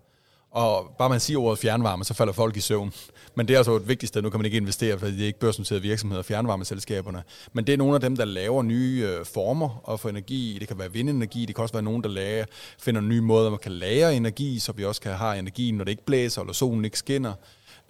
Og 0.51 0.95
bare 0.99 1.09
man 1.09 1.21
siger 1.21 1.39
ordet 1.39 1.59
fjernvarme, 1.59 2.05
så 2.05 2.15
falder 2.15 2.33
folk 2.33 2.57
i 2.57 2.61
søvn. 2.61 2.93
Men 3.35 3.49
det 3.49 3.55
er 3.55 3.59
altså 3.59 3.77
et 3.77 3.89
vigtigt 3.89 4.09
sted. 4.09 4.23
Nu 4.23 4.31
kan 4.31 4.41
man 4.41 4.45
ikke 4.45 4.57
investere, 4.57 4.99
fordi 4.99 5.13
det 5.13 5.23
er 5.23 5.27
ikke 5.27 5.39
børsnoterede 5.39 5.83
virksomheder, 5.83 6.23
fjernvarmeselskaberne. 6.23 7.23
Men 7.53 7.67
det 7.67 7.73
er 7.73 7.77
nogle 7.77 7.95
af 7.95 8.01
dem, 8.01 8.17
der 8.17 8.25
laver 8.25 8.63
nye 8.63 9.09
øh, 9.09 9.27
former 9.27 9.81
og 9.85 10.01
for 10.01 10.09
energi. 10.09 10.57
Det 10.61 10.69
kan 10.69 10.79
være 10.79 10.93
vindenergi, 10.93 11.47
det 11.47 11.55
kan 11.55 11.63
også 11.63 11.75
være 11.75 11.83
nogen, 11.83 12.03
der 12.03 12.09
lager, 12.09 12.45
finder 12.79 13.01
nye 13.01 13.21
måder, 13.21 13.51
man 13.51 13.59
kan 13.59 13.73
lagre 13.73 14.17
energi, 14.17 14.59
så 14.59 14.73
vi 14.73 14.85
også 14.85 15.01
kan 15.01 15.13
have 15.13 15.39
energi, 15.39 15.71
når 15.71 15.85
det 15.85 15.91
ikke 15.91 16.07
blæser, 16.07 16.41
eller 16.41 16.53
solen 16.53 16.85
ikke 16.85 16.99
skinner. 16.99 17.33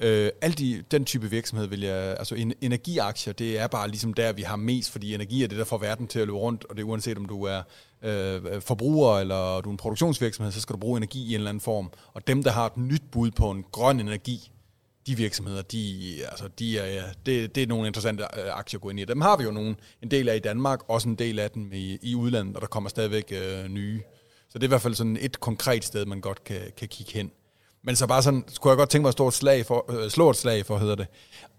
Øh, 0.03 0.31
alt 0.43 0.59
de, 0.59 0.85
den 0.91 1.05
type 1.05 1.31
virksomhed 1.31 1.67
vil 1.67 1.81
jeg, 1.81 2.17
altså 2.19 2.35
en, 2.35 2.53
energiaktier, 2.61 3.33
det 3.33 3.59
er 3.59 3.67
bare 3.67 3.89
ligesom 3.89 4.15
der, 4.15 4.33
vi 4.33 4.43
har 4.43 4.57
mest, 4.57 4.91
fordi 4.91 5.15
energi 5.15 5.43
er 5.43 5.49
det, 5.49 5.59
der 5.59 5.65
får 5.65 5.79
verden 5.79 6.07
til 6.07 6.19
at 6.19 6.27
løbe 6.27 6.39
rundt, 6.39 6.65
og 6.65 6.77
det 6.77 6.83
er 6.83 6.87
uanset 6.87 7.19
om 7.19 7.27
du 7.27 7.45
er 7.45 7.63
øh, 8.03 8.45
øh, 8.45 8.61
forbruger 8.63 9.19
eller 9.19 9.61
du 9.61 9.69
er 9.69 9.73
en 9.73 9.77
produktionsvirksomhed, 9.77 10.53
så 10.53 10.61
skal 10.61 10.75
du 10.75 10.79
bruge 10.79 10.97
energi 10.97 11.25
i 11.25 11.29
en 11.29 11.35
eller 11.35 11.49
anden 11.49 11.61
form. 11.61 11.91
Og 12.13 12.27
dem, 12.27 12.43
der 12.43 12.51
har 12.51 12.67
et 12.67 12.77
nyt 12.77 13.03
bud 13.13 13.31
på 13.31 13.51
en 13.51 13.65
grøn 13.73 14.01
energi, 14.01 14.51
de 15.07 15.17
virksomheder, 15.17 15.63
de, 15.63 16.15
altså, 16.29 16.49
de 16.59 16.79
er, 16.79 16.87
ja, 16.87 17.05
det, 17.27 17.55
det 17.55 17.63
er 17.63 17.67
nogle 17.67 17.87
interessante 17.87 18.25
øh, 18.25 18.59
aktier 18.59 18.79
at 18.79 18.83
gå 18.83 18.91
ind 18.91 19.01
i. 19.01 19.05
Dem 19.05 19.21
har 19.21 19.37
vi 19.37 19.45
jo 19.45 19.51
nogle, 19.51 19.77
en 20.03 20.11
del 20.11 20.29
af 20.29 20.37
i 20.37 20.39
Danmark, 20.39 20.81
også 20.89 21.09
en 21.09 21.15
del 21.15 21.39
af 21.39 21.51
dem 21.51 21.73
i, 21.73 21.99
i 22.03 22.15
udlandet, 22.15 22.57
og 22.57 22.63
der 22.63 22.69
kommer 22.69 22.91
stadigvæk 22.91 23.33
øh, 23.33 23.69
nye. 23.69 24.01
Så 24.49 24.59
det 24.59 24.63
er 24.63 24.69
i 24.69 24.69
hvert 24.69 24.83
fald 24.83 24.95
sådan 24.95 25.19
et 25.21 25.41
konkret 25.41 25.85
sted, 25.85 26.07
man 26.07 26.21
godt 26.21 26.45
kan, 26.45 26.61
kan 26.77 26.89
kigge 26.89 27.13
hen. 27.13 27.31
Men 27.85 27.97
så 27.97 28.07
bare 28.07 28.23
sådan, 28.23 28.45
kunne 28.61 28.71
jeg 28.71 28.79
godt 28.79 28.89
tænke 28.89 29.03
mig 29.03 29.09
at 29.09 29.13
stå 29.13 29.29
et 29.29 29.35
slag 29.35 29.67
for, 29.67 29.93
øh, 29.93 30.11
slå 30.11 30.31
et 30.31 30.37
slag 30.37 30.67
for, 30.67 30.79
hedder 30.79 30.95
det, 30.95 31.07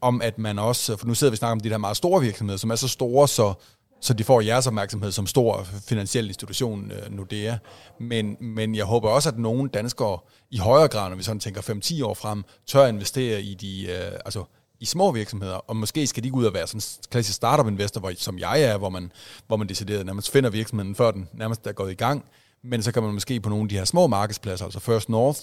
om 0.02 0.22
at 0.22 0.38
man 0.38 0.60
også, 0.60 0.98
for 0.98 1.08
nu 1.08 1.14
sidder 1.14 1.32
vi 1.32 1.34
og 1.34 1.38
snakker 1.38 1.52
om 1.52 1.60
de 1.60 1.70
der 1.70 1.78
meget 1.78 1.98
store 1.98 2.22
virksomheder, 2.22 2.58
som 2.58 2.70
er 2.72 2.76
så 2.76 2.88
store, 2.88 3.28
så, 3.28 3.54
så 4.02 4.14
de 4.14 4.24
får 4.24 4.42
jeres 4.42 4.68
opmærksomhed 4.68 5.12
som 5.12 5.28
stor 5.28 5.68
finansiel 5.88 6.28
institution, 6.28 6.92
øh, 6.92 7.16
Nordea. 7.16 7.58
Men, 8.00 8.38
men 8.40 8.76
jeg 8.76 8.86
håber 8.86 9.10
også, 9.10 9.30
at 9.30 9.38
nogle 9.38 9.70
danskere 9.70 10.20
i 10.52 10.58
højere 10.58 10.88
grad, 10.88 11.10
når 11.10 11.18
vi 11.18 11.24
sådan 11.24 11.40
tænker 11.40 11.62
5-10 11.62 12.06
år 12.06 12.14
frem, 12.14 12.44
tør 12.68 12.88
investere 12.88 13.42
i 13.42 13.54
de, 13.54 13.86
øh, 13.92 14.20
altså 14.26 14.44
i 14.80 14.86
små 14.86 15.12
virksomheder, 15.12 15.56
og 15.56 15.76
måske 15.76 16.08
skal 16.08 16.24
de 16.24 16.28
ikke 16.28 16.38
ud 16.38 16.46
og 16.46 16.54
være 16.54 16.68
sådan 16.68 16.78
en 16.78 17.04
klassisk 17.12 17.36
startup-investor, 17.36 18.00
hvor, 18.00 18.12
som 18.18 18.40
jeg 18.40 18.64
er, 18.64 18.78
hvor 18.78 18.90
man, 18.90 19.12
hvor 19.48 19.58
man 19.58 19.70
decideret 19.70 20.06
nærmest 20.06 20.32
finder 20.32 20.50
virksomheden, 20.50 20.96
før 20.96 21.12
den 21.12 21.30
nærmest 21.34 21.68
er 21.68 21.72
gået 21.72 21.92
i 21.92 21.96
gang, 21.96 22.26
men 22.64 22.84
så 22.84 22.92
kan 22.92 23.04
man 23.04 23.14
måske 23.14 23.40
på 23.40 23.50
nogle 23.50 23.64
af 23.64 23.70
de 23.70 23.78
her 23.78 23.86
små 23.86 24.08
markedspladser, 24.08 24.66
altså 24.66 24.80
First 24.80 25.10
North, 25.10 25.40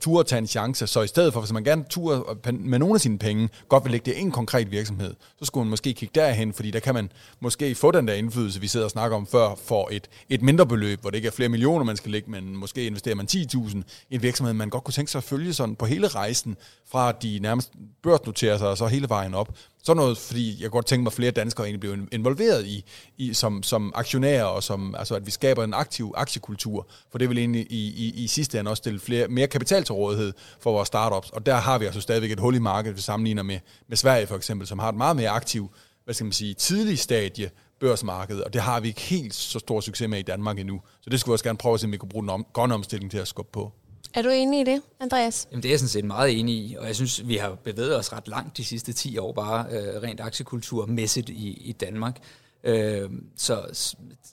turde 0.00 0.28
tage 0.28 0.38
en 0.38 0.46
chance. 0.46 0.86
Så 0.86 1.02
i 1.02 1.06
stedet 1.06 1.32
for, 1.32 1.40
hvis 1.40 1.52
man 1.52 1.64
gerne 1.64 1.84
turde 1.90 2.24
med 2.52 2.78
nogle 2.78 2.94
af 2.94 3.00
sine 3.00 3.18
penge, 3.18 3.48
godt 3.68 3.84
vil 3.84 3.90
lægge 3.90 4.10
det 4.10 4.18
i 4.18 4.20
en 4.20 4.30
konkret 4.30 4.70
virksomhed, 4.70 5.14
så 5.38 5.44
skulle 5.44 5.64
man 5.64 5.70
måske 5.70 5.94
kigge 5.94 6.20
derhen, 6.20 6.52
fordi 6.52 6.70
der 6.70 6.80
kan 6.80 6.94
man 6.94 7.12
måske 7.40 7.74
få 7.74 7.90
den 7.90 8.08
der 8.08 8.14
indflydelse, 8.14 8.60
vi 8.60 8.66
sidder 8.66 8.86
og 8.86 8.90
snakker 8.90 9.16
om 9.16 9.26
før, 9.26 9.54
for 9.64 9.88
et, 9.92 10.08
et 10.28 10.42
mindre 10.42 10.66
beløb, 10.66 11.00
hvor 11.00 11.10
det 11.10 11.16
ikke 11.16 11.26
er 11.26 11.32
flere 11.32 11.48
millioner, 11.48 11.84
man 11.84 11.96
skal 11.96 12.10
lægge, 12.10 12.30
men 12.30 12.56
måske 12.56 12.86
investerer 12.86 13.14
man 13.14 13.28
10.000 13.32 13.82
i 14.10 14.14
en 14.14 14.22
virksomhed, 14.22 14.54
man 14.54 14.70
godt 14.70 14.84
kunne 14.84 14.94
tænke 14.94 15.10
sig 15.10 15.18
at 15.18 15.24
følge 15.24 15.54
sådan 15.54 15.76
på 15.76 15.86
hele 15.86 16.08
rejsen, 16.08 16.56
fra 16.90 17.12
de 17.12 17.38
nærmest 17.42 17.72
børsnoterer 18.02 18.58
sig, 18.58 18.68
og 18.68 18.78
så 18.78 18.86
hele 18.86 19.08
vejen 19.08 19.34
op. 19.34 19.48
Så 19.82 19.94
noget, 19.94 20.18
fordi 20.18 20.62
jeg 20.62 20.70
godt 20.70 20.86
tænke 20.86 21.02
mig, 21.02 21.10
at 21.10 21.14
flere 21.14 21.30
danskere 21.30 21.66
egentlig 21.66 21.80
bliver 21.80 21.96
involveret 22.12 22.66
i, 22.66 22.84
i 23.16 23.34
som, 23.34 23.62
som 23.62 23.92
aktionærer, 23.94 24.44
og 24.44 24.62
som, 24.62 24.94
altså 24.94 25.14
at 25.14 25.26
vi 25.26 25.30
skaber 25.30 25.64
en 25.64 25.74
aktiv 25.74 26.12
aktiekultur, 26.16 26.88
for 27.10 27.18
det 27.18 27.28
vil 27.28 27.38
egentlig 27.38 27.66
i, 27.70 27.88
i, 27.88 28.24
i 28.24 28.26
sidste 28.26 28.60
ende 28.60 28.70
også 28.70 28.80
stille 28.80 29.00
flere, 29.00 29.28
mere 29.28 29.46
kapital 29.46 29.84
til 29.84 29.92
rådighed 29.92 30.32
for 30.60 30.72
vores 30.72 30.86
startups, 30.86 31.30
og 31.30 31.46
der 31.46 31.54
har 31.54 31.78
vi 31.78 31.84
altså 31.84 32.00
stadigvæk 32.00 32.32
et 32.32 32.40
hul 32.40 32.54
i 32.54 32.58
markedet, 32.58 32.96
vi 32.96 33.02
sammenligner 33.02 33.42
med, 33.42 33.58
med 33.88 33.96
Sverige 33.96 34.26
for 34.26 34.36
eksempel, 34.36 34.66
som 34.66 34.78
har 34.78 34.88
et 34.88 34.96
meget 34.96 35.16
mere 35.16 35.30
aktiv, 35.30 35.70
hvad 36.04 36.14
skal 36.14 36.24
man 36.24 36.32
sige, 36.32 36.54
tidlig 36.54 36.98
stadie 36.98 37.50
børsmarked, 37.80 38.40
og 38.40 38.52
det 38.52 38.62
har 38.62 38.80
vi 38.80 38.88
ikke 38.88 39.00
helt 39.00 39.34
så 39.34 39.58
stor 39.58 39.80
succes 39.80 40.08
med 40.08 40.18
i 40.18 40.22
Danmark 40.22 40.58
endnu. 40.58 40.80
Så 41.00 41.10
det 41.10 41.20
skulle 41.20 41.32
vi 41.32 41.34
også 41.34 41.44
gerne 41.44 41.58
prøve 41.58 41.74
at 41.74 41.80
se, 41.80 41.86
om 41.86 41.92
vi 41.92 41.96
kunne 41.96 42.08
bruge 42.08 42.22
den 42.22 42.30
om, 42.30 42.46
grønne 42.52 42.74
omstilling 42.74 43.10
til 43.10 43.18
at 43.18 43.28
skubbe 43.28 43.52
på. 43.52 43.72
Er 44.14 44.22
du 44.22 44.28
enig 44.28 44.60
i 44.60 44.64
det, 44.64 44.82
Andreas? 45.00 45.48
Jamen, 45.50 45.62
det 45.62 45.68
er 45.68 45.72
jeg 45.72 45.78
sådan 45.78 45.88
set 45.88 46.04
meget 46.04 46.38
enig 46.38 46.54
i, 46.54 46.76
og 46.78 46.86
jeg 46.86 46.94
synes, 46.94 47.28
vi 47.28 47.36
har 47.36 47.54
bevæget 47.54 47.96
os 47.96 48.12
ret 48.12 48.28
langt 48.28 48.56
de 48.56 48.64
sidste 48.64 48.92
10 48.92 49.18
år, 49.18 49.32
bare 49.32 49.66
øh, 49.70 50.02
rent 50.02 50.20
aktiekulturmæssigt 50.20 51.28
i, 51.28 51.62
i 51.64 51.72
Danmark. 51.72 52.16
Øh, 52.64 53.10
så 53.36 53.62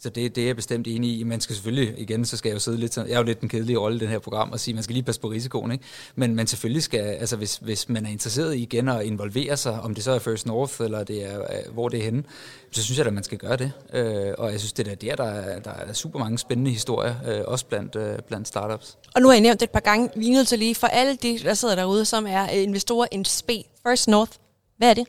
så 0.01 0.09
det, 0.09 0.35
det 0.35 0.41
er 0.41 0.45
jeg 0.45 0.55
bestemt 0.55 0.87
enig 0.87 1.19
i. 1.19 1.23
Man 1.23 1.41
skal 1.41 1.55
selvfølgelig, 1.55 1.99
igen, 1.99 2.25
så 2.25 2.37
skal 2.37 2.49
jeg 2.49 2.53
jo 2.53 2.59
sidde 2.59 2.77
lidt, 2.77 2.97
jeg 2.97 3.09
er 3.09 3.17
jo 3.17 3.23
lidt 3.23 3.41
den 3.41 3.49
kedelige 3.49 3.77
rolle 3.77 3.97
i 3.97 3.99
den 3.99 4.07
her 4.07 4.19
program, 4.19 4.51
og 4.51 4.59
sige, 4.59 4.73
man 4.73 4.83
skal 4.83 4.93
lige 4.93 5.03
passe 5.03 5.21
på 5.21 5.27
risikoen, 5.27 5.71
ikke? 5.71 5.83
Men, 6.15 6.35
man 6.35 6.47
selvfølgelig 6.47 6.83
skal, 6.83 6.99
altså 6.99 7.35
hvis, 7.35 7.57
hvis 7.57 7.89
man 7.89 8.05
er 8.05 8.09
interesseret 8.09 8.55
i 8.55 8.61
igen 8.61 8.89
at 8.89 9.05
involvere 9.05 9.57
sig, 9.57 9.81
om 9.81 9.95
det 9.95 10.03
så 10.03 10.11
er 10.11 10.19
First 10.19 10.45
North, 10.45 10.73
eller 10.81 11.03
det 11.03 11.25
er, 11.33 11.39
øh, 11.39 11.73
hvor 11.73 11.89
det 11.89 11.99
er 11.99 12.03
henne, 12.03 12.23
så 12.71 12.83
synes 12.83 12.97
jeg, 12.97 13.07
at 13.07 13.13
man 13.13 13.23
skal 13.23 13.37
gøre 13.37 13.57
det. 13.57 13.71
Øh, 13.93 14.33
og 14.37 14.51
jeg 14.51 14.59
synes, 14.59 14.73
det 14.73 14.87
er 14.87 14.95
der, 14.95 15.15
der, 15.15 15.23
er, 15.23 15.59
der 15.59 15.71
er 15.71 15.93
super 15.93 16.19
mange 16.19 16.37
spændende 16.37 16.71
historier, 16.71 17.15
øh, 17.25 17.41
også 17.45 17.65
blandt, 17.65 17.95
øh, 17.95 18.19
blandt 18.27 18.47
startups. 18.47 18.97
Og 19.15 19.21
nu 19.21 19.27
har 19.27 19.33
jeg 19.33 19.41
nævnt 19.41 19.59
det 19.59 19.65
et 19.67 19.71
par 19.71 19.79
gange, 19.79 20.09
vi 20.15 20.27
er 20.27 20.33
nødt 20.33 20.47
til 20.47 20.59
lige, 20.59 20.75
for 20.75 20.87
alle 20.87 21.15
de, 21.15 21.39
der 21.39 21.53
sidder 21.53 21.75
derude, 21.75 22.05
som 22.05 22.27
er 22.27 22.43
øh, 22.43 22.63
investorer 22.63 23.07
i 23.11 23.23
SP, 23.35 23.49
First 23.87 24.07
North, 24.07 24.31
hvad 24.77 24.89
er 24.89 24.93
det? 24.93 25.07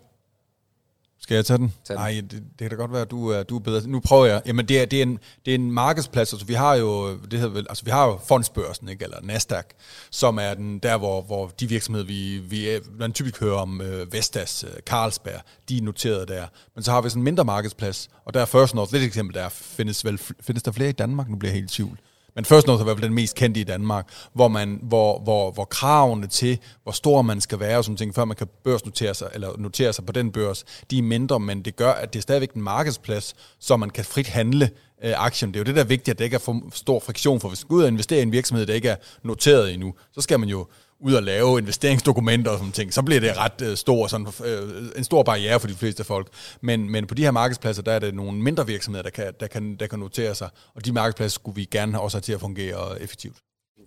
Skal 1.29 1.35
jeg 1.35 1.47
tage 1.47 1.59
den? 1.59 1.73
Nej, 1.91 2.23
det, 2.31 2.33
det 2.33 2.59
kan 2.59 2.71
da 2.71 2.77
godt 2.77 2.93
være, 2.93 3.03
at 3.03 3.11
du 3.11 3.29
er, 3.29 3.43
du 3.43 3.57
er 3.57 3.61
bedre. 3.61 3.89
Nu 3.89 4.01
prøver 4.01 4.27
jeg. 4.27 4.43
Jamen, 4.47 4.69
det 4.69 4.81
er, 4.81 4.87
det 4.87 4.99
er, 4.99 5.03
en, 5.03 5.19
det 5.47 5.51
er 5.51 5.55
en 5.55 5.73
markedsplads. 5.73 6.33
Altså, 6.33 6.47
vi 6.47 6.55
har 6.55 6.75
jo, 6.75 7.17
det 7.17 7.33
hedder 7.33 7.55
vel, 7.55 7.67
altså, 7.69 7.85
vi 7.85 7.91
har 7.91 8.07
jo 8.07 8.21
fondsbørsen, 8.29 8.89
ikke? 8.89 9.05
eller 9.05 9.17
Nasdaq, 9.23 9.65
som 10.11 10.39
er 10.39 10.55
den, 10.55 10.79
der, 10.79 10.97
hvor, 10.99 11.23
hvor 11.23 11.47
de 11.61 11.69
virksomheder, 11.69 12.07
vi, 12.07 12.39
vi 12.39 12.69
man 12.99 13.13
typisk 13.13 13.41
hører 13.41 13.57
om, 13.57 13.81
øh, 13.81 14.13
Vestas, 14.13 14.65
øh, 14.65 14.81
Carlsberg, 14.81 15.41
de 15.69 15.79
er 15.79 15.83
noteret 15.83 16.29
der. 16.29 16.47
Men 16.75 16.85
så 16.85 16.91
har 16.91 17.01
vi 17.01 17.09
sådan 17.09 17.21
en 17.21 17.25
mindre 17.25 17.45
markedsplads, 17.45 18.09
og 18.25 18.35
der 18.35 18.41
er 18.41 18.45
First 18.45 18.75
North, 18.75 18.93
lidt 18.93 19.05
eksempel, 19.05 19.35
der 19.35 19.49
findes, 19.49 20.05
vel, 20.05 20.19
findes 20.41 20.63
der 20.63 20.73
flere 20.73 20.89
i 20.89 20.93
Danmark? 20.93 21.29
Nu 21.29 21.37
bliver 21.37 21.53
jeg 21.53 21.61
helt 21.61 21.71
i 21.71 21.75
tvivl. 21.75 21.99
Men 22.39 22.45
First 22.45 22.67
North 22.67 22.81
er 22.81 22.85
i 22.85 22.87
hvert 22.87 22.97
fald 22.97 23.05
den 23.05 23.15
mest 23.15 23.35
kendte 23.35 23.61
i 23.61 23.65
Danmark, 23.65 24.09
hvor, 24.33 24.49
man, 24.49 24.79
hvor, 24.83 25.19
hvor, 25.19 25.51
hvor 25.51 25.65
kravene 25.65 26.27
til, 26.27 26.59
hvor 26.83 26.93
stor 26.93 27.23
man 27.23 27.41
skal 27.41 27.61
være, 27.61 27.79
og 27.79 27.85
sådan 27.85 27.97
ting, 27.97 28.15
før 28.15 28.25
man 28.25 28.37
kan 28.37 28.47
børsnotere 28.65 29.15
sig, 29.15 29.29
eller 29.35 29.57
notere 29.59 29.93
sig 29.93 30.07
på 30.07 30.13
den 30.13 30.33
børs, 30.33 30.65
de 30.91 30.99
er 30.99 31.03
mindre, 31.03 31.41
men 31.41 31.63
det 31.63 31.77
gør, 31.77 31.93
at 31.93 32.13
det 32.13 32.19
er 32.19 32.23
stadigvæk 32.23 32.53
en 32.53 32.63
markedsplads, 32.63 33.35
så 33.59 33.77
man 33.77 33.91
kan 33.91 34.05
frit 34.05 34.27
handle 34.27 34.71
øh, 35.05 35.13
aktien. 35.17 35.51
Det 35.51 35.57
er 35.57 35.61
jo 35.61 35.65
det, 35.65 35.75
der 35.75 35.81
er 35.81 35.87
vigtigt, 35.87 36.09
at 36.09 36.19
det 36.19 36.25
ikke 36.25 36.35
er 36.35 36.39
for 36.39 36.63
stor 36.73 37.01
friktion, 37.01 37.41
for 37.41 37.49
hvis 37.49 37.65
man 37.65 37.69
går 37.69 37.77
ud 37.77 37.83
og 37.83 37.89
investerer 37.89 38.21
i 38.21 38.23
en 38.23 38.33
virksomhed, 38.33 38.67
der 38.67 38.75
ikke 38.75 38.89
er 38.89 38.97
noteret 39.23 39.75
endnu, 39.75 39.95
så 40.15 40.21
skal 40.21 40.41
man 40.41 40.49
jo 40.49 40.67
ud 41.01 41.15
og 41.15 41.23
lave 41.23 41.59
investeringsdokumenter 41.59 42.51
og 42.51 42.59
sådan 42.59 42.73
ting, 42.73 42.95
så 42.95 43.03
bliver 43.03 43.21
det 43.21 43.37
ret 43.37 43.63
øh, 43.63 43.77
stor, 43.77 44.07
sådan, 44.07 44.27
øh, 44.45 44.85
en 44.97 45.05
stor 45.05 45.23
barriere 45.23 45.61
for 45.61 45.69
de 45.69 45.75
fleste 45.75 46.05
folk. 46.05 46.29
Men, 46.61 46.91
men 46.91 47.07
på 47.07 47.15
de 47.15 47.23
her 47.23 47.31
markedspladser, 47.31 47.83
der 47.83 47.93
er 47.93 47.99
det 47.99 48.15
nogle 48.15 48.43
mindre 48.43 48.67
virksomheder, 48.67 49.03
der 49.03 49.11
kan, 49.11 49.33
der 49.41 49.47
kan, 49.47 49.77
der 49.77 49.87
kan 49.87 49.99
notere 49.99 50.35
sig, 50.35 50.49
og 50.75 50.85
de 50.85 50.93
markedspladser 50.93 51.35
skulle 51.35 51.57
vi 51.57 51.65
gerne 51.65 52.01
også 52.01 52.17
have 52.17 52.23
til 52.23 52.33
at 52.33 52.41
fungere 52.41 53.03
effektivt. 53.03 53.37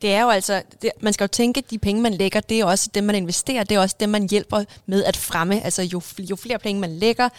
Det 0.02 0.14
er 0.14 0.22
jo 0.22 0.30
altså, 0.30 0.62
det, 0.82 0.92
man 1.02 1.14
skal 1.14 1.24
jo 1.24 1.28
tænke, 1.28 1.58
at 1.58 1.72
de 1.72 1.80
penge, 1.80 2.02
man 2.02 2.14
lægger, 2.14 2.40
det 2.40 2.60
er 2.60 2.66
også 2.66 2.90
dem, 2.94 3.04
man 3.04 3.16
investerer, 3.16 3.64
det 3.64 3.76
er 3.76 3.80
også 3.80 3.96
dem, 4.00 4.10
man 4.10 4.30
hjælper 4.30 4.64
med 4.86 5.04
at 5.04 5.18
fremme. 5.18 5.64
Altså 5.64 5.84
jo, 5.84 6.02
jo 6.20 6.36
flere 6.36 6.60
penge, 6.60 6.82
man 6.82 6.90
lægger, 6.90 7.30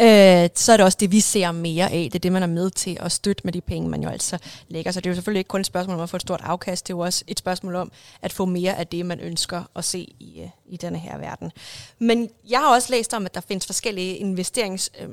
øh, 0.00 0.48
så 0.54 0.72
er 0.72 0.76
det 0.76 0.84
også 0.84 0.98
det, 1.00 1.12
vi 1.12 1.20
ser 1.20 1.52
mere 1.52 1.90
af. 1.90 2.08
Det 2.12 2.14
er 2.14 2.18
det, 2.18 2.32
man 2.32 2.42
er 2.42 2.46
med 2.46 2.70
til 2.70 2.96
at 3.00 3.12
støtte 3.12 3.40
med 3.44 3.52
de 3.52 3.60
penge, 3.60 3.88
man 3.88 4.02
jo 4.02 4.08
altså 4.08 4.38
lægger. 4.68 4.92
Så 4.92 5.00
det 5.00 5.06
er 5.06 5.10
jo 5.10 5.14
selvfølgelig 5.14 5.40
ikke 5.40 5.48
kun 5.48 5.60
et 5.60 5.66
spørgsmål 5.66 5.96
om 5.96 6.02
at 6.02 6.10
få 6.10 6.16
et 6.16 6.22
stort 6.22 6.40
afkast, 6.44 6.86
det 6.86 6.92
er 6.92 6.96
jo 6.96 7.00
også 7.00 7.24
et 7.26 7.38
spørgsmål 7.38 7.74
om 7.74 7.92
at 8.22 8.32
få 8.32 8.44
mere 8.44 8.76
af 8.76 8.86
det, 8.86 9.06
man 9.06 9.20
ønsker 9.20 9.62
at 9.76 9.84
se 9.84 9.98
i, 9.98 10.40
øh, 10.40 10.48
i 10.66 10.76
denne 10.76 10.98
her 10.98 11.18
verden. 11.18 11.52
Men 11.98 12.30
jeg 12.48 12.58
har 12.58 12.74
også 12.74 12.90
læst 12.90 13.14
om, 13.14 13.26
at 13.26 13.34
der 13.34 13.40
findes 13.40 13.66
forskellige 13.66 14.16
investerings... 14.16 14.90
Øh, 15.00 15.08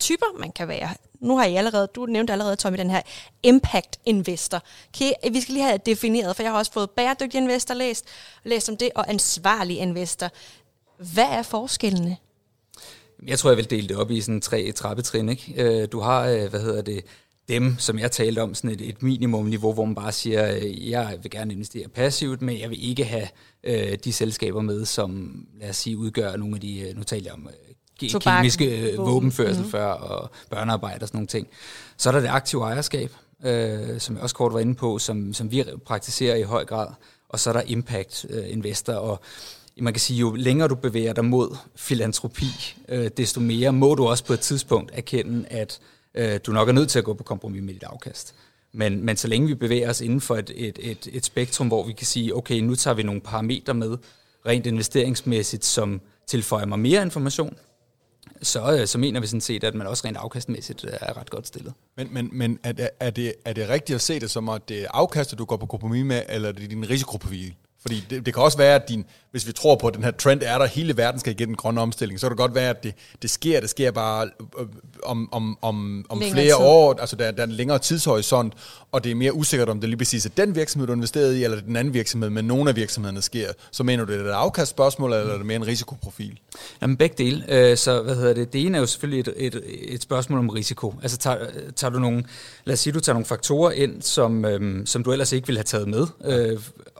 typer 0.00 0.26
man 0.38 0.52
kan 0.52 0.68
være. 0.68 0.88
Nu 1.20 1.36
har 1.36 1.44
I 1.44 1.56
allerede, 1.56 1.88
du 1.94 2.06
nævnte 2.06 2.32
allerede, 2.32 2.56
Tommy, 2.56 2.78
den 2.78 2.90
her 2.90 3.02
impact 3.42 3.98
investor. 4.04 4.62
Okay, 4.94 5.12
vi 5.32 5.40
skal 5.40 5.52
lige 5.52 5.64
have 5.64 5.78
defineret, 5.86 6.36
for 6.36 6.42
jeg 6.42 6.52
har 6.52 6.58
også 6.58 6.72
fået 6.72 6.90
bæredygtig 6.90 7.38
investor 7.38 7.74
læst, 7.74 8.04
læst 8.44 8.68
om 8.68 8.76
det, 8.76 8.90
og 8.94 9.10
ansvarlig 9.10 9.78
investor. 9.78 10.28
Hvad 10.98 11.24
er 11.24 11.42
forskellene? 11.42 12.16
Jeg 13.26 13.38
tror, 13.38 13.50
jeg 13.50 13.56
vil 13.56 13.70
dele 13.70 13.88
det 13.88 13.96
op 13.96 14.10
i 14.10 14.20
sådan 14.20 14.40
tre 14.40 14.72
trappetrin. 14.72 15.28
Ikke? 15.28 15.54
Øh, 15.56 15.88
du 15.92 16.00
har, 16.00 16.28
øh, 16.28 16.50
hvad 16.50 16.60
hedder 16.60 16.82
det, 16.82 17.04
dem, 17.48 17.78
som 17.78 17.98
jeg 17.98 18.10
talte 18.10 18.42
om, 18.42 18.54
sådan 18.54 18.70
et, 18.70 18.80
et 18.80 19.02
minimumniveau, 19.02 19.72
hvor 19.72 19.84
man 19.84 19.94
bare 19.94 20.12
siger, 20.12 20.54
øh, 20.54 20.90
jeg 20.90 21.18
vil 21.22 21.30
gerne 21.30 21.52
investere 21.52 21.88
passivt, 21.88 22.42
men 22.42 22.60
jeg 22.60 22.70
vil 22.70 22.88
ikke 22.88 23.04
have 23.04 23.28
øh, 23.64 23.98
de 24.04 24.12
selskaber 24.12 24.60
med, 24.60 24.84
som 24.84 25.42
lad 25.60 25.70
os 25.70 25.76
sige, 25.76 25.98
udgør 25.98 26.36
nogle 26.36 26.54
af 26.54 26.60
de, 26.60 26.92
nu 26.96 27.02
taler 27.02 27.24
jeg 27.24 27.32
om 27.32 27.48
kemiske 28.00 28.94
våben. 28.96 29.12
våbenførsel 29.12 29.64
mm. 29.64 29.70
før, 29.70 29.86
og 29.86 30.30
børnearbejde 30.50 31.02
og 31.02 31.08
sådan 31.08 31.16
nogle 31.16 31.26
ting. 31.26 31.48
Så 31.96 32.08
er 32.08 32.12
der 32.12 32.20
det 32.20 32.28
aktive 32.28 32.62
ejerskab, 32.62 33.12
øh, 33.44 34.00
som 34.00 34.14
jeg 34.14 34.22
også 34.22 34.34
kort 34.34 34.52
var 34.52 34.60
inde 34.60 34.74
på, 34.74 34.98
som, 34.98 35.34
som 35.34 35.50
vi 35.50 35.64
praktiserer 35.86 36.36
i 36.36 36.42
høj 36.42 36.64
grad. 36.64 36.88
Og 37.28 37.40
så 37.40 37.50
er 37.50 37.54
der 37.54 37.62
impact 37.66 38.26
øh, 38.30 38.44
investor, 38.52 38.92
og 38.92 39.20
man 39.80 39.92
kan 39.92 40.00
sige, 40.00 40.18
jo 40.18 40.34
længere 40.34 40.68
du 40.68 40.74
bevæger 40.74 41.12
dig 41.12 41.24
mod 41.24 41.56
filantropi, 41.76 42.76
øh, 42.88 43.10
desto 43.16 43.40
mere 43.40 43.72
må 43.72 43.94
du 43.94 44.06
også 44.06 44.24
på 44.24 44.32
et 44.32 44.40
tidspunkt 44.40 44.90
erkende, 44.94 45.46
at 45.48 45.80
øh, 46.14 46.40
du 46.46 46.52
nok 46.52 46.68
er 46.68 46.72
nødt 46.72 46.90
til 46.90 46.98
at 46.98 47.04
gå 47.04 47.14
på 47.14 47.22
kompromis 47.22 47.62
med 47.62 47.74
dit 47.74 47.82
afkast. 47.82 48.34
Men, 48.72 49.04
men 49.04 49.16
så 49.16 49.28
længe 49.28 49.48
vi 49.48 49.54
bevæger 49.54 49.90
os 49.90 50.00
inden 50.00 50.20
for 50.20 50.36
et, 50.36 50.50
et, 50.54 50.78
et, 50.82 51.08
et 51.12 51.24
spektrum, 51.24 51.66
hvor 51.68 51.86
vi 51.86 51.92
kan 51.92 52.06
sige, 52.06 52.36
okay, 52.36 52.60
nu 52.60 52.74
tager 52.74 52.94
vi 52.94 53.02
nogle 53.02 53.20
parametre 53.20 53.74
med, 53.74 53.96
rent 54.46 54.66
investeringsmæssigt, 54.66 55.64
som 55.64 56.00
tilføjer 56.26 56.66
mig 56.66 56.78
mere 56.78 57.02
information, 57.02 57.56
så, 58.42 58.78
øh, 58.80 58.86
så 58.86 58.98
mener 58.98 59.20
vi 59.20 59.26
sådan 59.26 59.40
set, 59.40 59.64
at 59.64 59.74
man 59.74 59.86
også 59.86 60.06
rent 60.06 60.16
afkastmæssigt 60.16 60.84
er 60.84 61.16
ret 61.16 61.30
godt 61.30 61.46
stillet. 61.46 61.72
Men, 61.96 62.08
men, 62.10 62.28
men 62.32 62.58
er, 62.62 62.72
det, 62.72 62.90
er, 63.00 63.10
det, 63.10 63.34
er 63.44 63.52
det 63.52 63.68
rigtigt 63.68 63.94
at 63.94 64.00
se 64.00 64.20
det 64.20 64.30
som, 64.30 64.48
at 64.48 64.68
det 64.68 64.82
er 64.82 64.88
afkastet, 64.90 65.38
du 65.38 65.44
går 65.44 65.56
på 65.56 65.66
kompromis 65.66 66.04
med, 66.04 66.22
eller 66.28 66.48
er 66.48 66.52
det 66.52 66.70
din 66.70 66.90
risikoprofil? 66.90 67.54
Fordi 67.80 68.04
det, 68.10 68.26
det 68.26 68.34
kan 68.34 68.42
også 68.42 68.58
være, 68.58 68.74
at 68.74 68.88
din, 68.88 69.04
hvis 69.30 69.46
vi 69.46 69.52
tror 69.52 69.76
på, 69.76 69.86
at 69.86 69.94
den 69.94 70.04
her 70.04 70.10
trend 70.10 70.42
er 70.44 70.58
der, 70.58 70.66
hele 70.66 70.96
verden 70.96 71.20
skal 71.20 71.32
igennem 71.32 71.54
den 71.54 71.56
grønne 71.56 71.80
omstilling, 71.80 72.20
så 72.20 72.26
kan 72.26 72.30
det 72.30 72.38
godt 72.38 72.54
være, 72.54 72.70
at 72.70 72.82
det, 72.82 72.94
det 73.22 73.30
sker, 73.30 73.60
det 73.60 73.70
sker 73.70 73.90
bare 73.90 74.30
øh, 74.60 74.66
om, 75.02 75.32
om, 75.32 75.58
om, 75.62 76.06
om 76.08 76.22
flere 76.32 76.44
tid. 76.44 76.54
år, 76.54 77.00
altså 77.00 77.16
der, 77.16 77.30
der 77.30 77.42
er 77.42 77.46
en 77.46 77.52
længere 77.52 77.78
tidshorisont, 77.78 78.54
og 78.92 79.04
det 79.04 79.10
er 79.10 79.14
mere 79.14 79.34
usikkert, 79.34 79.68
om 79.68 79.80
det 79.80 79.88
lige 79.88 79.98
præcis 79.98 80.26
er 80.26 80.30
den 80.36 80.54
virksomhed, 80.54 80.86
du 80.86 80.92
investerer 80.92 81.30
i, 81.30 81.44
eller 81.44 81.60
den 81.60 81.76
anden 81.76 81.94
virksomhed, 81.94 82.30
men 82.30 82.44
nogle 82.44 82.70
af 82.70 82.76
virksomhederne 82.76 83.22
sker. 83.22 83.52
Så 83.70 83.82
mener 83.82 84.04
du, 84.04 84.12
det 84.12 84.20
er 84.20 84.24
et 84.24 84.30
afkastspørgsmål, 84.30 85.12
eller 85.12 85.32
er 85.32 85.36
det 85.36 85.46
mere 85.46 85.56
en 85.56 85.66
risikoprofil? 85.66 86.38
Jamen 86.82 86.96
begge 86.96 87.24
dele. 87.24 87.44
Øh, 87.48 87.76
så 87.76 88.02
hvad 88.02 88.14
hedder 88.14 88.34
det? 88.34 88.52
Det 88.52 88.66
ene 88.66 88.76
er 88.76 88.80
jo 88.80 88.86
selvfølgelig 88.86 89.20
et, 89.20 89.34
et, 89.36 89.62
et 89.66 90.02
spørgsmål 90.02 90.38
om 90.38 90.48
risiko. 90.48 90.94
Altså 91.02 91.18
tager, 91.18 91.36
tager 91.76 91.90
du 91.90 91.98
nogle, 91.98 92.24
lad 92.64 92.72
os 92.72 92.80
sige, 92.80 92.92
du 92.92 93.00
tager 93.00 93.14
nogle 93.14 93.26
faktorer 93.26 93.70
ind, 93.70 94.02
som, 94.02 94.44
øhm, 94.44 94.86
som 94.86 95.04
du 95.04 95.12
ellers 95.12 95.32
ikke 95.32 95.46
ville 95.46 95.58
have 95.58 95.64
taget 95.64 95.88
med, 95.88 96.06
øh, 96.24 96.58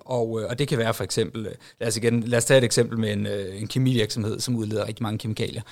og, 0.08 0.40
øh, 0.40 0.46
og 0.50 0.58
det 0.58 0.68
kan 0.68 0.78
være 0.78 0.94
for 0.94 1.04
eksempel, 1.04 1.46
øh, 1.46 1.52
lad 1.80 1.88
os, 1.88 1.96
igen, 1.96 2.22
lad 2.22 2.38
os 2.38 2.44
tage 2.44 2.58
et 2.58 2.64
eksempel 2.64 2.98
med 2.98 3.12
en, 3.12 3.26
øh, 3.26 3.60
en 3.60 3.66
kemivirksomhed, 3.66 4.40
som 4.40 4.56
udleder 4.56 4.86
rigtig 4.86 5.02
mange 5.02 5.18
kemikalier. 5.18 5.62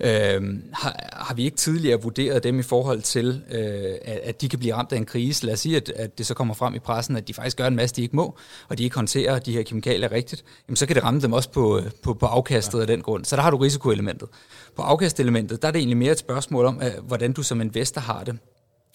Øh, 0.00 0.42
har, 0.72 1.10
har 1.12 1.34
vi 1.34 1.44
ikke 1.44 1.56
tidligere 1.56 2.02
vurderet 2.02 2.44
dem 2.44 2.58
i 2.58 2.62
forhold 2.62 3.02
til, 3.02 3.42
øh, 3.50 3.94
at, 4.02 4.18
at 4.22 4.40
de 4.40 4.48
kan 4.48 4.58
blive 4.58 4.74
ramt 4.74 4.92
af 4.92 4.96
en 4.96 5.06
krise? 5.06 5.46
Lad 5.46 5.54
os 5.54 5.60
sige, 5.60 5.76
at, 5.76 5.88
at 5.96 6.18
det 6.18 6.26
så 6.26 6.34
kommer 6.34 6.54
frem 6.54 6.74
i 6.74 6.78
pressen, 6.78 7.16
at 7.16 7.28
de 7.28 7.34
faktisk 7.34 7.56
gør 7.56 7.66
en 7.66 7.76
masse, 7.76 7.96
de 7.96 8.02
ikke 8.02 8.16
må, 8.16 8.36
og 8.68 8.78
de 8.78 8.84
ikke 8.84 8.96
håndterer 8.96 9.38
de 9.38 9.52
her 9.52 9.62
kemikalier 9.62 10.12
rigtigt, 10.12 10.44
jamen 10.68 10.76
så 10.76 10.86
kan 10.86 10.96
det 10.96 11.04
ramme 11.04 11.20
dem 11.20 11.32
også 11.32 11.50
på, 11.50 11.78
øh, 11.78 11.84
på, 12.02 12.14
på 12.14 12.26
afkastet 12.26 12.78
ja. 12.78 12.80
af 12.80 12.86
den 12.86 13.02
grund. 13.02 13.24
Så 13.24 13.36
der 13.36 13.42
har 13.42 13.50
du 13.50 13.56
risikoelementet. 13.56 14.28
På 14.76 14.82
afkastelementet, 14.82 15.62
der 15.62 15.68
er 15.68 15.72
det 15.72 15.78
egentlig 15.78 15.96
mere 15.96 16.12
et 16.12 16.18
spørgsmål 16.18 16.66
om, 16.66 16.82
øh, 16.82 17.04
hvordan 17.06 17.32
du 17.32 17.42
som 17.42 17.60
investor 17.60 18.00
har 18.00 18.24
det. 18.24 18.38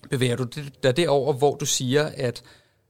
Bevæger 0.09 0.35
du 0.35 0.45
dig 0.83 0.97
derover, 0.97 1.33
hvor 1.33 1.55
du 1.55 1.65
siger, 1.65 2.09
at 2.17 2.43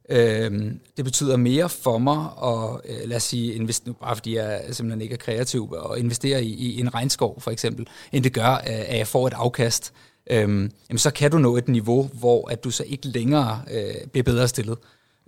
Øh, 0.10 0.72
det 0.98 1.06
betyder 1.06 1.38
mere 1.38 1.70
for 1.70 1.98
mig 1.98 2.30
at, 2.44 2.82
øh, 2.86 3.10
lad 3.10 3.18
os 3.18 3.24
sige, 3.24 3.54
investere, 3.54 3.94
bare 3.94 4.16
fordi 4.16 4.36
jeg 4.36 4.64
simpelthen 4.72 5.02
ikke 5.02 5.14
er 5.14 5.18
kreativ, 5.18 5.72
og 5.72 6.00
investere 6.00 6.44
i, 6.44 6.54
i 6.54 6.80
en 6.80 6.94
regnskov 6.94 7.42
for 7.42 7.52
eksempel, 7.52 7.88
end 8.12 8.24
det 8.24 8.34
gør, 8.34 8.54
øh, 8.54 8.60
at 8.66 8.98
jeg 8.98 9.08
får 9.08 9.28
et 9.28 9.34
afkast. 9.34 9.94
Øh, 10.32 10.38
jamen, 10.40 10.98
så 10.98 11.12
kan 11.12 11.32
du 11.32 11.38
nå 11.38 11.58
et 11.58 11.68
niveau, 11.68 12.10
hvor 12.14 12.50
at 12.52 12.64
du 12.64 12.72
så 12.72 12.84
ikke 12.88 13.08
længere 13.08 13.62
øh, 13.72 14.08
bliver 14.12 14.24
bedre 14.24 14.48
stillet. 14.48 14.78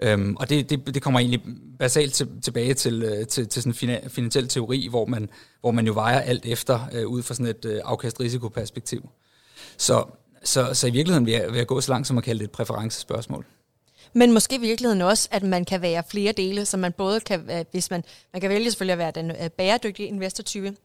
Øhm, 0.04 0.36
og 0.36 0.50
det, 0.50 0.70
det, 0.70 0.94
det 0.94 1.02
kommer 1.02 1.20
egentlig 1.20 1.42
basalt 1.80 2.14
til, 2.14 2.28
tilbage 2.42 2.74
til, 2.74 3.04
øh, 3.04 3.28
til, 3.28 3.48
til 3.48 3.64
sådan 3.64 3.90
en 3.90 4.10
finansiel 4.10 4.48
teori, 4.48 4.88
hvor 4.90 5.06
man, 5.06 5.30
hvor 5.62 5.72
man 5.72 5.88
jo 5.88 5.94
vejer 5.94 6.20
alt 6.20 6.46
efter 6.46 6.80
øh, 6.94 7.08
ud 7.08 7.24
fra 7.24 7.34
sådan 7.34 7.46
et 7.46 7.66
øh, 7.66 7.82
afkast-risikoperspektiv. 7.84 9.10
Så, 9.78 10.04
så, 10.44 10.74
så 10.74 10.88
i 10.88 10.92
virkeligheden 10.92 11.26
vil 11.26 11.34
jeg, 11.34 11.48
vil 11.50 11.58
jeg 11.58 11.68
gå 11.68 11.82
så 11.82 11.92
langt 11.92 12.08
som 12.08 12.18
at 12.18 12.24
kalde 12.24 12.40
det 12.40 12.46
et 12.46 12.52
præferencespørgsmål. 12.52 13.46
Men 14.14 14.32
måske 14.32 14.56
i 14.56 14.60
virkeligheden 14.60 15.02
også, 15.02 15.28
at 15.32 15.44
man 15.44 15.66
kan 15.66 15.82
være 15.82 16.04
flere 16.10 16.32
dele, 16.32 16.66
så 16.66 16.78
man 16.78 16.92
både 16.92 17.20
kan, 17.20 17.66
hvis 17.72 17.92
man, 17.92 18.04
man 18.34 18.42
kan 18.42 18.50
vælge 18.50 18.72
selvfølgelig 18.72 18.94
at 18.94 18.98
være 18.98 19.12
den 19.12 19.32
øh, 19.32 19.50
bæredygtige 19.50 20.08
investortype, 20.08 20.76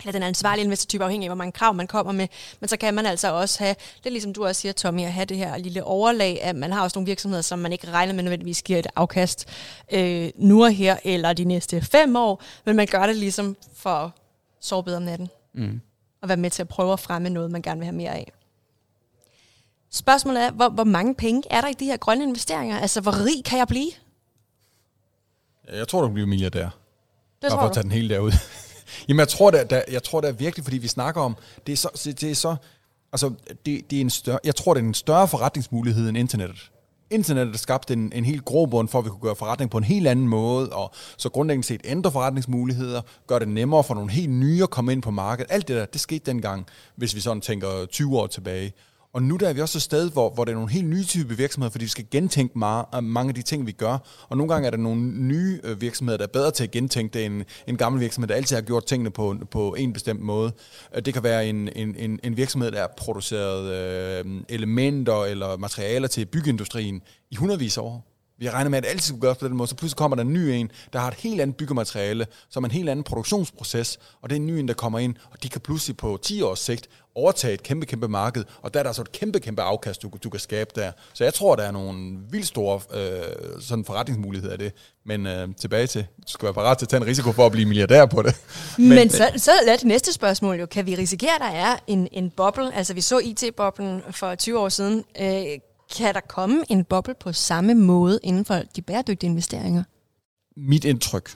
eller 0.00 0.12
den 0.12 0.22
ansvarlige 0.22 0.64
investortype, 0.64 1.04
afhængig 1.04 1.26
af, 1.26 1.28
hvor 1.28 1.36
mange 1.36 1.52
krav 1.52 1.74
man 1.74 1.86
kommer 1.86 2.12
med. 2.12 2.28
Men 2.60 2.68
så 2.68 2.76
kan 2.76 2.94
man 2.94 3.06
altså 3.06 3.32
også 3.32 3.64
have, 3.64 3.74
det 4.04 4.12
ligesom 4.12 4.32
du 4.32 4.46
også 4.46 4.60
siger, 4.60 4.72
Tommy, 4.72 5.02
at 5.02 5.12
have 5.12 5.24
det 5.24 5.36
her 5.36 5.56
lille 5.56 5.84
overlag, 5.84 6.42
at 6.42 6.56
man 6.56 6.72
har 6.72 6.82
også 6.82 6.98
nogle 6.98 7.06
virksomheder, 7.06 7.42
som 7.42 7.58
man 7.58 7.72
ikke 7.72 7.90
regner 7.90 8.14
med 8.14 8.22
nødvendigvis 8.22 8.62
giver 8.62 8.78
et 8.78 8.86
afkast 8.96 9.48
øh, 9.92 10.30
nu 10.36 10.64
og 10.64 10.72
her, 10.72 10.96
eller 11.04 11.32
de 11.32 11.44
næste 11.44 11.80
fem 11.80 12.16
år, 12.16 12.42
men 12.64 12.76
man 12.76 12.86
gør 12.86 13.06
det 13.06 13.16
ligesom 13.16 13.56
for 13.74 13.90
at 13.90 14.10
sove 14.60 14.84
bedre 14.84 14.96
om 14.96 15.02
natten. 15.02 15.28
Mm. 15.54 15.80
Og 16.22 16.28
være 16.28 16.36
med 16.36 16.50
til 16.50 16.62
at 16.62 16.68
prøve 16.68 16.92
at 16.92 17.00
fremme 17.00 17.30
noget, 17.30 17.50
man 17.50 17.62
gerne 17.62 17.78
vil 17.78 17.84
have 17.84 17.96
mere 17.96 18.14
af. 18.14 18.32
Spørgsmålet 19.90 20.42
er, 20.42 20.50
hvor, 20.50 20.68
hvor 20.68 20.84
mange 20.84 21.14
penge 21.14 21.42
er 21.50 21.60
der 21.60 21.68
i 21.68 21.72
de 21.72 21.84
her 21.84 21.96
grønne 21.96 22.24
investeringer? 22.24 22.78
Altså, 22.78 23.00
hvor 23.00 23.24
rig 23.24 23.44
kan 23.44 23.58
jeg 23.58 23.68
blive? 23.68 23.90
Jeg 25.72 25.88
tror, 25.88 26.00
du 26.00 26.08
bliver 26.08 26.26
milliardær. 26.26 26.62
Det 26.62 26.72
Bare 27.40 27.50
for 27.50 27.58
at 27.58 27.72
tage 27.72 27.82
den 27.82 27.92
hele 27.92 28.14
derud. 28.14 28.32
Jamen, 29.08 29.18
jeg 29.18 29.28
tror, 29.28 29.50
det 29.50 29.72
er, 29.72 29.82
jeg 29.90 30.02
tror, 30.02 30.20
det 30.20 30.28
er 30.28 30.32
virkelig, 30.32 30.64
fordi 30.64 30.78
vi 30.78 30.88
snakker 30.88 31.20
om, 31.20 31.36
det 31.66 31.72
er 31.72 31.76
så, 31.76 32.14
det 32.20 32.30
er 32.30 32.34
så 32.34 32.56
altså, 33.12 33.32
det, 33.66 33.90
det 33.90 33.96
er 33.96 34.00
en 34.00 34.10
større, 34.10 34.38
jeg 34.44 34.56
tror, 34.56 34.74
det 34.74 34.80
er 34.80 34.86
en 34.86 34.94
større 34.94 35.28
forretningsmulighed 35.28 36.08
end 36.08 36.18
internettet. 36.18 36.70
Internettet 37.10 37.54
har 37.54 37.58
skabt 37.58 37.90
en, 37.90 38.12
en 38.14 38.24
helt 38.24 38.44
grobund 38.44 38.88
for, 38.88 38.98
at 38.98 39.04
vi 39.04 39.10
kunne 39.10 39.20
gøre 39.20 39.36
forretning 39.36 39.70
på 39.70 39.78
en 39.78 39.84
helt 39.84 40.08
anden 40.08 40.28
måde, 40.28 40.72
og 40.72 40.92
så 41.16 41.28
grundlæggende 41.28 41.66
set 41.66 41.80
ændre 41.84 42.12
forretningsmuligheder, 42.12 43.02
gøre 43.26 43.38
det 43.38 43.48
nemmere 43.48 43.84
for 43.84 43.94
nogle 43.94 44.10
helt 44.10 44.30
nye 44.30 44.62
at 44.62 44.70
komme 44.70 44.92
ind 44.92 45.02
på 45.02 45.10
markedet. 45.10 45.52
Alt 45.52 45.68
det 45.68 45.76
der, 45.76 45.84
det 45.84 46.00
skete 46.00 46.26
dengang, 46.26 46.66
hvis 46.96 47.14
vi 47.14 47.20
sådan 47.20 47.40
tænker 47.40 47.86
20 47.86 48.18
år 48.18 48.26
tilbage. 48.26 48.72
Og 49.18 49.24
nu 49.24 49.36
der 49.36 49.48
er 49.48 49.52
vi 49.52 49.60
også 49.60 49.78
et 49.78 49.82
sted, 49.82 50.10
hvor, 50.10 50.30
hvor 50.30 50.44
der 50.44 50.52
er 50.52 50.54
nogle 50.54 50.70
helt 50.70 50.88
nye 50.88 51.04
type 51.04 51.36
virksomheder, 51.36 51.70
fordi 51.70 51.84
vi 51.84 51.88
skal 51.90 52.06
gentænke 52.10 52.58
meget, 52.58 52.84
øh, 52.94 53.04
mange 53.04 53.28
af 53.28 53.34
de 53.34 53.42
ting, 53.42 53.66
vi 53.66 53.72
gør. 53.72 53.98
Og 54.28 54.36
nogle 54.36 54.52
gange 54.52 54.66
er 54.66 54.70
der 54.70 54.78
nogle 54.78 55.00
nye 55.02 55.60
øh, 55.64 55.80
virksomheder, 55.80 56.16
der 56.16 56.24
er 56.24 56.32
bedre 56.32 56.50
til 56.50 56.64
at 56.64 56.70
gentænke 56.70 57.18
det 57.18 57.26
end 57.26 57.44
en 57.66 57.76
gammel 57.76 58.00
virksomhed, 58.00 58.28
der 58.28 58.34
altid 58.34 58.56
har 58.56 58.62
gjort 58.62 58.84
tingene 58.86 59.10
på, 59.10 59.36
på 59.50 59.74
en 59.74 59.92
bestemt 59.92 60.20
måde. 60.20 60.52
Øh, 60.96 61.02
det 61.04 61.14
kan 61.14 61.22
være 61.22 61.48
en, 61.48 61.68
en, 61.76 61.94
en, 61.96 62.20
en 62.22 62.36
virksomhed, 62.36 62.70
der 62.70 62.80
har 62.80 62.90
produceret 62.96 63.72
øh, 63.74 64.24
elementer 64.48 65.24
eller 65.24 65.56
materialer 65.56 66.08
til 66.08 66.26
byggeindustrien 66.26 67.02
i 67.30 67.36
hundredvis 67.36 67.78
af 67.78 67.82
år. 67.82 68.17
Vi 68.38 68.46
har 68.46 68.52
regnet 68.52 68.70
med, 68.70 68.78
at 68.78 68.84
det 68.84 68.90
altid 68.90 69.08
skulle 69.08 69.20
gøres 69.20 69.38
på 69.38 69.48
den 69.48 69.56
måde, 69.56 69.68
så 69.68 69.74
pludselig 69.74 69.96
kommer 69.96 70.16
der 70.16 70.22
en 70.22 70.32
ny 70.32 70.38
en, 70.38 70.70
der 70.92 70.98
har 70.98 71.08
et 71.08 71.14
helt 71.14 71.40
andet 71.40 71.56
byggemateriale, 71.56 72.26
som 72.50 72.64
en 72.64 72.70
helt 72.70 72.88
anden 72.88 73.04
produktionsproces, 73.04 73.98
og 74.22 74.30
det 74.30 74.36
er 74.36 74.40
en 74.40 74.46
ny 74.46 74.52
en, 74.52 74.68
der 74.68 74.74
kommer 74.74 74.98
ind, 74.98 75.14
og 75.30 75.42
de 75.42 75.48
kan 75.48 75.60
pludselig 75.60 75.96
på 75.96 76.18
10 76.22 76.42
års 76.42 76.58
sigt 76.58 76.88
overtage 77.14 77.54
et 77.54 77.62
kæmpe, 77.62 77.86
kæmpe 77.86 78.08
marked, 78.08 78.44
og 78.62 78.74
der 78.74 78.80
er 78.80 78.84
der 78.84 78.92
så 78.92 79.02
et 79.02 79.12
kæmpe, 79.12 79.40
kæmpe 79.40 79.62
afkast, 79.62 80.02
du, 80.02 80.10
du 80.24 80.30
kan 80.30 80.40
skabe 80.40 80.70
der. 80.74 80.92
Så 81.14 81.24
jeg 81.24 81.34
tror, 81.34 81.56
der 81.56 81.62
er 81.62 81.70
nogle 81.70 82.18
vildt 82.30 82.46
store 82.46 82.80
øh, 82.94 83.60
sådan 83.60 83.84
forretningsmuligheder 83.84 84.52
af 84.52 84.58
det. 84.58 84.72
Men 85.06 85.26
øh, 85.26 85.48
tilbage 85.60 85.86
til, 85.86 86.06
du 86.26 86.32
skal 86.32 86.46
være 86.46 86.54
parat 86.54 86.78
til 86.78 86.84
at 86.84 86.88
tage 86.88 87.00
en 87.00 87.06
risiko 87.06 87.32
for 87.32 87.46
at 87.46 87.52
blive 87.52 87.66
milliardær 87.66 88.06
på 88.06 88.22
det. 88.22 88.36
Men, 88.78 88.88
men 88.88 89.10
så, 89.10 89.32
så 89.36 89.50
er 89.66 89.76
det 89.76 89.84
næste 89.84 90.12
spørgsmål 90.12 90.56
jo. 90.56 90.66
Kan 90.66 90.86
vi 90.86 90.94
risikere, 90.94 91.34
at 91.34 91.40
der 91.40 91.58
er 91.58 91.76
en, 91.86 92.08
en 92.12 92.30
boble? 92.30 92.74
Altså 92.74 92.94
vi 92.94 93.00
så 93.00 93.18
IT-boblen 93.18 94.02
for 94.10 94.34
20 94.34 94.58
år 94.58 94.68
siden. 94.68 95.04
Øh, 95.20 95.58
kan 95.96 96.14
der 96.14 96.20
komme 96.20 96.64
en 96.68 96.84
boble 96.84 97.14
på 97.20 97.32
samme 97.32 97.74
måde 97.74 98.20
inden 98.22 98.44
for 98.44 98.62
de 98.76 98.82
bæredygtige 98.82 99.30
investeringer? 99.30 99.82
Mit 100.56 100.84
indtryk 100.84 101.30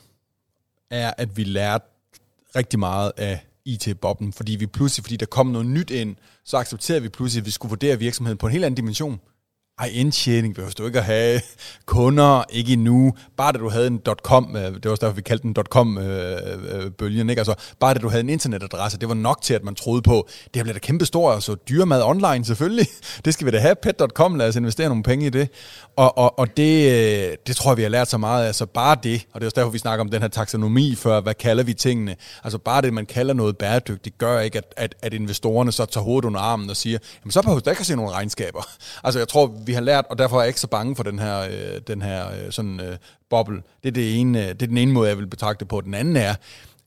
er, 0.91 1.12
at 1.19 1.37
vi 1.37 1.45
lærte 1.45 1.85
rigtig 2.57 2.79
meget 2.79 3.12
af 3.17 3.47
IT-boblen, 3.65 4.33
fordi 4.33 4.53
vi 4.53 4.67
pludselig, 4.67 5.05
fordi 5.05 5.17
der 5.17 5.27
kom 5.27 5.47
noget 5.47 5.67
nyt 5.67 5.91
ind, 5.91 6.17
så 6.45 6.57
accepterede 6.57 7.03
vi 7.03 7.09
pludselig, 7.09 7.41
at 7.41 7.47
vi 7.47 7.51
skulle 7.51 7.71
vurdere 7.71 7.99
virksomheden 7.99 8.38
på 8.38 8.47
en 8.47 8.53
helt 8.53 8.65
anden 8.65 8.77
dimension. 8.77 9.21
Ej, 9.78 9.90
indtjening 9.92 10.54
behøver 10.54 10.72
du 10.78 10.87
ikke 10.87 10.98
at 10.98 11.04
have. 11.04 11.40
Kunder, 11.87 12.44
ikke 12.50 12.72
endnu. 12.72 13.14
Bare 13.37 13.52
da 13.52 13.58
du 13.58 13.68
havde 13.68 13.87
en 13.87 14.00
.com, 14.22 14.56
øh, 14.56 14.62
det 14.62 14.85
var 14.85 14.90
også 14.90 15.06
derfor, 15.06 15.14
vi 15.14 15.22
kaldte 15.22 15.42
den 15.42 15.54
.com-bølgen, 15.54 17.20
øh, 17.20 17.26
øh, 17.26 17.30
ikke? 17.30 17.40
Altså, 17.40 17.54
bare 17.80 17.94
da 17.94 17.98
du 17.98 18.08
havde 18.08 18.20
en 18.20 18.28
internetadresse, 18.28 18.98
det 18.98 19.08
var 19.08 19.14
nok 19.14 19.42
til, 19.42 19.54
at 19.54 19.64
man 19.64 19.74
troede 19.74 20.02
på, 20.02 20.28
det 20.44 20.56
her 20.56 20.62
bliver 20.62 20.72
da 20.72 20.78
kæmpe 20.78 21.04
stort, 21.04 21.35
altså 21.35 21.54
dyremad 21.54 22.02
online 22.02 22.44
selvfølgelig. 22.44 22.87
Det 23.24 23.35
skal 23.35 23.46
vi 23.46 23.50
da 23.50 23.58
have, 23.58 23.74
pet.com, 23.82 24.35
lad 24.35 24.48
os 24.48 24.56
investere 24.56 24.88
nogle 24.88 25.02
penge 25.02 25.26
i 25.26 25.30
det. 25.30 25.48
Og, 25.96 26.18
og, 26.18 26.38
og 26.38 26.56
det, 26.56 27.46
det 27.46 27.56
tror 27.56 27.70
jeg, 27.70 27.76
vi 27.76 27.82
har 27.82 27.90
lært 27.90 28.08
så 28.08 28.18
meget, 28.18 28.46
altså 28.46 28.66
bare 28.66 28.96
det, 29.02 29.26
og 29.32 29.40
det 29.40 29.44
er 29.44 29.48
også 29.48 29.61
derfor, 29.61 29.70
vi 29.70 29.78
snakker 29.78 30.04
om 30.04 30.11
den 30.11 30.22
her 30.22 30.28
taksonomi 30.28 30.94
før, 30.94 31.20
hvad 31.20 31.35
kalder 31.35 31.64
vi 31.64 31.74
tingene? 31.74 32.16
Altså 32.44 32.58
bare 32.58 32.82
det, 32.82 32.92
man 32.92 33.06
kalder 33.06 33.35
noget 33.35 33.56
bæredygtigt, 33.58 34.18
gør 34.18 34.40
ikke, 34.40 34.58
at, 34.58 34.74
at, 34.76 34.94
at 35.02 35.14
investorerne 35.14 35.72
så 35.72 35.85
tager 35.85 36.04
hovedet 36.04 36.26
under 36.26 36.40
armen 36.40 36.70
og 36.70 36.76
siger, 36.76 36.98
jamen 37.24 37.32
så 37.32 37.42
behøver 37.42 37.61
du 37.61 37.70
ikke 37.70 37.80
at 37.80 37.87
se 37.87 37.96
nogle 37.96 38.12
regnskaber. 38.12 38.62
Altså 39.04 39.18
jeg 39.18 39.28
tror, 39.28 39.46
vi 39.66 39.72
har 39.72 39.81
lært, 39.81 40.05
og 40.11 40.18
derfor 40.18 40.37
er 40.37 40.40
jeg 40.40 40.48
ikke 40.48 40.61
så 40.61 40.66
bange 40.66 40.96
for 40.96 41.03
den 41.03 41.18
her, 41.18 41.40
øh, 41.40 41.81
den 41.87 42.03
her 42.03 42.31
øh, 42.31 42.53
sådan, 42.53 42.81
øh, 42.81 42.96
boble. 43.31 43.62
Det 43.83 43.88
er, 43.88 43.92
det, 43.92 44.20
ene, 44.20 44.42
øh, 44.42 44.48
det 44.48 44.62
er 44.62 44.66
den 44.66 44.79
ene 44.79 44.92
måde, 44.92 45.09
jeg 45.09 45.18
vil 45.18 45.27
betragte 45.27 45.64
på. 45.64 45.81
Den 45.81 45.94
anden 45.94 46.16
er, 46.16 46.35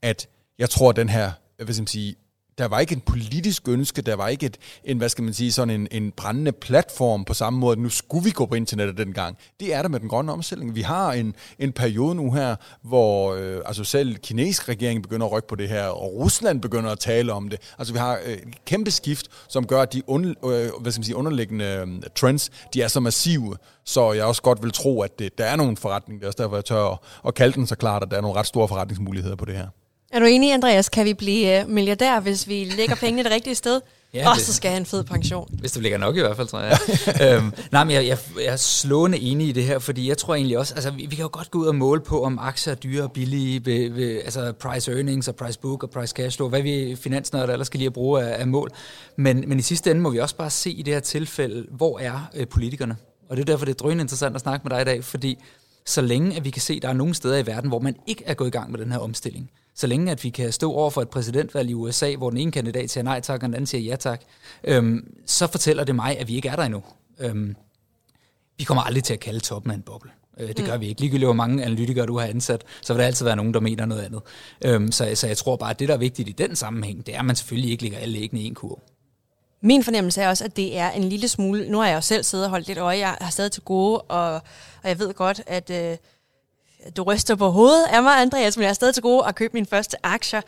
at 0.02 0.28
jeg 0.60 0.70
tror, 0.70 0.90
at 0.90 0.96
den 0.96 1.10
her 1.10 1.32
hvad 1.64 1.74
skal 1.74 1.82
man 1.82 1.88
sige, 1.88 2.16
der 2.58 2.68
var 2.68 2.80
ikke 2.80 2.96
en 2.96 3.02
politisk 3.02 3.68
ønske, 3.68 4.02
der 4.02 4.16
var 4.16 4.28
ikke 4.28 4.46
et, 4.46 4.58
en, 4.84 4.98
hvad 4.98 5.10
skal 5.10 5.24
man 5.24 5.34
sige, 5.34 5.52
sådan 5.52 5.82
en, 5.82 5.88
en 5.92 6.12
brændende 6.12 6.52
platform 6.52 7.26
på 7.26 7.34
samme 7.34 7.60
måde, 7.60 7.72
at 7.72 7.80
nu 7.80 7.90
skulle 7.90 8.24
vi 8.24 8.32
gå 8.32 8.46
på 8.46 8.56
internettet 8.56 8.98
dengang. 8.98 9.38
Det 9.60 9.74
er 9.74 9.82
der 9.82 9.90
med 9.90 10.00
den 10.00 10.10
grønne 10.10 10.32
omstilling. 10.32 10.76
Vi 10.76 10.82
har 10.82 11.14
en, 11.14 11.36
en 11.60 11.72
periode 11.72 12.16
nu 12.16 12.32
her, 12.32 12.56
hvor 12.82 13.34
øh, 13.34 13.62
altså 13.66 13.84
selv 13.84 14.16
kinesisk 14.16 14.70
regering 14.70 15.04
begynder 15.04 15.26
at 15.26 15.32
rykke 15.32 15.48
på 15.48 15.56
det 15.56 15.70
her, 15.70 15.84
og 15.86 16.14
Rusland 16.14 16.62
begynder 16.62 16.92
at 16.92 17.00
tale 17.00 17.34
om 17.34 17.50
det. 17.50 17.60
Altså 17.78 17.94
vi 17.94 18.00
har 18.00 18.20
øh, 18.26 18.34
et 18.34 18.66
kæmpe 18.66 18.92
skift, 18.92 19.28
som 19.48 19.68
gør, 19.68 19.82
at 19.82 19.94
de 19.94 20.10
un, 20.10 20.26
øh, 20.26 20.36
hvad 20.82 20.92
skal 20.92 21.00
man 21.00 21.04
sige, 21.04 21.16
underliggende 21.16 21.66
øh, 21.66 21.88
trends, 22.16 22.50
de 22.74 22.82
er 22.82 22.88
så 22.88 23.00
massive, 23.00 23.58
så 23.86 24.14
jeg 24.14 24.26
også 24.26 24.42
godt 24.42 24.64
vil 24.64 24.72
tro, 24.72 25.02
at 25.02 25.20
det, 25.20 25.38
der 25.38 25.46
er 25.46 25.56
nogle 25.56 25.78
forretninger, 25.78 26.20
det 26.20 26.26
er 26.26 26.28
også 26.28 26.44
derfor, 26.44 26.56
jeg 26.56 26.66
tør 26.66 26.92
at, 26.92 26.98
at 27.28 27.34
kalde 27.34 27.54
den 27.54 27.68
så 27.68 27.76
klart, 27.76 28.04
at 28.04 28.12
der 28.12 28.18
er 28.18 28.22
nogle 28.22 28.40
ret 28.40 28.48
store 28.48 28.68
forretningsmuligheder 28.68 29.36
på 29.36 29.46
det 29.46 29.56
her. 29.56 29.68
Er 30.16 30.20
du 30.20 30.26
enig, 30.26 30.54
Andreas? 30.54 30.90
Kan 30.90 31.06
vi 31.06 31.14
blive 31.14 31.64
uh, 31.64 31.70
milliardær, 31.70 32.20
hvis 32.20 32.48
vi 32.48 32.64
lægger 32.78 32.96
pengene 32.96 33.24
det 33.24 33.32
rigtige 33.32 33.56
sted? 33.56 33.82
Ja, 34.14 34.30
og 34.30 34.38
så 34.38 34.54
skal 34.54 34.72
have 34.72 34.80
en 34.80 34.86
fed 34.86 35.04
pension. 35.04 35.50
Hvis 35.60 35.72
du 35.72 35.80
ligger 35.80 35.98
nok 35.98 36.18
i 36.18 36.20
hvert 36.20 36.36
fald, 36.36 36.48
tror 36.48 36.60
jeg. 36.60 36.78
øhm, 37.38 37.54
nej, 37.72 37.84
men 37.84 37.94
jeg, 37.94 38.08
jeg, 38.08 38.18
jeg 38.38 38.46
er 38.46 38.56
slående 38.56 39.20
enig 39.20 39.48
i 39.48 39.52
det 39.52 39.64
her, 39.64 39.80
fordi 39.80 40.10
jeg 40.10 40.18
tror 40.18 40.36
egentlig 40.36 40.58
også, 40.58 40.74
altså 40.74 40.92
vi, 40.92 41.06
vi 41.06 41.16
kan 41.16 41.24
jo 41.24 41.30
godt 41.32 41.52
gå 41.52 41.60
ud 41.60 41.68
og 41.68 41.76
måle 41.76 42.02
på, 42.02 42.24
om 42.24 42.40
aktier 42.40 42.74
er 42.74 42.78
dyre 42.78 43.04
og 43.04 43.12
billige, 43.12 43.66
ved, 43.66 43.90
ved, 43.90 44.22
altså 44.26 44.52
price 44.52 44.92
earnings 44.92 45.28
og 45.28 45.36
price 45.36 45.60
book 45.60 45.84
og 45.84 45.90
price 45.90 46.14
cash 46.18 46.38
flow, 46.38 46.50
hvad 46.50 46.62
vi 46.62 46.98
finansnørder 47.02 47.54
ellers 47.54 47.68
skal 47.68 47.78
lige 47.78 47.88
at 47.88 47.94
bruge 47.94 48.24
af, 48.24 48.42
af 48.42 48.48
mål. 48.48 48.72
Men, 49.16 49.44
men 49.48 49.60
i 49.60 49.62
sidste 49.62 49.92
ende 49.92 50.02
må 50.02 50.10
vi 50.10 50.20
også 50.20 50.36
bare 50.36 50.50
se 50.50 50.72
i 50.72 50.82
det 50.82 50.94
her 50.94 51.02
tilfælde, 51.02 51.66
hvor 51.72 52.00
er 52.00 52.30
øh, 52.36 52.48
politikerne? 52.48 52.96
Og 53.30 53.38
det 53.38 53.42
er 53.42 53.46
derfor, 53.46 53.66
det 53.66 53.72
er 53.72 53.78
drønende 53.78 54.02
interessant 54.02 54.36
at 54.36 54.42
snakke 54.42 54.64
med 54.64 54.76
dig 54.76 54.82
i 54.82 54.86
dag, 54.86 55.04
fordi 55.04 55.38
så 55.86 56.02
længe 56.02 56.36
at 56.36 56.46
vi 56.46 56.50
kan 56.50 56.62
se, 56.62 56.74
at 56.74 56.82
der 56.82 56.90
er 56.90 56.94
nogle 56.94 57.14
steder 57.14 57.38
i 57.38 57.46
verden, 57.46 57.70
hvor 57.70 57.80
man 57.80 57.96
ikke 58.08 58.24
er 58.26 58.34
gået 58.34 58.48
i 58.48 58.52
gang 58.52 58.72
med 58.72 58.80
den 58.80 58.92
her 58.92 59.00
omstilling, 59.00 59.52
så 59.76 59.88
længe 59.88 60.12
at 60.12 60.24
vi 60.24 60.30
kan 60.30 60.52
stå 60.52 60.74
over 60.74 60.90
for 60.90 61.02
et 61.02 61.10
præsidentvalg 61.10 61.70
i 61.70 61.74
USA, 61.74 62.16
hvor 62.16 62.30
den 62.30 62.40
ene 62.40 62.52
kandidat 62.52 62.90
siger 62.90 63.04
nej 63.04 63.20
tak, 63.20 63.36
og 63.36 63.48
den 63.48 63.54
anden 63.54 63.68
siger 63.68 63.82
ja 63.82 63.96
tak, 63.96 64.22
øhm, 64.64 65.14
så 65.26 65.48
fortæller 65.48 65.84
det 65.84 65.96
mig, 65.96 66.20
at 66.20 66.28
vi 66.28 66.36
ikke 66.36 66.50
er 66.50 66.56
der 66.56 66.64
endnu. 66.64 66.84
Øhm, 67.20 67.56
vi 68.58 68.64
kommer 68.64 68.82
aldrig 68.84 69.04
til 69.04 69.14
at 69.14 69.20
kalde 69.20 69.40
toppen 69.40 69.72
af 69.72 69.76
en 69.76 69.82
boble. 69.82 70.12
Øh, 70.40 70.48
det 70.48 70.66
gør 70.66 70.78
vi 70.78 70.88
ikke. 70.88 71.02
Ligegyldigt 71.02 71.28
hvor 71.28 71.34
mange 71.34 71.64
analytikere 71.64 72.06
du 72.06 72.18
har 72.18 72.28
ansat, 72.28 72.64
så 72.82 72.94
vil 72.94 73.00
der 73.00 73.08
altid 73.08 73.26
være 73.26 73.36
nogen, 73.36 73.54
der 73.54 73.60
mener 73.60 73.86
noget 73.86 74.02
andet. 74.02 74.22
Øhm, 74.66 74.92
så, 74.92 75.12
så 75.16 75.28
jeg 75.28 75.38
tror 75.38 75.56
bare, 75.56 75.70
at 75.70 75.80
det, 75.80 75.88
der 75.88 75.94
er 75.94 75.98
vigtigt 75.98 76.30
i 76.30 76.32
den 76.32 76.56
sammenhæng, 76.56 77.06
det 77.06 77.16
er, 77.16 77.20
at 77.20 77.26
man 77.26 77.36
selvfølgelig 77.36 77.72
ikke 77.72 77.84
lægger 77.84 77.98
alle 77.98 78.20
æggene 78.20 78.42
i 78.42 78.46
en 78.46 78.56
kurv. 78.56 78.80
Min 79.62 79.84
fornemmelse 79.84 80.22
er 80.22 80.30
også, 80.30 80.46
at 80.46 80.58
det 80.58 80.78
er 80.78 80.92
en 80.92 81.04
lille 81.04 81.28
smule... 81.28 81.70
Nu 81.70 81.78
har 81.78 81.88
jeg 81.88 81.96
jo 81.96 82.02
selv 82.02 82.24
siddet 82.24 82.46
og 82.46 82.50
holdt 82.50 82.68
lidt 82.68 82.78
øje. 82.78 82.98
Jeg 82.98 83.18
har 83.22 83.32
stadig 83.32 83.52
til 83.52 83.64
gode, 83.64 84.02
og, 84.02 84.34
og 84.84 84.90
jeg 84.90 85.00
ved 85.00 85.14
godt, 85.14 85.42
at 85.48 85.70
øh, 85.70 85.98
du 86.98 87.04
ryster 87.04 87.36
på 87.36 87.50
hovedet 87.50 87.86
af 87.86 88.04
mig, 88.04 88.22
Andreas, 88.22 88.58
men 88.58 88.64
jeg 88.64 88.70
er 88.70 88.74
stadig 88.74 88.94
til 88.94 89.04
gode 89.04 89.26
at 89.28 89.36
købe 89.36 89.54
mine 89.54 89.66
første 89.66 89.98
aktier. 90.04 90.42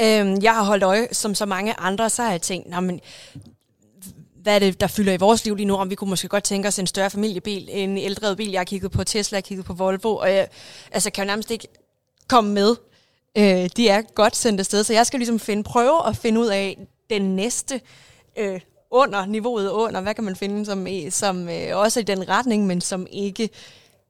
Øhm, 0.00 0.42
jeg 0.42 0.54
har 0.54 0.64
holdt 0.64 0.84
øje, 0.84 1.08
som 1.12 1.34
så 1.34 1.46
mange 1.46 1.74
andre, 1.74 2.10
så 2.10 2.22
har 2.22 2.30
jeg 2.30 2.42
tænkt, 2.42 2.70
Nå, 2.70 2.80
men, 2.80 3.00
hvad 4.42 4.54
er 4.54 4.58
det, 4.58 4.80
der 4.80 4.86
fylder 4.86 5.12
i 5.12 5.16
vores 5.16 5.44
liv 5.44 5.54
lige 5.54 5.66
nu, 5.66 5.74
om 5.74 5.90
vi 5.90 5.94
kunne 5.94 6.10
måske 6.10 6.28
godt 6.28 6.44
tænke 6.44 6.68
os 6.68 6.78
en 6.78 6.86
større 6.86 7.10
familiebil, 7.10 7.68
en 7.70 7.98
ældre 7.98 8.36
bil. 8.36 8.50
Jeg 8.50 8.60
har 8.60 8.64
kigget 8.64 8.90
på 8.90 9.04
Tesla, 9.04 9.36
jeg 9.36 9.42
har 9.42 9.48
kigget 9.48 9.66
på 9.66 9.72
Volvo, 9.72 10.16
og 10.16 10.34
jeg 10.34 10.48
altså, 10.92 11.10
kan 11.10 11.24
jo 11.24 11.26
nærmest 11.26 11.50
ikke 11.50 11.68
komme 12.28 12.54
med. 12.54 12.76
Øh, 13.38 13.70
de 13.76 13.88
er 13.88 14.02
godt 14.14 14.36
sendt 14.36 14.60
afsted, 14.60 14.84
så 14.84 14.92
jeg 14.92 15.06
skal 15.06 15.20
ligesom 15.20 15.38
finde, 15.38 15.62
prøve 15.62 16.08
at 16.08 16.16
finde 16.16 16.40
ud 16.40 16.46
af 16.46 16.78
den 17.10 17.36
næste 17.36 17.80
øh, 18.38 18.60
under, 18.90 19.26
niveauet 19.26 19.70
under, 19.70 20.00
hvad 20.00 20.14
kan 20.14 20.24
man 20.24 20.36
finde, 20.36 20.66
som, 20.66 20.86
som 21.10 21.48
øh, 21.48 21.76
også 21.76 22.00
er 22.00 22.02
i 22.02 22.04
den 22.04 22.28
retning, 22.28 22.66
men 22.66 22.80
som 22.80 23.06
ikke 23.10 23.50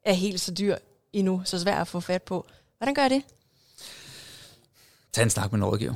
er 0.04 0.12
helt 0.12 0.40
så 0.40 0.52
dyr 0.52 0.76
endnu, 1.12 1.42
så 1.44 1.60
svært 1.60 1.80
at 1.80 1.88
få 1.88 2.00
fat 2.00 2.22
på. 2.22 2.46
Hvordan 2.78 2.94
gør 2.94 3.02
jeg 3.02 3.10
det? 3.10 3.22
Tag 5.12 5.22
en 5.22 5.30
snak 5.30 5.52
med 5.52 5.58
en 5.58 5.64
rådgiver. 5.64 5.94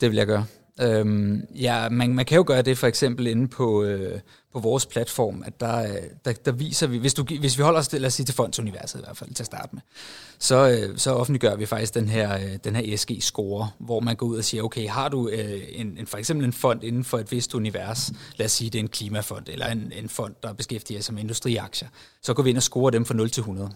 Det 0.00 0.10
vil 0.10 0.16
jeg 0.16 0.26
gøre. 0.26 0.46
Øhm, 0.80 1.46
ja, 1.54 1.88
man, 1.88 2.14
man 2.14 2.24
kan 2.24 2.36
jo 2.36 2.44
gøre 2.46 2.62
det 2.62 2.78
for 2.78 2.86
eksempel 2.86 3.26
inde 3.26 3.48
på, 3.48 3.82
øh, 3.82 4.20
på 4.52 4.60
vores 4.60 4.86
platform, 4.86 5.42
at 5.46 5.60
der, 5.60 5.82
øh, 5.82 5.96
der, 6.24 6.32
der 6.32 6.52
viser 6.52 6.86
vi, 6.86 6.98
hvis, 6.98 7.14
du, 7.14 7.24
hvis 7.40 7.58
vi 7.58 7.62
holder 7.62 7.80
os 7.80 7.88
til, 7.88 8.00
lad 8.00 8.06
os 8.06 8.14
sige, 8.14 8.26
til 8.26 8.34
fondsuniverset 8.34 8.98
i 8.98 9.02
hvert 9.02 9.16
fald 9.16 9.34
til 9.34 9.42
at 9.42 9.46
starte 9.46 9.68
med, 9.72 9.82
så, 10.38 10.68
øh, 10.68 10.98
så 10.98 11.12
offentliggør 11.12 11.56
vi 11.56 11.66
faktisk 11.66 11.94
den 11.94 12.08
her, 12.08 12.34
øh, 12.34 12.58
den 12.64 12.76
her 12.76 12.94
ESG-score, 12.94 13.68
hvor 13.78 14.00
man 14.00 14.16
går 14.16 14.26
ud 14.26 14.38
og 14.38 14.44
siger, 14.44 14.62
okay, 14.62 14.88
har 14.88 15.08
du 15.08 15.28
øh, 15.28 15.60
en, 15.72 15.98
en, 15.98 16.06
for 16.06 16.18
eksempel 16.18 16.46
en 16.46 16.52
fond 16.52 16.84
inden 16.84 17.04
for 17.04 17.18
et 17.18 17.32
vist 17.32 17.54
univers, 17.54 18.12
lad 18.36 18.46
os 18.46 18.52
sige, 18.52 18.70
det 18.70 18.78
er 18.78 18.82
en 18.82 18.88
klimafond, 18.88 19.48
eller 19.48 19.66
en, 19.66 19.92
en 19.96 20.08
fond, 20.08 20.34
der 20.42 20.52
beskæftiger 20.52 21.00
sig 21.00 21.14
med 21.14 21.22
industriaktier, 21.22 21.88
så 22.22 22.34
går 22.34 22.42
vi 22.42 22.50
ind 22.50 22.56
og 22.56 22.62
scorer 22.62 22.90
dem 22.90 23.04
fra 23.04 23.14
0 23.14 23.30
til 23.30 23.40
100 23.40 23.70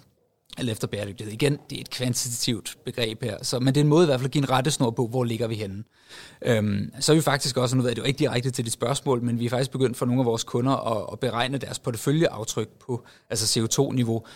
eller 0.59 0.72
efter 0.72 0.86
bæredygtighed. 0.86 1.32
Igen, 1.32 1.59
det 1.70 1.76
er 1.76 1.80
et 1.80 1.90
kvantitativt 1.90 2.76
begreb 2.84 3.22
her, 3.22 3.36
så, 3.42 3.59
men 3.59 3.74
det 3.74 3.76
er 3.76 3.84
en 3.84 3.88
måde 3.88 4.05
i 4.05 4.07
hvert 4.07 4.20
fald 4.20 4.28
at 4.28 4.30
give 4.32 4.42
en 4.42 4.50
rettesnor 4.50 4.90
på, 4.90 5.07
hvor 5.07 5.24
ligger 5.24 5.46
vi 5.46 5.55
henne. 5.55 5.84
Øhm, 6.42 6.92
så 7.00 7.12
er 7.12 7.16
vi 7.16 7.22
faktisk 7.22 7.57
også, 7.57 7.76
nu 7.76 7.82
ved 7.82 7.90
jeg, 7.90 7.96
det 7.96 8.02
jo 8.02 8.07
ikke 8.07 8.18
direkte 8.18 8.50
til 8.50 8.64
dit 8.64 8.72
spørgsmål, 8.72 9.22
men 9.22 9.38
vi 9.38 9.46
er 9.46 9.50
faktisk 9.50 9.70
begyndt 9.70 9.96
for 9.96 10.07
nogle 10.07 10.20
af 10.20 10.26
vores 10.26 10.44
kunder 10.44 10.72
at, 10.72 11.09
at 11.12 11.20
beregne 11.20 11.59
deres 11.59 11.78
porteføljeaftryk 11.78 12.68
på 12.86 13.05
altså 13.30 13.61
CO2-niveau, 13.61 14.26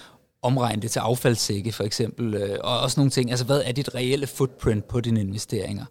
omregne 0.43 0.83
det 0.83 0.91
til 0.91 0.99
affaldssække 0.99 1.73
for 1.73 1.85
eksempel, 1.85 2.35
øh, 2.35 2.59
og 2.65 2.81
også 2.81 3.01
nogle 3.01 3.11
ting, 3.11 3.31
altså 3.31 3.45
hvad 3.45 3.63
er 3.65 3.73
dit 3.73 3.95
reelle 3.95 4.27
footprint 4.27 4.89
på 4.89 5.01
dine 5.01 5.21
investeringer? 5.21 5.85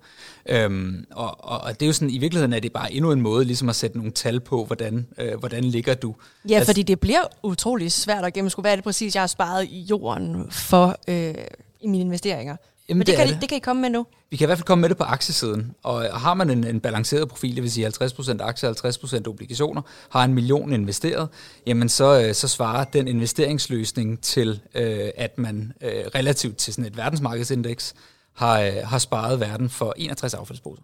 Øhm, 0.49 1.05
og, 1.11 1.35
og, 1.39 1.61
og 1.61 1.73
det 1.73 1.81
er 1.81 1.87
jo 1.87 1.93
sådan, 1.93 2.09
i 2.09 2.17
virkeligheden 2.17 2.53
er 2.53 2.59
det 2.59 2.73
bare 2.73 2.93
endnu 2.93 3.11
en 3.11 3.21
måde 3.21 3.45
ligesom 3.45 3.69
at 3.69 3.75
sætte 3.75 3.97
nogle 3.97 4.11
tal 4.11 4.39
på, 4.39 4.65
hvordan, 4.65 5.07
øh, 5.17 5.39
hvordan 5.39 5.63
ligger 5.63 5.93
du? 5.93 6.15
Ja, 6.49 6.55
altså, 6.55 6.69
fordi 6.69 6.83
det 6.83 6.99
bliver 6.99 7.23
utrolig 7.43 7.91
svært 7.91 8.25
at 8.25 8.33
gennemskue, 8.33 8.61
hvad 8.61 8.71
er 8.71 8.75
det 8.75 8.83
præcis, 8.83 9.15
jeg 9.15 9.21
har 9.21 9.27
sparet 9.27 9.65
i 9.65 9.79
jorden 9.79 10.51
for 10.51 10.99
øh, 11.07 11.35
i 11.81 11.87
mine 11.87 12.03
investeringer? 12.03 12.55
Jamen, 12.89 12.97
Men 12.97 13.07
det, 13.07 13.07
det, 13.07 13.15
kan, 13.15 13.27
det. 13.27 13.41
det 13.41 13.49
kan 13.49 13.57
I 13.57 13.59
komme 13.59 13.81
med 13.81 13.89
nu? 13.89 14.05
Vi 14.29 14.37
kan 14.37 14.45
i 14.45 14.47
hvert 14.47 14.57
fald 14.57 14.65
komme 14.65 14.81
med 14.81 14.89
det 14.89 14.97
på 14.97 15.03
aktiesiden, 15.03 15.75
og 15.83 16.19
har 16.19 16.33
man 16.33 16.49
en, 16.49 16.63
en 16.63 16.79
balanceret 16.79 17.29
profil, 17.29 17.55
det 17.55 17.63
vil 17.63 17.71
sige 17.71 17.87
50% 17.87 18.41
aktier, 18.41 19.21
50% 19.23 19.27
obligationer, 19.27 19.81
har 20.09 20.23
en 20.23 20.33
million 20.33 20.73
investeret, 20.73 21.29
jamen 21.65 21.89
så, 21.89 22.21
øh, 22.21 22.33
så 22.33 22.47
svarer 22.47 22.83
den 22.83 23.07
investeringsløsning 23.07 24.21
til, 24.21 24.61
øh, 24.75 25.09
at 25.17 25.37
man 25.37 25.73
øh, 25.81 25.91
relativt 26.15 26.57
til 26.57 26.73
sådan 26.73 26.85
et 26.85 26.97
verdensmarkedsindeks 26.97 27.93
har, 28.35 28.85
har 28.85 28.97
sparet 28.97 29.39
verden 29.39 29.69
for 29.69 29.93
61 29.97 30.33
affaldsposer. 30.33 30.83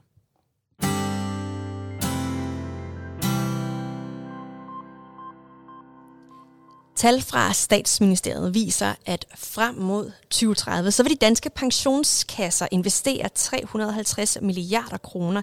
Tal 7.04 7.22
fra 7.22 7.54
statsministeriet 7.54 8.54
viser, 8.54 8.94
at 9.06 9.26
frem 9.36 9.76
mod 9.76 10.12
2030, 10.30 10.92
så 10.92 11.04
vil 11.04 11.12
de 11.12 11.16
danske 11.16 11.50
pensionskasser 11.50 12.68
investere 12.72 13.30
350 13.36 14.38
milliarder 14.42 14.98
kroner 14.98 15.42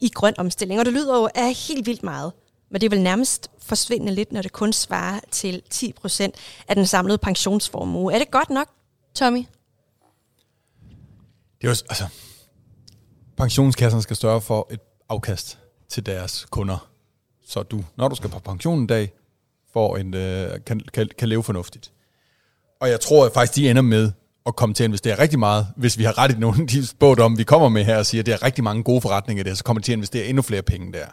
i 0.00 0.08
grøn 0.08 0.34
omstilling. 0.38 0.80
Og 0.80 0.86
det 0.86 0.94
lyder 0.94 1.18
jo 1.18 1.28
af 1.34 1.54
helt 1.54 1.86
vildt 1.86 2.02
meget. 2.02 2.32
Men 2.70 2.80
det 2.80 2.90
vil 2.90 3.02
nærmest 3.02 3.50
forsvinde 3.58 4.14
lidt, 4.14 4.32
når 4.32 4.42
det 4.42 4.52
kun 4.52 4.72
svarer 4.72 5.20
til 5.30 5.62
10 5.70 5.92
procent 5.92 6.34
af 6.68 6.76
den 6.76 6.86
samlede 6.86 7.18
pensionsformue. 7.18 8.12
Er 8.12 8.18
det 8.18 8.30
godt 8.30 8.50
nok, 8.50 8.68
Tommy? 9.14 9.38
Det 11.60 11.64
er 11.64 11.68
jo, 11.68 11.70
altså, 11.70 12.06
pensionskasserne 13.36 14.02
skal 14.02 14.16
større 14.16 14.40
for 14.40 14.68
et 14.70 14.80
afkast 15.08 15.58
til 15.88 16.06
deres 16.06 16.46
kunder. 16.50 16.88
Så 17.46 17.62
du, 17.62 17.84
når 17.96 18.08
du 18.08 18.14
skal 18.14 18.30
på 18.30 18.38
pension 18.38 18.78
en 18.78 18.86
dag, 18.86 19.12
får 19.72 19.96
en, 19.96 20.14
øh, 20.14 20.50
kan, 20.66 20.80
kan, 20.94 21.08
kan 21.18 21.28
leve 21.28 21.42
fornuftigt. 21.42 21.92
Og 22.80 22.88
jeg 22.88 23.00
tror 23.00 23.26
at 23.26 23.32
faktisk, 23.32 23.56
de 23.56 23.70
ender 23.70 23.82
med 23.82 24.12
at 24.46 24.56
komme 24.56 24.74
til 24.74 24.84
at 24.84 24.88
investere 24.88 25.18
rigtig 25.18 25.38
meget, 25.38 25.66
hvis 25.76 25.98
vi 25.98 26.04
har 26.04 26.18
ret 26.18 26.34
i 26.34 26.38
nogle 26.38 26.60
af 26.60 26.66
de 26.66 26.86
spådomme, 26.86 27.36
vi 27.36 27.44
kommer 27.44 27.68
med 27.68 27.84
her 27.84 27.98
og 27.98 28.06
siger, 28.06 28.22
at 28.22 28.26
det 28.26 28.34
er 28.34 28.42
rigtig 28.42 28.64
mange 28.64 28.82
gode 28.82 29.00
forretninger 29.00 29.44
der, 29.44 29.54
så 29.54 29.64
kommer 29.64 29.80
de 29.80 29.86
til 29.86 29.92
at 29.92 29.96
investere 29.96 30.26
endnu 30.26 30.42
flere 30.42 30.62
penge 30.62 30.92
der. 30.92 31.06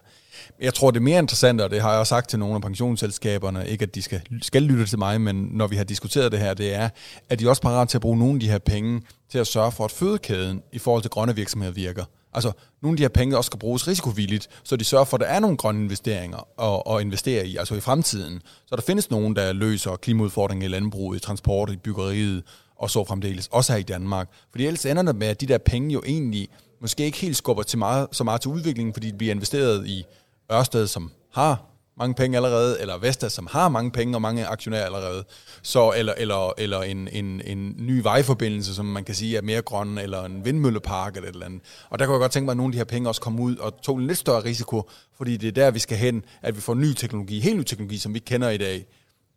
Jeg 0.62 0.74
tror, 0.74 0.92
det 0.92 0.98
er 0.98 1.04
mere 1.04 1.20
interessant, 1.20 1.62
og 1.62 1.70
det 1.70 1.82
har 1.82 1.90
jeg 1.90 2.00
også 2.00 2.10
sagt 2.10 2.30
til 2.30 2.40
nogle 2.40 2.56
af 2.56 2.62
pensionsselskaberne, 2.62 3.68
ikke 3.68 3.84
at 3.84 3.96
de 3.96 4.02
skal, 4.02 4.22
skal 4.42 4.64
lytte 4.64 4.86
til 4.86 5.00
mig, 5.00 5.22
men 5.22 5.36
når 5.36 5.68
vi 5.68 5.76
har 5.76 5.84
diskuteret 5.84 6.32
det 6.32 6.40
her, 6.40 6.54
det 6.54 6.74
er, 6.74 6.90
at 7.30 7.40
de 7.40 7.50
også 7.50 7.62
parat 7.62 7.90
til 7.90 7.98
at 7.98 8.02
bruge 8.02 8.18
nogle 8.18 8.34
af 8.34 8.40
de 8.40 8.50
her 8.50 8.58
penge 8.58 9.02
til 9.30 9.38
at 9.38 9.48
sørge 9.48 9.72
for, 9.72 9.86
at 9.86 9.92
fødekæden 9.92 10.62
i 10.72 10.80
forhold 10.80 11.02
til 11.02 11.12
grønne 11.12 11.36
virksomheder 11.36 11.74
virker. 11.74 12.06
Altså, 12.34 12.52
nogle 12.82 12.94
af 12.94 12.98
de 12.98 13.04
her 13.04 13.10
penge 13.10 13.38
også 13.38 13.48
skal 13.48 13.60
bruges 13.60 13.88
risikovilligt, 13.88 14.48
så 14.64 14.76
de 14.76 14.84
sørger 14.84 15.06
for, 15.06 15.18
at 15.18 15.22
der 15.22 15.28
er 15.28 15.40
nogle 15.40 15.58
grønne 15.58 15.84
investeringer 15.84 16.48
at, 16.62 16.96
at 16.96 17.02
investere 17.02 17.48
i, 17.48 17.58
altså 17.58 17.76
i 17.76 17.80
fremtiden. 17.80 18.42
Så 18.66 18.76
der 18.76 18.82
findes 18.82 19.10
nogen, 19.10 19.36
der 19.36 19.54
løser 19.54 19.96
klimaudfordringer 19.96 20.66
i 20.66 20.70
landbruget, 20.70 21.18
i 21.18 21.20
transport, 21.20 21.70
i 21.70 21.78
byggeriet 21.78 22.44
og 22.76 22.90
så 22.90 23.04
fremdeles, 23.04 23.48
også 23.52 23.74
her 23.74 23.80
i 23.80 23.84
Danmark. 23.84 24.30
Fordi 24.52 24.66
ellers 24.66 24.86
ender 24.86 25.04
det 25.04 25.16
med, 25.16 25.28
at 25.28 25.42
de 25.42 25.46
der 25.46 25.58
penge 25.58 25.94
jo 25.94 26.02
egentlig 26.06 26.50
måske 26.82 27.06
ikke 27.06 27.18
helt 27.18 27.38
skubber 27.38 27.64
til 27.64 27.80
meget, 27.80 28.08
så 28.12 28.24
meget 28.24 28.42
til 28.42 28.52
udviklingen, 28.52 28.94
fordi 28.94 29.12
de 29.12 29.18
bliver 29.18 29.34
investeret 29.34 29.88
i 29.88 30.06
Ørsted, 30.52 30.88
som 30.88 31.12
har 31.34 31.66
mange 32.00 32.16
penge 32.16 32.38
allerede, 32.38 32.82
eller 32.82 32.98
Vestas, 32.98 33.34
som 33.34 33.48
har 33.52 33.70
mange 33.70 33.92
penge 33.92 34.18
og 34.18 34.22
mange 34.22 34.46
aktionærer 34.46 34.86
allerede, 34.86 35.24
så, 35.62 35.94
eller, 35.98 36.14
eller, 36.18 36.54
eller 36.58 36.82
en, 36.82 37.08
en, 37.08 37.42
en 37.46 37.76
ny 37.78 38.02
vejforbindelse, 38.02 38.76
som 38.76 38.86
man 38.86 39.04
kan 39.04 39.16
sige 39.16 39.38
er 39.38 39.42
mere 39.42 39.62
grøn, 39.62 39.98
eller 39.98 40.24
en 40.24 40.46
vindmøllepark 40.46 41.16
eller 41.16 41.30
et 41.30 41.34
eller 41.34 41.46
andet. 41.46 41.62
Og 41.90 42.00
der 42.00 42.06
kunne 42.06 42.14
jeg 42.14 42.20
godt 42.20 42.32
tænke 42.32 42.46
mig, 42.46 42.52
at 42.52 42.58
nogle 42.58 42.70
af 42.70 42.72
de 42.72 42.78
her 42.78 42.86
penge 42.86 43.10
også 43.10 43.22
kommer 43.22 43.44
ud 43.44 43.56
og 43.56 43.82
tog 43.82 43.98
en 43.98 44.08
lidt 44.08 44.18
større 44.18 44.44
risiko, 44.44 44.90
fordi 45.18 45.38
det 45.38 45.48
er 45.48 45.52
der, 45.52 45.72
vi 45.72 45.80
skal 45.80 45.98
hen, 45.98 46.24
at 46.42 46.56
vi 46.56 46.62
får 46.62 46.74
ny 46.74 46.94
teknologi, 46.94 47.40
helt 47.40 47.58
ny 47.58 47.64
teknologi, 47.64 47.98
som 47.98 48.14
vi 48.14 48.20
kender 48.20 48.50
i 48.50 48.58
dag, 48.58 48.86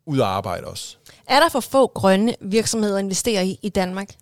ud 0.06 0.18
at 0.18 0.26
arbejde 0.26 0.66
også. 0.66 0.96
Er 1.28 1.40
der 1.40 1.48
for 1.48 1.60
få 1.60 1.86
grønne 1.86 2.34
virksomheder 2.40 2.96
at 2.96 3.02
investere 3.02 3.46
i 3.46 3.58
i 3.62 3.68
Danmark? 3.68 4.14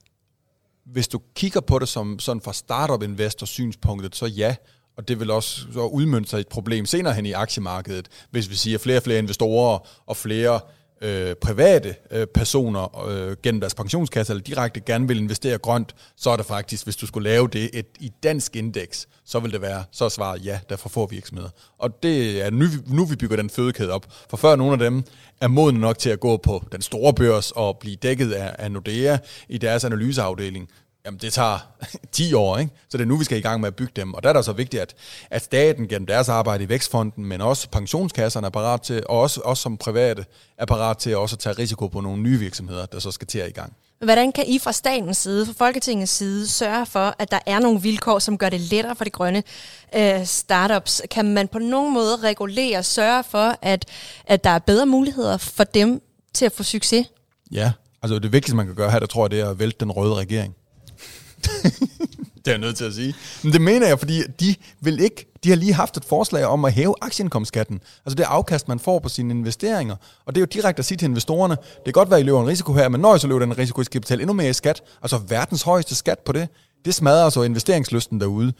Hvis 0.84 1.09
du 1.09 1.20
kigger 1.34 1.61
på 1.61 1.78
det 1.78 1.88
som 1.88 2.18
sådan 2.18 2.43
fra 2.43 2.53
startup-investor 2.53 3.47
synspunktet, 3.47 4.16
så 4.16 4.26
ja, 4.26 4.57
og 4.97 5.09
det 5.09 5.20
vil 5.20 5.30
også 5.30 5.66
så 5.72 5.80
udmønte 5.80 6.30
sig 6.30 6.41
et 6.41 6.49
problem 6.49 6.86
senere 6.86 7.14
hen 7.14 7.26
i 7.26 7.32
aktiemarkedet, 7.32 8.09
hvis 8.30 8.51
vi 8.51 8.55
siger 8.55 8.78
flere 8.78 8.97
og 8.97 9.03
flere 9.03 9.18
investorer 9.18 9.78
og 10.07 10.16
flere 10.16 10.61
øh, 11.03 11.34
private 11.34 11.95
øh, 12.11 12.26
personer 12.26 13.07
øh, 13.09 13.36
gennem 13.43 13.61
deres 13.61 13.74
pensionskasse 13.74 14.32
eller 14.32 14.43
direkte 14.43 14.80
gerne 14.80 15.09
vil 15.09 15.18
investere 15.18 15.59
grønt, 15.59 15.95
så 16.16 16.30
er 16.30 16.36
det 16.36 16.47
faktisk, 16.47 16.84
hvis 16.84 16.97
du 16.97 17.07
skulle 17.07 17.28
lave 17.28 17.49
det 17.49 17.70
et, 17.72 17.86
i 18.01 18.12
dansk 18.22 18.57
indeks, 18.57 19.09
så 19.24 19.41
vil 19.41 19.53
det 19.53 19.61
være, 19.61 19.84
så 19.91 20.09
svarer 20.09 20.09
svaret 20.09 20.45
ja, 20.45 20.61
der 20.68 20.76
får 20.76 20.88
for 20.88 21.01
få 21.01 21.07
virksomheder. 21.07 21.49
Og 21.78 22.03
det 22.03 22.43
er 22.43 22.51
nu, 22.51 22.66
nu 22.86 23.05
vi 23.05 23.16
bygger 23.16 23.36
den 23.36 23.51
fødekæde 23.51 23.93
op. 23.93 24.07
For 24.30 24.36
før 24.36 24.57
nogle 24.57 24.72
af 24.72 24.78
dem 24.78 25.05
er 25.41 25.49
modne 25.49 25.80
nok 25.80 25.99
til 25.99 26.11
at 26.11 26.20
gå 26.20 26.36
på 26.36 26.64
den 26.72 26.82
store 26.82 27.14
børs 27.14 27.51
og 27.51 27.78
blive 27.78 27.97
dækket 27.97 28.32
af, 28.32 28.57
af 28.59 28.72
Nordea 28.72 29.18
i 29.49 29.59
deres 29.59 29.84
analyseafdeling, 29.84 30.68
Jamen, 31.07 31.21
det 31.21 31.33
tager 31.33 31.59
10 32.13 32.35
år, 32.35 32.59
ikke? 32.59 32.73
Så 32.89 32.99
det 32.99 33.05
er 33.05 33.09
nu, 33.09 33.17
vi 33.17 33.25
skal 33.25 33.39
i 33.39 33.41
gang 33.41 33.61
med 33.61 33.69
at 33.69 33.77
bygge 33.77 33.93
dem. 33.97 34.15
Og 34.15 34.23
der 34.23 34.29
er 34.29 34.33
det 34.33 34.45
så 34.45 34.53
vigtigt, 34.53 34.83
at, 34.83 34.95
at 35.31 35.43
staten 35.43 35.89
gennem 35.89 36.07
deres 36.07 36.29
arbejde 36.29 36.65
i 36.65 36.69
Vækstfonden, 36.69 37.25
men 37.27 37.41
også 37.41 37.69
pensionskasserne 37.69 38.47
er 38.47 38.51
parat 38.51 38.83
til, 38.83 39.03
og 39.09 39.21
også, 39.21 39.41
også 39.45 39.63
som 39.63 39.77
private, 39.77 40.25
er 40.59 40.67
parat 40.67 40.99
til 40.99 41.17
også 41.17 41.35
at 41.37 41.41
tage 41.41 41.59
risiko 41.59 41.89
på 41.89 42.01
nogle 42.01 42.23
nye 42.23 42.39
virksomheder, 42.39 42.87
der 42.87 42.99
så 42.99 43.11
skal 43.11 43.27
til 43.27 43.39
at 43.39 43.49
i 43.49 43.53
gang. 43.53 43.73
Hvordan 44.05 44.33
kan 44.33 44.45
I 44.47 44.59
fra 44.59 44.73
statens 44.73 45.17
side, 45.17 45.47
fra 45.47 45.53
Folketingets 45.57 46.13
side, 46.13 46.49
sørge 46.49 46.87
for, 46.87 47.15
at 47.19 47.31
der 47.31 47.39
er 47.47 47.59
nogle 47.59 47.83
vilkår, 47.83 48.19
som 48.19 48.39
gør 48.39 48.49
det 48.49 48.61
lettere 48.61 48.97
for 48.97 49.05
de 49.05 49.11
grønne 49.11 49.43
øh, 49.97 50.25
startups? 50.27 51.03
Kan 51.11 51.35
man 51.35 51.49
på 51.49 51.59
nogen 51.59 51.95
måde 51.95 52.17
regulere 52.17 52.79
og 52.79 52.85
sørge 52.85 53.25
for, 53.25 53.57
at, 53.63 53.85
at 54.27 54.45
der 54.45 54.51
er 54.51 54.59
bedre 54.59 54.87
muligheder 54.87 55.37
for 55.37 55.65
dem 55.65 56.03
til 56.35 56.45
at 56.45 56.53
få 56.53 56.63
succes? 56.63 57.07
Ja, 57.53 57.73
Altså 58.03 58.19
det 58.19 58.33
vigtigste, 58.33 58.57
man 58.57 58.67
kan 58.67 58.75
gøre 58.75 58.91
her, 58.91 58.99
der 58.99 59.07
tror 59.07 59.25
jeg, 59.25 59.31
det 59.31 59.41
er 59.41 59.51
at 59.51 59.59
vælte 59.59 59.77
den 59.81 59.93
røde 59.93 60.15
regering. 60.15 60.55
det 62.45 62.47
er 62.47 62.51
jeg 62.51 62.59
nødt 62.59 62.76
til 62.76 62.84
at 62.84 62.95
sige. 62.95 63.14
Men 63.43 63.53
det 63.53 63.61
mener 63.61 63.86
jeg, 63.86 63.99
fordi 63.99 64.22
de 64.41 64.55
vil 64.80 65.01
ikke, 65.01 65.32
de 65.45 65.49
har 65.49 65.57
lige 65.57 65.72
haft 65.72 65.97
et 65.97 66.05
forslag 66.05 66.45
om 66.45 66.64
at 66.64 66.72
hæve 66.72 66.95
aktieindkomstskatten. 67.01 67.80
Altså 68.07 68.14
det 68.14 68.24
afkast, 68.24 68.68
man 68.68 68.78
får 68.78 68.99
på 68.99 69.09
sine 69.09 69.34
investeringer. 69.34 69.97
Og 70.26 70.34
det 70.34 70.41
er 70.41 70.43
jo 70.43 70.47
direkte 70.53 70.80
at 70.80 70.84
sige 70.84 70.99
til 70.99 71.09
investorerne, 71.09 71.55
det 71.55 71.84
kan 71.84 71.93
godt 71.93 72.11
være, 72.11 72.18
at 72.18 72.24
I 72.24 72.26
løber 72.26 72.41
en 72.41 72.49
risiko 72.49 72.72
her, 72.72 72.88
men 72.88 73.01
når 73.01 73.16
I 73.16 73.18
så 73.18 73.26
løber 73.26 73.38
den 73.38 73.59
risiko, 73.59 73.80
I 73.80 73.84
skal 73.84 74.01
betale 74.01 74.22
endnu 74.22 74.34
mere 74.34 74.51
i 74.51 74.53
skat. 74.53 74.82
Altså 75.03 75.18
verdens 75.28 75.62
højeste 75.62 75.95
skat 75.95 76.18
på 76.18 76.32
det. 76.32 76.49
Det 76.84 76.95
smadrer 76.95 77.24
altså 77.24 77.43
investeringslysten 77.43 78.20
derude. 78.20 78.53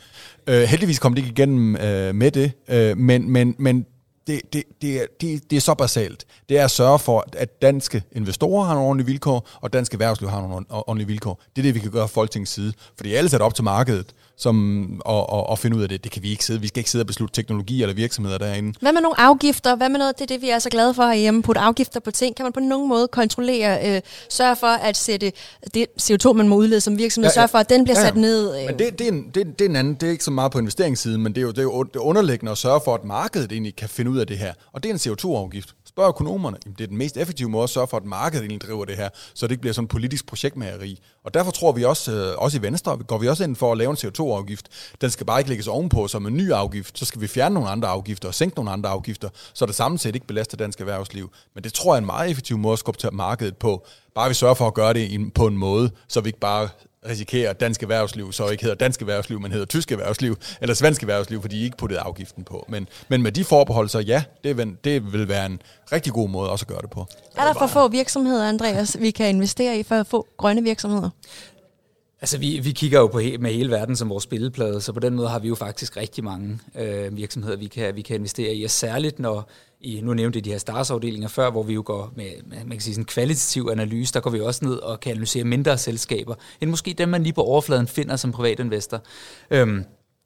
Uh, 0.49 0.55
heldigvis 0.55 0.99
kom 0.99 1.15
det 1.15 1.23
ikke 1.23 1.33
igennem 1.33 1.75
uh, 1.75 2.15
med 2.15 2.31
det, 2.31 2.53
uh, 2.69 2.99
men, 2.99 3.31
men, 3.31 3.55
men 3.59 3.87
det, 4.27 4.41
det, 4.53 4.63
det, 4.83 5.07
det, 5.21 5.51
det 5.51 5.57
er 5.57 5.61
så 5.61 5.75
basalt. 5.75 6.25
Det 6.49 6.59
er 6.59 6.65
at 6.65 6.71
sørge 6.71 6.99
for, 6.99 7.25
at 7.33 7.63
danske 7.63 8.03
investorer 8.13 8.65
har 8.65 8.75
nogle 8.75 8.89
ordentlige 8.89 9.07
vilkår, 9.07 9.49
og 9.61 9.73
danske 9.73 9.95
erhvervsliv 9.95 10.31
har 10.31 10.41
nogle 10.41 10.67
ordentlige 10.71 11.07
vilkår. 11.07 11.43
Det 11.57 11.63
er 11.63 11.63
det, 11.63 11.75
vi 11.75 11.81
kan 11.81 11.91
gøre 11.91 12.09
fra 12.09 12.21
Folketingets 12.21 12.53
side. 12.53 12.73
Fordi 12.97 13.15
alle 13.15 13.31
sat 13.31 13.41
op 13.41 13.55
til 13.55 13.65
markedet 13.65 14.15
som, 14.41 15.01
og, 15.05 15.31
og, 15.31 15.47
og 15.49 15.59
finde 15.59 15.77
ud 15.77 15.83
af 15.83 15.89
det. 15.89 16.05
Det 16.05 16.13
kan 16.13 16.23
vi 16.23 16.31
ikke 16.31 16.45
sidde. 16.45 16.61
Vi 16.61 16.69
skal 16.69 16.81
ikke 16.81 16.91
sidde 16.91 17.03
og 17.03 17.07
beslutte 17.07 17.35
teknologi 17.35 17.83
eller 17.83 17.95
virksomheder 17.95 18.39
derinde. 18.39 18.79
Hvad 18.81 18.93
med 18.93 19.01
nogle 19.01 19.21
afgifter? 19.21 19.77
Hvad 19.77 19.89
med 19.89 19.99
noget? 19.99 20.19
Det 20.19 20.23
er 20.23 20.27
det, 20.27 20.43
vi 20.43 20.51
er 20.51 20.59
så 20.59 20.71
glade 20.71 20.95
for 20.95 21.03
herhjemme. 21.03 21.43
Putte 21.43 21.61
afgifter 21.61 22.01
på 22.01 22.11
ting. 22.11 22.37
Kan 22.37 22.45
man 22.45 22.53
på 22.53 22.61
nogen 22.61 22.89
måde 22.89 23.09
kontrollere, 23.09 23.97
øh, 23.97 24.01
sørge 24.29 24.57
for 24.57 24.67
at 24.67 24.97
sætte 24.97 25.33
det 25.75 25.87
CO2, 26.03 26.33
man 26.33 26.49
må 26.49 26.57
udlede 26.57 26.81
som 26.81 26.99
virksomhed, 26.99 27.27
ja, 27.27 27.31
ja. 27.31 27.35
sørge 27.35 27.49
for, 27.49 27.59
at 27.59 27.71
den 27.71 27.85
bliver 27.85 27.99
ja, 27.99 28.03
ja. 28.03 28.09
sat 28.09 28.17
ned? 28.17 28.61
Øh. 28.61 28.67
Men 28.67 28.79
det, 28.79 28.99
det, 28.99 29.09
er 29.09 29.13
en, 29.13 29.31
det, 29.35 29.59
det 29.59 29.65
er 29.65 29.69
en 29.69 29.77
anden. 29.77 29.95
Det 29.95 30.07
er 30.07 30.11
ikke 30.11 30.25
så 30.25 30.31
meget 30.31 30.53
på 30.53 30.59
investeringssiden, 30.59 31.23
men 31.23 31.33
det 31.35 31.41
er 31.41 31.43
jo 31.43 31.51
det, 31.51 31.59
er 31.59 31.63
jo 31.63 31.83
det 31.83 31.97
underliggende 32.01 32.53
at 32.53 32.59
sørge 32.59 32.81
for, 32.85 32.95
at 32.95 33.05
markedet 33.05 33.53
egentlig 33.53 33.77
kan 33.77 33.89
finde 33.89 34.11
ud 34.11 34.19
af 34.19 34.27
det 34.27 34.39
her. 34.39 34.53
Og 34.73 34.83
det 34.83 34.89
er 34.89 34.93
en 34.93 34.99
CO2-afgift. 34.99 35.75
Spørg 35.91 36.09
økonomerne. 36.09 36.57
Jamen, 36.65 36.75
det 36.79 36.85
er 36.85 36.89
den 36.89 36.97
mest 36.97 37.17
effektive 37.17 37.49
måde 37.49 37.63
at 37.63 37.71
sørge 37.71 37.87
for, 37.87 37.97
at 37.97 38.05
markedet 38.05 38.43
egentlig 38.43 38.61
driver 38.61 38.85
det 38.85 38.97
her, 38.97 39.09
så 39.35 39.47
det 39.47 39.51
ikke 39.51 39.61
bliver 39.61 39.75
sådan 39.75 39.85
en 39.85 39.89
politisk 39.89 40.27
projektmageri. 40.27 41.01
Og 41.25 41.35
derfor 41.35 41.51
tror 41.51 41.73
vi 41.73 41.85
også, 41.85 42.13
øh, 42.13 42.39
også 42.39 42.59
i 42.59 42.63
Venstre, 42.63 42.97
går 42.97 43.19
vi 43.19 43.29
også 43.29 43.45
ind 43.45 43.57
for 43.57 43.73
at 43.73 43.79
lave 43.79 43.91
en 43.91 43.97
CO2-afgift. 43.97 44.69
Den 45.01 45.11
skal 45.11 45.27
bare 45.27 45.41
ikke 45.41 45.49
lægges 45.49 45.67
ovenpå 45.67 46.09
som 46.09 46.27
en 46.27 46.37
ny 46.37 46.53
afgift. 46.53 46.99
Så 46.99 47.05
skal 47.05 47.21
vi 47.21 47.27
fjerne 47.27 47.55
nogle 47.55 47.69
andre 47.69 47.89
afgifter 47.89 48.29
og 48.29 48.35
sænke 48.35 48.57
nogle 48.57 48.71
andre 48.71 48.91
afgifter, 48.91 49.29
så 49.53 49.67
det 49.67 49.75
samlet 49.75 50.01
set 50.01 50.15
ikke 50.15 50.27
belaster 50.27 50.57
dansk 50.57 50.81
erhvervsliv. 50.81 51.31
Men 51.55 51.65
det 51.65 51.73
tror 51.73 51.93
jeg 51.93 51.97
er 51.97 52.01
en 52.01 52.07
meget 52.07 52.31
effektiv 52.31 52.59
måde 52.59 52.73
at 52.73 52.79
skubbe 52.79 53.01
til 53.01 53.13
markedet 53.13 53.57
på. 53.57 53.87
Bare 54.15 54.29
vi 54.29 54.35
sørger 54.35 54.55
for 54.55 54.67
at 54.67 54.75
gøre 54.75 54.95
det 54.95 55.35
på 55.35 55.47
en 55.47 55.57
måde, 55.57 55.91
så 56.09 56.21
vi 56.21 56.29
ikke 56.29 56.41
bare 56.41 56.69
risikerer, 57.09 57.51
at 57.51 57.61
dansk 57.61 57.83
erhvervsliv 57.83 58.33
så 58.33 58.49
ikke 58.49 58.63
hedder 58.63 58.77
dansk 58.77 59.01
erhvervsliv, 59.01 59.41
men 59.41 59.53
hedder 59.53 59.67
tysk 59.67 59.93
erhvervsliv, 59.93 60.37
eller 60.61 60.75
svensk 60.75 61.03
erhvervsliv, 61.03 61.41
fordi 61.41 61.59
de 61.59 61.65
ikke 61.65 61.77
puttede 61.77 62.01
afgiften 62.01 62.45
på. 62.45 62.67
Men, 62.69 62.89
men 63.09 63.23
med 63.23 63.33
de 63.33 63.45
forbehold, 63.45 63.89
så 63.89 63.99
ja, 63.99 64.23
det 64.45 64.57
vil, 64.57 64.77
det 64.85 65.13
vil 65.13 65.29
være 65.29 65.47
en 65.47 65.63
rigtig 65.93 66.13
god 66.13 66.29
måde 66.29 66.51
også 66.51 66.63
at 66.63 66.69
gøre 66.69 66.83
det 66.83 66.91
på. 66.91 67.07
Er 67.37 67.45
der 67.45 67.55
for 67.59 67.67
få 67.67 67.89
virksomheder, 67.89 68.49
Andreas, 68.49 68.97
vi 69.01 69.11
kan 69.11 69.29
investere 69.29 69.79
i 69.79 69.83
for 69.83 69.95
at 69.95 70.07
få 70.07 70.27
grønne 70.37 70.63
virksomheder? 70.63 71.11
Altså, 72.23 72.39
vi, 72.39 72.59
vi 72.59 72.73
kigger 72.73 73.01
jo 73.01 73.07
på 73.07 73.19
he, 73.19 73.39
med 73.39 73.53
hele 73.53 73.71
verden 73.71 73.97
som 73.97 74.11
vores 74.11 74.25
spilleplade, 74.25 74.81
så 74.81 74.93
på 74.93 75.01
den 75.01 75.15
måde 75.15 75.29
har 75.29 75.39
vi 75.39 75.49
jo 75.49 75.55
faktisk 75.55 75.97
rigtig 75.97 76.25
mange 76.25 76.59
øh, 76.79 77.17
virksomheder, 77.17 77.57
vi 77.57 77.67
kan, 77.67 77.97
vi 77.97 78.03
kan 78.03 78.17
investere 78.17 78.55
i, 78.55 78.65
og 78.65 78.71
særligt 78.71 79.19
når 79.19 79.51
i, 79.81 80.01
nu 80.01 80.15
nævnte 80.15 80.37
jeg 80.37 80.45
de 80.45 80.51
her 80.51 80.59
stars-afdelinger 80.59 81.29
før, 81.29 81.51
hvor 81.51 81.63
vi 81.63 81.75
jo 81.75 81.83
går 81.87 82.13
med, 82.17 82.31
med 82.47 82.59
man 82.59 82.71
kan 82.71 82.81
sige, 82.81 82.95
sådan 82.95 83.03
en 83.03 83.07
kvalitativ 83.07 83.69
analyse, 83.73 84.15
der 84.15 84.21
går 84.21 84.31
vi 84.31 84.41
også 84.41 84.65
ned 84.65 84.75
og 84.75 85.01
kan 85.01 85.11
analysere 85.11 85.45
mindre 85.45 85.79
selskaber, 85.79 86.35
end 86.61 86.71
måske 86.71 86.95
dem, 86.99 87.09
man 87.09 87.23
lige 87.23 87.33
på 87.33 87.43
overfladen 87.43 87.87
finder 87.87 88.17
som 88.17 88.33
privatinvestor. 88.33 89.03
Øhm, 89.51 89.85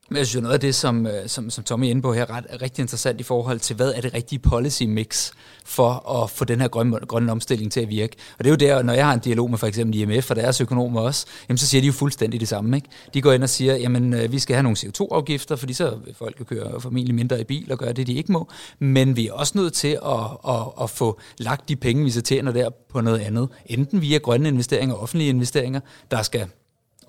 men 0.08 0.18
jeg 0.18 0.26
synes, 0.26 0.42
noget 0.42 0.54
af 0.54 0.60
det, 0.60 0.74
som, 0.74 1.06
øh, 1.06 1.28
som, 1.28 1.50
som 1.50 1.64
Tommy 1.64 1.86
er 1.86 1.90
inde 1.90 2.02
på 2.02 2.12
her, 2.12 2.30
ret, 2.30 2.44
er 2.48 2.62
rigtig 2.62 2.82
interessant 2.82 3.20
i 3.20 3.22
forhold 3.22 3.60
til, 3.60 3.76
hvad 3.76 3.92
er 3.92 4.00
det 4.00 4.14
rigtige 4.14 4.38
policy 4.38 4.82
mix 4.82 5.30
for 5.64 6.22
at 6.22 6.30
få 6.30 6.44
den 6.44 6.60
her 6.60 6.68
grønne, 6.68 6.98
grønne 6.98 7.32
omstilling 7.32 7.72
til 7.72 7.80
at 7.80 7.88
virke. 7.88 8.16
Og 8.38 8.44
det 8.44 8.50
er 8.50 8.68
jo 8.68 8.74
der, 8.74 8.82
når 8.82 8.92
jeg 8.92 9.06
har 9.06 9.14
en 9.14 9.20
dialog 9.20 9.50
med 9.50 9.58
for 9.58 9.66
eksempel 9.66 10.00
IMF 10.00 10.30
og 10.30 10.36
deres 10.36 10.60
økonomer 10.60 11.00
også, 11.00 11.26
jamen 11.48 11.58
så 11.58 11.66
siger 11.66 11.80
de 11.80 11.86
jo 11.86 11.92
fuldstændig 11.92 12.40
det 12.40 12.48
samme. 12.48 12.76
Ikke? 12.76 12.88
De 13.14 13.22
går 13.22 13.32
ind 13.32 13.42
og 13.42 13.48
siger, 13.48 13.76
jamen 13.76 14.14
øh, 14.14 14.32
vi 14.32 14.38
skal 14.38 14.54
have 14.54 14.62
nogle 14.62 14.76
CO2-afgifter, 14.78 15.56
fordi 15.56 15.72
så 15.72 15.98
vil 16.04 16.14
folk 16.14 16.42
køre 16.48 16.80
formentlig 16.80 17.14
mindre 17.14 17.40
i 17.40 17.44
bil 17.44 17.72
og 17.72 17.78
gøre 17.78 17.92
det, 17.92 18.06
de 18.06 18.14
ikke 18.14 18.32
må. 18.32 18.48
Men 18.78 19.16
vi 19.16 19.28
er 19.28 19.32
også 19.32 19.52
nødt 19.56 19.72
til 19.72 19.98
at, 20.06 20.20
at, 20.48 20.62
at 20.82 20.90
få 20.90 21.20
lagt 21.38 21.68
de 21.68 21.76
penge, 21.76 22.04
vi 22.04 22.10
så 22.10 22.22
tjener 22.22 22.52
der 22.52 22.70
på 22.90 23.00
noget 23.00 23.18
andet. 23.18 23.48
Enten 23.66 24.00
via 24.00 24.18
grønne 24.18 24.48
investeringer, 24.48 24.94
offentlige 24.94 25.28
investeringer, 25.28 25.80
der 26.10 26.22
skal 26.22 26.46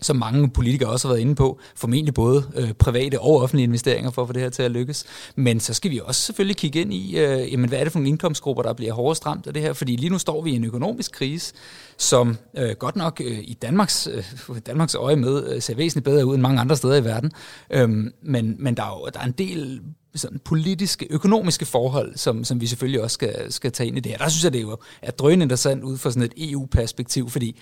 som 0.02 0.16
mange 0.16 0.50
politikere 0.50 0.90
også 0.90 1.08
har 1.08 1.14
været 1.14 1.22
inde 1.22 1.36
på, 1.36 1.60
formentlig 1.76 2.14
både 2.14 2.44
øh, 2.56 2.74
private 2.74 3.20
og 3.20 3.42
offentlige 3.42 3.64
investeringer 3.64 4.12
for 4.12 4.22
at 4.22 4.28
få 4.28 4.34
det 4.34 4.42
her 4.42 4.50
til 4.50 4.64
at 4.64 4.72
lykkes. 4.72 5.06
Men 5.36 5.60
så 5.60 5.74
skal 5.74 5.92
vi 5.92 6.00
også 6.04 6.22
selvfølgelig 6.22 6.58
kigge 6.58 6.82
ind 6.82 6.94
i, 6.94 7.18
øh, 7.18 7.52
jamen, 7.54 7.70
hvad 7.70 7.80
er 7.80 7.84
det 7.84 7.92
for 7.92 8.00
nogle 8.00 8.10
indkomstgrupper, 8.10 8.64
der 8.64 8.74
bliver 8.74 8.94
hårdest 8.94 9.26
ramt 9.26 9.48
af 9.48 9.54
det 9.54 9.62
her? 9.62 9.74
Fordi 9.74 9.96
lige 9.96 10.10
nu 10.10 10.18
står 10.18 10.42
vi 10.42 10.52
i 10.52 10.56
en 10.56 10.64
økonomisk 10.64 11.12
krise, 11.12 11.54
som 11.98 12.38
øh, 12.58 12.72
godt 12.80 12.96
nok 12.96 13.22
øh, 13.26 13.40
i 13.40 13.58
Danmarks, 13.62 14.08
øh, 14.12 14.24
Danmarks 14.66 14.96
øje 14.96 15.16
med 15.16 15.54
øh, 15.54 15.62
ser 15.62 15.76
væsentligt 15.76 16.06
bedre 16.06 16.26
ud 16.26 16.34
end 16.34 16.42
mange 16.42 16.60
andre 16.62 16.76
steder 16.76 16.96
i 16.96 17.04
verden. 17.04 17.32
Øhm, 17.70 18.14
men, 18.22 18.56
men 18.60 18.78
der 18.78 18.84
er 18.84 19.00
jo 19.00 19.10
der 19.14 19.20
er 19.20 19.26
en 19.26 19.32
del 19.32 19.82
sådan 20.16 20.40
politiske, 20.40 21.08
økonomiske 21.10 21.66
forhold, 21.66 22.18
som, 22.18 22.44
som 22.44 22.62
vi 22.62 22.68
selvfølgelig 22.68 23.02
også 23.02 23.14
skal, 23.14 23.54
skal 23.54 23.72
tage 23.72 23.88
ind 23.88 23.98
i 23.98 24.00
det 24.00 24.12
her. 24.12 24.18
Der 24.18 24.30
synes 24.30 24.44
jeg, 24.44 24.54
det 24.54 24.60
er 24.60 24.62
jo 24.62 24.78
er 25.02 25.12
drøn 25.12 25.42
interessant 25.42 25.84
ud 25.84 25.98
fra 25.98 26.12
sådan 26.12 26.24
et 26.24 26.52
EU-perspektiv, 26.52 27.30
fordi 27.30 27.60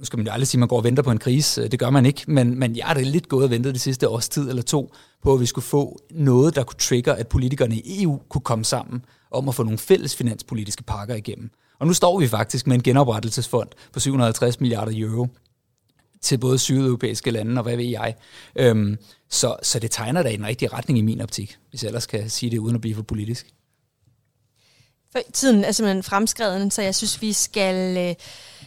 nu 0.00 0.04
skal 0.04 0.16
man 0.16 0.26
jo 0.26 0.32
aldrig 0.32 0.48
sige, 0.48 0.58
at 0.58 0.60
man 0.60 0.68
går 0.68 0.76
og 0.76 0.84
venter 0.84 1.02
på 1.02 1.10
en 1.10 1.18
krise, 1.18 1.68
det 1.68 1.78
gør 1.78 1.90
man 1.90 2.06
ikke, 2.06 2.24
men, 2.26 2.58
men 2.58 2.76
jeg 2.76 2.84
har 2.84 2.94
da 2.94 3.00
lidt 3.00 3.28
gået 3.28 3.44
og 3.44 3.50
ventet 3.50 3.74
de 3.74 3.78
sidste 3.78 4.08
års 4.08 4.28
tid 4.28 4.48
eller 4.48 4.62
to, 4.62 4.94
på 5.22 5.34
at 5.34 5.40
vi 5.40 5.46
skulle 5.46 5.64
få 5.64 5.98
noget, 6.10 6.54
der 6.54 6.62
kunne 6.62 6.78
trigge, 6.78 7.14
at 7.14 7.28
politikerne 7.28 7.76
i 7.76 8.02
EU 8.02 8.20
kunne 8.28 8.42
komme 8.42 8.64
sammen 8.64 9.04
om 9.30 9.48
at 9.48 9.54
få 9.54 9.62
nogle 9.62 9.78
fælles 9.78 10.16
finanspolitiske 10.16 10.82
pakker 10.82 11.14
igennem. 11.14 11.50
Og 11.78 11.86
nu 11.86 11.92
står 11.92 12.18
vi 12.18 12.28
faktisk 12.28 12.66
med 12.66 12.76
en 12.76 12.82
genoprettelsesfond 12.82 13.68
på 13.92 14.00
750 14.00 14.60
milliarder 14.60 14.92
euro 14.94 15.28
til 16.22 16.38
både 16.38 16.58
sydeuropæiske 16.58 17.30
lande 17.30 17.58
og 17.58 17.62
hvad 17.62 17.76
ved 17.76 17.84
jeg. 17.84 18.14
Øhm, 18.56 18.96
så, 19.30 19.56
så 19.62 19.78
det 19.78 19.90
tegner 19.90 20.22
da 20.22 20.28
i 20.28 20.36
den 20.36 20.46
rigtig 20.46 20.72
retning 20.72 20.98
i 20.98 21.02
min 21.02 21.20
optik, 21.20 21.56
hvis 21.70 21.82
jeg 21.82 21.88
ellers 21.88 22.06
kan 22.06 22.30
sige 22.30 22.50
det 22.50 22.58
uden 22.58 22.74
at 22.74 22.80
blive 22.80 22.94
for 22.94 23.02
politisk. 23.02 23.46
For 25.12 25.20
tiden 25.32 25.64
er 25.64 25.72
simpelthen 25.72 26.02
fremskreden, 26.02 26.70
så 26.70 26.82
jeg 26.82 26.94
synes, 26.94 27.22
vi 27.22 27.32
skal, 27.32 27.96
øh, 27.96 28.14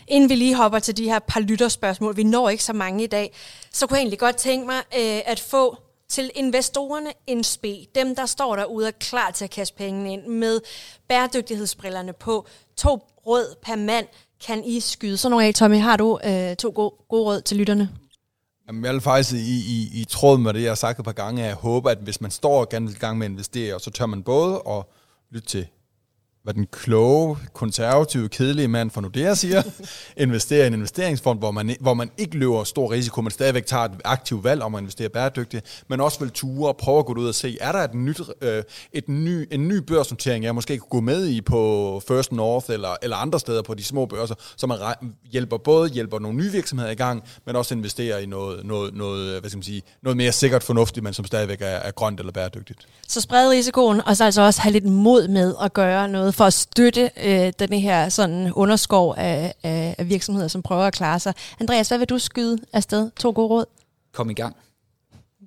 inden 0.08 0.30
vi 0.30 0.36
lige 0.36 0.56
hopper 0.56 0.80
til 0.80 0.98
de 0.98 1.04
her 1.04 1.20
par 1.20 1.40
lytterspørgsmål, 1.40 2.18
vi 2.18 2.24
når 2.24 2.50
ikke 2.50 2.64
så 2.64 2.74
mange 2.74 3.04
i 3.04 3.08
dag, 3.08 3.34
så 3.72 3.88
kunne 3.88 3.98
jeg 3.98 4.02
egentlig 4.02 4.20
godt 4.20 4.36
tænke 4.36 4.66
mig 4.66 4.78
øh, 4.78 5.22
at 5.26 5.40
få 5.40 5.78
til 6.10 6.32
investorerne 6.36 7.10
en 7.28 7.44
spe, 7.44 7.86
dem 7.96 8.16
der 8.16 8.26
står 8.26 8.56
derude 8.56 8.88
og 8.88 8.94
klar 9.00 9.32
til 9.32 9.44
at 9.44 9.52
kaste 9.52 9.78
pengene 9.78 10.14
ind 10.14 10.28
med 10.28 10.60
bæredygtighedsbrillerne 11.08 12.14
på, 12.14 12.48
to 12.78 13.08
råd 13.28 13.56
per 13.62 13.76
mand, 13.76 14.08
kan 14.46 14.64
I 14.66 14.80
skyde. 14.80 15.18
Så 15.18 15.30
nogle 15.30 15.46
af 15.46 15.54
Tommy, 15.54 15.78
har 15.78 15.98
du 15.98 16.20
øh, 16.24 16.56
to 16.56 16.72
gode, 16.76 16.94
gode 17.10 17.24
råd 17.24 17.42
til 17.42 17.58
lytterne? 17.58 17.90
Jamen, 18.68 18.86
jeg 18.86 18.94
vil 18.94 19.02
faktisk 19.02 19.34
i, 19.34 19.38
i, 19.38 20.02
i 20.02 20.06
tråd 20.10 20.38
med 20.38 20.54
det, 20.54 20.62
jeg 20.62 20.70
har 20.70 20.76
sagt 20.76 21.00
et 21.00 21.06
par 21.06 21.12
gange, 21.12 21.42
at 21.42 21.48
jeg 21.48 21.56
håber, 21.56 21.90
at 21.90 21.98
hvis 21.98 22.22
man 22.22 22.32
står 22.32 22.68
gerne 22.70 22.92
i 22.92 22.94
gang 22.94 23.18
med 23.18 23.26
at 23.26 23.32
investere, 23.32 23.80
så 23.80 23.92
tør 23.92 24.06
man 24.06 24.24
både 24.24 24.62
at 24.70 24.84
lytte 25.32 25.48
til 25.48 25.68
hvad 26.44 26.54
den 26.54 26.68
kloge, 26.72 27.38
konservative, 27.54 28.30
kedelige 28.30 28.68
mand 28.68 28.92
fra 28.92 29.02
Nordea 29.02 29.34
siger, 29.34 29.64
investere 30.18 30.64
i 30.64 30.68
en 30.68 30.74
investeringsfond, 30.74 31.40
hvor 31.40 31.52
man, 31.52 31.76
hvor 31.80 31.94
man 31.94 32.12
ikke 32.18 32.38
løber 32.38 32.64
stor 32.64 32.92
risiko, 32.92 33.22
men 33.22 33.32
stadigvæk 33.32 33.66
tager 33.66 33.84
et 33.84 33.92
aktivt 34.04 34.44
valg 34.44 34.62
om 34.62 34.76
at 34.76 34.82
investere 34.82 35.10
bæredygtigt, 35.10 35.84
men 35.88 36.02
også 36.02 36.20
vil 36.20 36.30
ture 36.30 36.70
og 36.70 36.78
prøve 36.78 37.00
at 37.00 37.06
gå 37.06 37.14
ud 37.14 37.28
og 37.28 37.36
se, 37.36 37.58
er 37.62 37.72
der 37.72 37.80
et 37.80 37.94
nyt, 37.94 38.22
øh, 38.42 38.64
et 38.94 39.10
ny, 39.10 39.48
en 39.52 39.68
ny 39.68 39.78
børsnotering, 39.78 40.44
jeg 40.44 40.56
måske 40.56 40.78
kunne 40.78 40.90
gå 40.90 41.02
med 41.02 41.28
i 41.28 41.42
på 41.42 42.02
First 42.08 42.32
North 42.32 42.66
eller, 42.70 42.96
eller 43.02 43.18
andre 43.18 43.40
steder 43.40 43.62
på 43.62 43.74
de 43.74 43.84
små 43.84 44.06
børser, 44.06 44.36
så 44.58 44.68
man 44.68 44.78
hjælper 45.32 45.58
både 45.58 45.90
hjælper 45.90 46.20
nogle 46.20 46.38
nye 46.38 46.52
virksomheder 46.52 46.92
i 46.92 46.96
gang, 46.96 47.24
men 47.46 47.56
også 47.56 47.76
investerer 47.76 48.18
i 48.18 48.26
noget, 48.26 48.66
noget, 48.66 48.94
noget, 48.94 49.40
hvad 49.40 49.50
skal 49.50 49.58
man 49.58 49.64
sige, 49.64 49.82
noget 50.02 50.18
mere 50.18 50.32
sikkert 50.32 50.64
fornuftigt, 50.64 51.04
men 51.04 51.14
som 51.14 51.26
stadigvæk 51.26 51.62
er, 51.62 51.66
er 51.66 51.92
grønt 51.92 52.20
eller 52.20 52.32
bæredygtigt. 52.32 52.88
Så 53.08 53.22
spred 53.22 53.50
risikoen, 53.50 54.02
og 54.06 54.18
så 54.18 54.26
altså 54.26 54.42
også 54.42 54.62
have 54.62 54.74
lidt 54.74 54.86
mod 54.86 55.28
med 55.28 55.56
at 55.62 55.74
gøre 55.74 56.08
noget 56.08 56.33
for 56.34 56.46
at 56.46 56.54
støtte 56.54 57.10
øh, 57.24 57.54
den 57.60 57.74
her 57.74 58.10
sådan 58.10 58.54
underskov 58.54 59.14
af, 59.18 59.54
af, 59.64 59.96
af 59.98 60.10
virksomheder, 60.10 60.48
som 60.48 60.62
prøver 60.62 60.84
at 60.84 60.94
klare 60.94 61.20
sig. 61.20 61.34
Andreas, 61.60 61.88
hvad 61.88 61.98
vil 61.98 62.10
du 62.10 62.18
skyde 62.18 62.58
afsted? 62.74 63.12
To 63.20 63.32
gode 63.36 63.48
råd. 63.48 63.66
Kom 64.12 64.30
i 64.30 64.34
gang. 64.34 64.56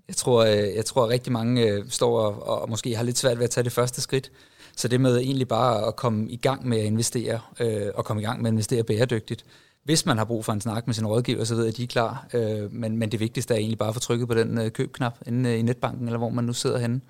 Jeg 0.08 0.16
tror, 0.16 0.44
øh, 0.44 0.76
jeg 0.76 0.84
tror 0.84 1.04
at 1.04 1.10
rigtig 1.10 1.32
mange 1.32 1.62
øh, 1.62 1.84
står 1.88 2.20
og, 2.20 2.60
og 2.60 2.70
måske 2.70 2.96
har 2.96 3.02
lidt 3.02 3.18
svært 3.18 3.38
ved 3.38 3.44
at 3.44 3.50
tage 3.50 3.64
det 3.64 3.72
første 3.72 4.00
skridt. 4.00 4.30
Så 4.76 4.88
det 4.88 5.00
med 5.00 5.16
egentlig 5.16 5.48
bare 5.48 5.86
at 5.86 5.96
komme 5.96 6.30
i 6.30 6.36
gang 6.36 6.68
med 6.68 6.78
at 6.78 6.84
investere, 6.84 7.40
øh, 7.60 7.86
og 7.94 8.04
komme 8.04 8.22
i 8.22 8.24
gang 8.24 8.42
med 8.42 8.50
at 8.50 8.52
investere 8.52 8.82
bæredygtigt. 8.82 9.44
Hvis 9.84 10.06
man 10.06 10.18
har 10.18 10.24
brug 10.24 10.44
for 10.44 10.52
en 10.52 10.60
snak 10.60 10.86
med 10.86 10.94
sin 10.94 11.06
rådgiver, 11.06 11.44
så 11.44 11.54
ved 11.54 11.64
jeg, 11.64 11.72
at 11.72 11.76
de 11.76 11.82
er 11.82 11.86
klar. 11.86 12.26
Øh, 12.34 12.72
men, 12.72 12.96
men 12.96 13.12
det 13.12 13.20
vigtigste 13.20 13.54
er 13.54 13.58
egentlig 13.58 13.78
bare 13.78 13.88
at 13.88 13.94
få 13.94 14.00
trykket 14.00 14.28
på 14.28 14.34
den 14.34 14.58
øh, 14.58 14.70
købknap 14.70 15.18
inde 15.26 15.50
øh, 15.50 15.58
i 15.58 15.62
netbanken, 15.62 16.06
eller 16.06 16.18
hvor 16.18 16.28
man 16.28 16.44
nu 16.44 16.52
sidder 16.52 16.78
henne. 16.78 17.00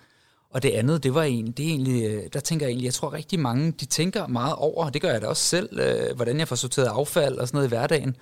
Og 0.56 0.62
det 0.62 0.70
andet, 0.70 1.02
det 1.02 1.14
var 1.14 1.22
egentlig, 1.22 1.56
det 1.56 1.64
er 1.64 1.68
egentlig, 1.68 2.04
øh, 2.04 2.22
der 2.32 2.40
tænker 2.40 2.66
jeg 2.66 2.70
egentlig, 2.70 2.84
jeg 2.84 2.94
tror 2.94 3.12
rigtig 3.12 3.40
mange, 3.40 3.72
de 3.72 3.86
tænker 3.86 4.26
meget 4.26 4.54
over, 4.54 4.90
det 4.90 5.02
gør 5.02 5.12
jeg 5.12 5.22
da 5.22 5.26
også 5.26 5.42
selv, 5.42 5.78
øh, 5.78 6.16
hvordan 6.16 6.38
jeg 6.38 6.48
får 6.48 6.56
sorteret 6.56 6.86
affald 6.86 7.38
og 7.38 7.48
sådan 7.48 7.56
noget 7.56 7.66
i 7.66 7.68
hverdagen, 7.68 8.16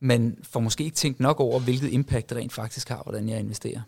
men 0.00 0.38
får 0.42 0.60
måske 0.60 0.84
ikke 0.84 0.96
tænkt 0.96 1.20
nok 1.20 1.40
over, 1.40 1.60
hvilket 1.60 1.92
impact 1.92 2.30
det 2.30 2.38
rent 2.38 2.52
faktisk 2.52 2.88
har, 2.88 3.02
hvordan 3.02 3.28
jeg 3.28 3.38
investerer. 3.38 3.80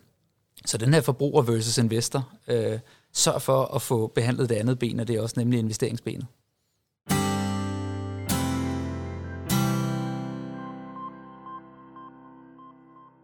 Så 0.65 0.77
den 0.77 0.93
her 0.93 1.01
forbruger 1.01 1.41
versus 1.41 1.77
investor, 1.77 2.29
øh, 2.47 2.79
sørg 3.13 3.41
for 3.41 3.75
at 3.75 3.81
få 3.81 4.07
behandlet 4.07 4.49
det 4.49 4.55
andet 4.55 4.79
ben, 4.79 4.99
og 4.99 5.07
det 5.07 5.15
er 5.15 5.21
også 5.21 5.35
nemlig 5.37 5.59
investeringsbenet. 5.59 6.25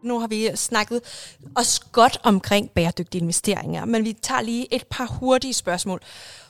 Nu 0.04 0.20
har 0.20 0.28
vi 0.28 0.50
snakket 0.56 1.02
os 1.56 1.80
godt 1.80 2.18
omkring 2.24 2.72
bæredygtige 2.72 3.22
investeringer, 3.22 3.86
men 3.86 4.06
vi 4.06 4.14
tager 4.14 4.42
lige 4.42 4.74
et 4.74 4.88
par 4.88 5.06
hurtige 5.06 5.54
spørgsmål 5.54 6.02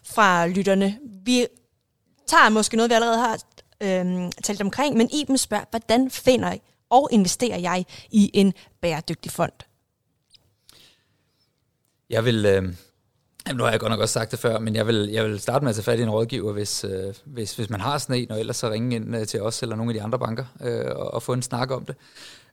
fra 0.04 0.48
lytterne. 0.48 1.00
Vi 1.26 1.48
tager 2.28 2.50
måske 2.50 2.78
noget, 2.78 2.90
vi 2.90 2.96
allerede 2.96 3.18
har 3.18 3.40
øh, 3.82 4.32
talt 4.44 4.62
omkring, 4.62 4.98
men 4.98 5.10
Iben 5.14 5.38
spørger, 5.38 5.66
hvordan 5.70 6.12
finder 6.12 6.54
I 6.54 6.62
og 6.90 7.10
investerer 7.12 7.58
jeg 7.58 7.86
i 8.12 8.32
en 8.34 8.54
bæredygtig 8.82 9.32
fond? 9.32 9.54
Jeg 12.10 12.26
vil, 12.26 12.46
øh, 12.46 12.74
Jamen, 13.48 13.58
nu 13.58 13.64
har 13.64 13.72
jeg 13.72 13.80
godt 13.80 13.90
nok 13.90 14.00
også 14.00 14.14
sagt 14.14 14.32
det 14.32 14.40
før, 14.40 14.60
men 14.60 14.76
jeg 14.76 14.88
vil, 14.88 15.10
jeg 15.12 15.26
vil 15.26 15.40
starte 15.40 15.64
med 15.64 15.70
at 15.70 15.76
tage 15.76 15.84
fat 15.84 16.00
i 16.00 16.02
en 16.02 16.10
rådgiver, 16.10 16.54
hvis, 16.54 16.84
øh, 16.84 17.14
hvis, 17.26 17.56
hvis 17.56 17.70
man 17.70 17.82
har 17.82 17.98
sådan 17.98 18.16
en, 18.16 18.32
og 18.32 18.40
ellers 18.40 18.58
så 18.58 18.70
ringe 18.70 18.96
ind 18.96 19.16
øh, 19.16 19.28
til 19.28 19.42
os 19.42 19.62
eller 19.62 19.76
nogle 19.76 19.92
af 19.92 19.94
de 19.94 20.02
andre 20.02 20.20
banker 20.20 20.46
øh, 20.62 20.86
og, 20.86 21.14
og 21.14 21.24
få 21.24 21.34
en 21.34 21.42
snak 21.42 21.72
om 21.72 21.86
det. 21.86 21.96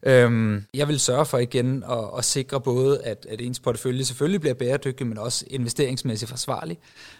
Øhm, 0.03 0.64
jeg 0.74 0.88
vil 0.88 1.01
sørge 1.01 1.26
for 1.26 1.38
igen 1.38 1.84
at, 1.90 2.18
at 2.18 2.24
sikre 2.24 2.61
både, 2.61 3.03
at, 3.03 3.26
at 3.30 3.40
ens 3.40 3.61
portefølje 3.61 4.05
selvfølgelig 4.05 4.40
bliver 4.40 4.55
bæredygtig, 4.55 5.07
men 5.07 5.18
også 5.18 5.44
investeringsmæssigt 5.51 6.28
forsvarlig. 6.28 6.78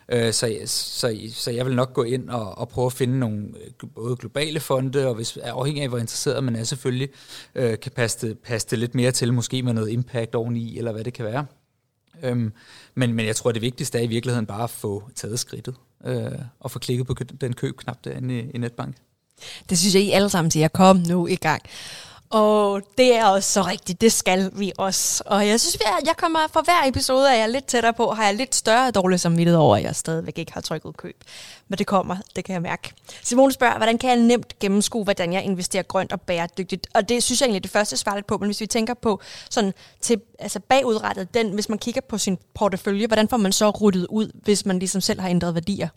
Øh, 0.09 0.33
så, 0.33 0.59
så, 0.66 1.18
så 1.35 1.51
jeg 1.51 1.66
vil 1.66 1.76
nok 1.76 1.93
gå 1.93 2.03
ind 2.03 2.31
og, 2.31 2.59
og 2.59 2.68
prøve 2.68 2.87
at 2.87 2.93
finde 2.93 3.18
nogle 3.18 3.37
øh, 3.39 3.91
både 3.95 4.16
globale 4.16 4.61
fonde, 4.61 5.07
og 5.07 5.14
hvis 5.14 5.37
afhængig 5.37 5.83
af, 5.83 5.89
hvor 5.89 5.99
interesseret 5.99 6.45
man 6.45 6.57
er 6.57 6.64
selvfølgelig, 6.64 7.09
øh, 7.55 7.78
kan 7.78 7.93
passe 7.93 8.26
det, 8.26 8.39
passe 8.39 8.68
det 8.70 8.78
lidt 8.78 8.95
mere 8.95 9.12
til, 9.12 9.33
måske 9.33 9.62
med 9.62 9.72
noget 9.72 9.91
impact 9.91 10.35
oveni, 10.35 10.78
eller 10.78 10.93
hvad 10.93 11.05
det 11.05 11.12
kan 11.12 11.24
være. 11.24 11.47
Øhm, 12.22 12.53
men, 12.95 13.14
men 13.14 13.26
jeg 13.26 13.37
tror, 13.37 13.53
det 13.53 13.62
vigtigste 13.62 13.99
er 13.99 14.03
i 14.03 14.07
virkeligheden 14.07 14.47
bare 14.47 14.62
at 14.62 14.70
få 14.70 15.11
taget 15.14 15.41
skridtet 15.41 15.74
øh, 16.07 16.33
og 16.61 16.70
få 16.70 16.78
klikket 16.78 17.07
på 17.07 17.14
den 17.41 17.53
købknap 17.53 18.05
derinde 18.05 18.39
i, 18.39 18.51
i 18.55 18.59
netbank. 18.59 18.97
Det 19.70 19.78
synes 19.78 19.95
jeg, 19.95 20.03
I 20.03 20.11
alle 20.11 20.31
sammen 20.31 20.51
siger, 20.51 20.68
kom 20.68 20.97
nu 20.97 21.26
i 21.26 21.37
gang. 21.37 21.62
Og 22.31 22.83
det 22.99 23.14
er 23.14 23.24
også 23.24 23.53
så 23.53 23.62
rigtigt, 23.62 24.01
det 24.01 24.12
skal 24.12 24.51
vi 24.55 24.72
også. 24.78 25.22
Og 25.26 25.49
jeg 25.49 25.61
synes, 25.61 25.76
at 25.76 26.07
jeg 26.07 26.16
kommer 26.16 26.41
for 26.53 26.62
hver 26.62 26.89
episode, 26.89 27.31
at 27.31 27.37
jeg 27.37 27.43
er 27.43 27.47
lidt 27.47 27.66
tættere 27.66 27.93
på, 27.93 28.11
har 28.11 28.24
jeg 28.24 28.35
lidt 28.35 28.55
større 28.55 28.91
dårlig 28.91 29.20
samvittighed 29.20 29.59
over, 29.59 29.76
at 29.76 29.83
jeg 29.83 29.97
stadigvæk 29.97 30.39
ikke 30.39 30.53
har 30.53 30.61
trykket 30.61 30.97
køb. 30.97 31.24
Men 31.68 31.78
det 31.78 31.87
kommer, 31.87 32.16
det 32.37 32.45
kan 32.45 32.53
jeg 32.53 32.62
mærke. 32.62 32.93
Simone 33.22 33.53
spørger, 33.53 33.76
hvordan 33.76 33.99
kan 33.99 34.11
jeg 34.11 34.18
nemt 34.18 34.59
gennemskue, 34.59 35.05
hvordan 35.05 35.33
jeg 35.33 35.45
investerer 35.45 35.83
grønt 35.83 36.12
og 36.12 36.20
bæredygtigt? 36.20 36.87
Og 36.95 37.09
det 37.09 37.22
synes 37.22 37.41
jeg 37.41 37.47
egentlig 37.47 37.59
er 37.59 37.62
det 37.62 37.70
første 37.70 37.97
svar 37.97 38.14
lidt 38.14 38.26
på, 38.26 38.39
men 38.39 38.49
hvis 38.49 38.61
vi 38.61 38.66
tænker 38.66 38.95
på 38.95 39.20
sådan 39.51 39.74
til, 40.01 40.20
altså 40.39 40.61
bagudrettet, 40.61 41.35
den, 41.35 41.51
hvis 41.53 41.68
man 41.68 41.78
kigger 41.78 42.01
på 42.01 42.18
sin 42.18 42.39
portefølje, 42.55 43.07
hvordan 43.07 43.28
får 43.28 43.37
man 43.37 43.53
så 43.53 43.70
ruttet 43.70 44.07
ud, 44.11 44.31
hvis 44.35 44.66
man 44.66 44.78
ligesom 44.78 45.01
selv 45.01 45.20
har 45.20 45.28
ændret 45.28 45.55
værdier? 45.55 45.89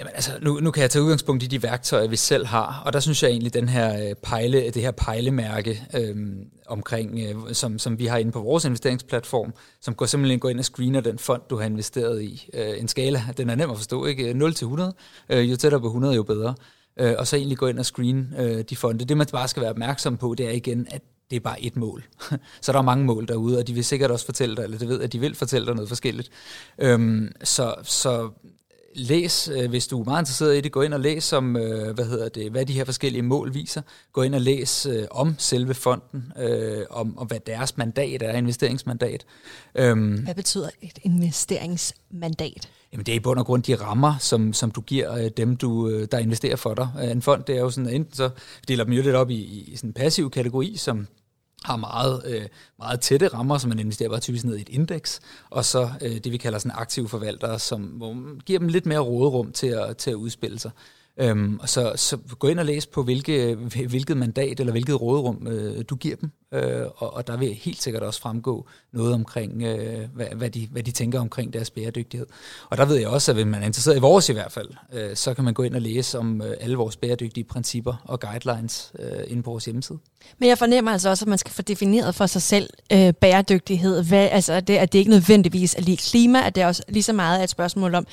Jamen 0.00 0.12
altså, 0.14 0.30
nu, 0.42 0.60
nu 0.60 0.70
kan 0.70 0.82
jeg 0.82 0.90
tage 0.90 1.02
udgangspunkt 1.02 1.42
i 1.42 1.46
de 1.46 1.62
værktøjer, 1.62 2.08
vi 2.08 2.16
selv 2.16 2.46
har, 2.46 2.82
og 2.86 2.92
der 2.92 3.00
synes 3.00 3.22
jeg 3.22 3.30
egentlig, 3.30 3.54
den 3.54 3.68
her 3.68 4.08
øh, 4.08 4.14
pejle, 4.22 4.70
det 4.70 4.82
her 4.82 4.90
pejlemærke 4.90 5.82
øhm, 5.94 6.50
omkring, 6.66 7.20
øh, 7.20 7.54
som, 7.54 7.78
som 7.78 7.98
vi 7.98 8.06
har 8.06 8.18
inde 8.18 8.32
på 8.32 8.40
vores 8.40 8.64
investeringsplatform, 8.64 9.52
som 9.80 9.94
går 9.94 10.06
simpelthen 10.06 10.40
går 10.40 10.48
ind 10.48 10.58
og 10.58 10.64
screener 10.64 11.00
den 11.00 11.18
fond, 11.18 11.42
du 11.50 11.56
har 11.56 11.64
investeret 11.64 12.22
i. 12.22 12.48
Øh, 12.54 12.80
en 12.80 12.88
skala, 12.88 13.22
den 13.36 13.50
er 13.50 13.54
nem 13.54 13.70
at 13.70 13.76
forstå, 13.76 14.06
ikke? 14.06 14.28
Øh, 14.28 14.34
0 14.34 14.54
til 14.54 14.64
100. 14.64 14.94
Øh, 15.28 15.50
jo 15.50 15.56
tættere 15.56 15.80
på 15.80 15.86
100, 15.86 16.14
jo 16.14 16.22
bedre. 16.22 16.54
Øh, 17.00 17.14
og 17.18 17.26
så 17.26 17.36
egentlig 17.36 17.58
gå 17.58 17.66
ind 17.66 17.78
og 17.78 17.86
screen 17.86 18.34
øh, 18.38 18.64
de 18.70 18.76
fonde. 18.76 19.04
Det 19.04 19.16
man 19.16 19.26
bare 19.32 19.48
skal 19.48 19.60
være 19.60 19.70
opmærksom 19.70 20.16
på, 20.16 20.34
det 20.38 20.46
er 20.46 20.50
igen, 20.50 20.86
at 20.90 21.02
det 21.30 21.36
er 21.36 21.40
bare 21.40 21.62
et 21.62 21.76
mål. 21.76 22.04
så 22.62 22.72
der 22.72 22.78
er 22.78 22.82
mange 22.82 23.04
mål 23.04 23.28
derude, 23.28 23.58
og 23.58 23.66
de 23.66 23.74
vil 23.74 23.84
sikkert 23.84 24.10
også 24.10 24.24
fortælle 24.24 24.56
dig, 24.56 24.62
eller 24.62 24.78
det 24.78 24.88
ved, 24.88 25.00
at 25.00 25.12
de 25.12 25.20
vil 25.20 25.34
fortælle 25.34 25.66
dig 25.66 25.74
noget 25.74 25.88
forskelligt. 25.88 26.30
Øhm, 26.78 27.32
så, 27.44 27.74
så 27.82 28.30
læs, 28.94 29.48
øh, 29.48 29.70
hvis 29.70 29.86
du 29.86 30.00
er 30.00 30.04
meget 30.04 30.22
interesseret 30.22 30.56
i 30.56 30.60
det, 30.60 30.72
gå 30.72 30.82
ind 30.82 30.94
og 30.94 31.00
læs 31.00 31.32
om, 31.32 31.56
øh, 31.56 31.94
hvad 31.94 32.04
hedder 32.04 32.28
det, 32.28 32.50
hvad 32.50 32.66
de 32.66 32.72
her 32.72 32.84
forskellige 32.84 33.22
mål 33.22 33.54
viser. 33.54 33.82
Gå 34.12 34.22
ind 34.22 34.34
og 34.34 34.40
læs 34.40 34.86
øh, 34.86 35.04
om 35.10 35.34
selve 35.38 35.74
fonden, 35.74 36.32
om, 36.90 37.18
om 37.18 37.26
hvad 37.26 37.40
deres 37.40 37.76
mandat 37.76 38.22
er, 38.22 38.32
investeringsmandat. 38.32 39.24
Øhm, 39.74 40.22
hvad 40.24 40.34
betyder 40.34 40.68
et 40.82 40.98
investeringsmandat? 41.02 42.68
Jamen 42.92 43.06
det 43.06 43.12
er 43.12 43.16
i 43.16 43.20
bund 43.20 43.38
og 43.38 43.46
grund 43.46 43.62
de 43.62 43.74
rammer, 43.74 44.14
som, 44.18 44.52
som 44.52 44.70
du 44.70 44.80
giver 44.80 45.28
dem, 45.28 45.56
du, 45.56 46.04
der 46.04 46.18
investerer 46.18 46.56
for 46.56 46.74
dig. 46.74 46.88
En 47.12 47.22
fond, 47.22 47.44
det 47.44 47.56
er 47.56 47.60
jo 47.60 47.70
sådan, 47.70 47.90
enten 47.90 48.14
så 48.14 48.30
deler 48.68 48.84
dem 48.84 48.92
jo 48.92 49.02
lidt 49.02 49.14
op 49.16 49.30
i, 49.30 49.34
i 49.34 49.76
sådan 49.76 49.90
en 49.90 49.94
passiv 49.94 50.30
kategori, 50.30 50.76
som 50.76 51.06
har 51.64 51.76
meget, 51.76 52.22
øh, 52.26 52.46
meget 52.78 53.00
tætte 53.00 53.28
rammer, 53.28 53.58
så 53.58 53.68
man 53.68 53.78
investerer 53.78 54.08
bare 54.08 54.20
typisk 54.20 54.44
ned 54.44 54.56
i 54.56 54.60
et 54.60 54.68
indeks, 54.68 55.20
og 55.50 55.64
så 55.64 55.90
øh, 56.02 56.10
det, 56.10 56.32
vi 56.32 56.36
kalder 56.36 56.58
sådan 56.58 56.76
aktive 56.78 57.08
forvaltere, 57.08 57.58
som 57.58 57.82
hvor 57.82 58.42
giver 58.44 58.58
dem 58.58 58.68
lidt 58.68 58.86
mere 58.86 58.98
råderum 58.98 59.52
til 59.52 59.66
at, 59.66 59.96
til 59.96 60.10
at 60.10 60.14
udspille 60.14 60.58
sig. 60.58 60.70
Øhm, 61.16 61.60
så, 61.66 61.92
så 61.96 62.18
gå 62.38 62.48
ind 62.48 62.58
og 62.58 62.66
læs 62.66 62.86
på, 62.86 63.02
hvilke, 63.02 63.54
hvilket 63.88 64.16
mandat 64.16 64.60
eller 64.60 64.72
hvilket 64.72 65.00
råderum 65.00 65.46
øh, 65.46 65.84
du 65.90 65.96
giver 65.96 66.16
dem, 66.16 66.30
øh, 66.52 66.86
og, 66.96 67.14
og 67.14 67.26
der 67.26 67.36
vil 67.36 67.54
helt 67.54 67.82
sikkert 67.82 68.02
også 68.02 68.20
fremgå 68.20 68.66
noget 68.92 69.14
omkring, 69.14 69.62
øh, 69.62 70.08
hvad, 70.14 70.26
hvad, 70.26 70.50
de, 70.50 70.68
hvad 70.70 70.82
de 70.82 70.90
tænker 70.90 71.20
omkring 71.20 71.52
deres 71.52 71.70
bæredygtighed. 71.70 72.26
Og 72.70 72.76
der 72.76 72.84
ved 72.84 72.96
jeg 72.96 73.08
også, 73.08 73.30
at 73.30 73.36
hvis 73.36 73.46
man 73.46 73.62
er 73.62 73.66
interesseret 73.66 73.96
i 73.96 74.00
vores 74.00 74.28
i 74.28 74.32
hvert 74.32 74.52
fald, 74.52 74.68
øh, 74.92 75.16
så 75.16 75.34
kan 75.34 75.44
man 75.44 75.54
gå 75.54 75.62
ind 75.62 75.74
og 75.74 75.80
læse 75.80 76.18
om 76.18 76.42
øh, 76.42 76.56
alle 76.60 76.76
vores 76.76 76.96
bæredygtige 76.96 77.44
principper 77.44 77.94
og 78.04 78.20
guidelines 78.20 78.92
øh, 78.98 79.24
inde 79.26 79.42
på 79.42 79.50
vores 79.50 79.64
hjemmeside. 79.64 79.98
Men 80.38 80.48
jeg 80.48 80.58
fornemmer 80.58 80.92
altså 80.92 81.08
også, 81.08 81.24
at 81.24 81.28
man 81.28 81.38
skal 81.38 81.52
få 81.52 81.62
defineret 81.62 82.14
for 82.14 82.26
sig 82.26 82.42
selv 82.42 82.70
øh, 82.92 83.14
bæredygtighed. 83.14 84.04
Hvad, 84.04 84.28
altså, 84.32 84.52
at 84.52 84.68
det, 84.68 84.76
at 84.76 84.92
det 84.92 84.98
ikke 84.98 85.10
nødvendigvis 85.10 85.74
er 85.74 85.80
lige 85.80 85.96
klima, 85.96 86.46
at 86.46 86.54
det 86.54 86.62
er 86.62 86.66
også 86.66 86.82
lige 86.88 87.02
så 87.02 87.12
meget 87.12 87.44
et 87.44 87.50
spørgsmål 87.50 87.94
om 87.94 88.06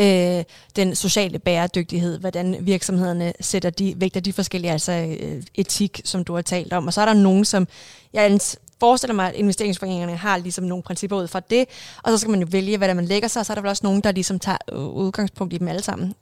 øh, 0.00 0.44
den 0.76 0.94
sociale 0.94 1.38
bæredygtighed, 1.38 2.18
hvordan 2.18 2.56
virksomhederne 2.60 3.32
sætter 3.40 3.70
de, 3.70 3.94
vægter 3.96 4.20
de 4.20 4.32
forskellige, 4.32 4.72
altså 4.72 5.16
øh, 5.20 5.42
etik, 5.54 6.00
som 6.04 6.24
du 6.24 6.34
har 6.34 6.42
talt 6.42 6.72
om. 6.72 6.86
Og 6.86 6.92
så 6.92 7.00
er 7.00 7.04
der 7.04 7.14
nogen, 7.14 7.44
som 7.44 7.66
jeg 8.12 8.40
forestiller 8.80 9.14
mig, 9.14 9.28
at 9.28 9.34
investeringsforeningerne 9.34 10.16
har 10.16 10.38
ligesom 10.38 10.64
nogle 10.64 10.82
principper 10.82 11.16
ud 11.16 11.28
fra 11.28 11.40
det, 11.40 11.64
og 12.02 12.10
så 12.10 12.18
skal 12.18 12.30
man 12.30 12.40
jo 12.40 12.46
vælge, 12.50 12.78
hvad 12.78 12.88
der 12.88 12.94
man 12.94 13.04
lægger 13.04 13.28
sig, 13.28 13.40
og 13.40 13.46
så 13.46 13.52
er 13.52 13.54
der 13.54 13.62
vel 13.62 13.68
også 13.68 13.86
nogen, 13.86 14.00
der 14.00 14.12
ligesom 14.12 14.38
tager 14.38 14.58
udgangspunkt 14.76 15.54
i 15.54 15.58
dem 15.58 15.68
alle 15.68 15.82
sammen. 15.82 16.14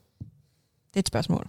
Det 0.89 0.97
er 0.97 1.01
et 1.01 1.09
spørgsmål. 1.09 1.47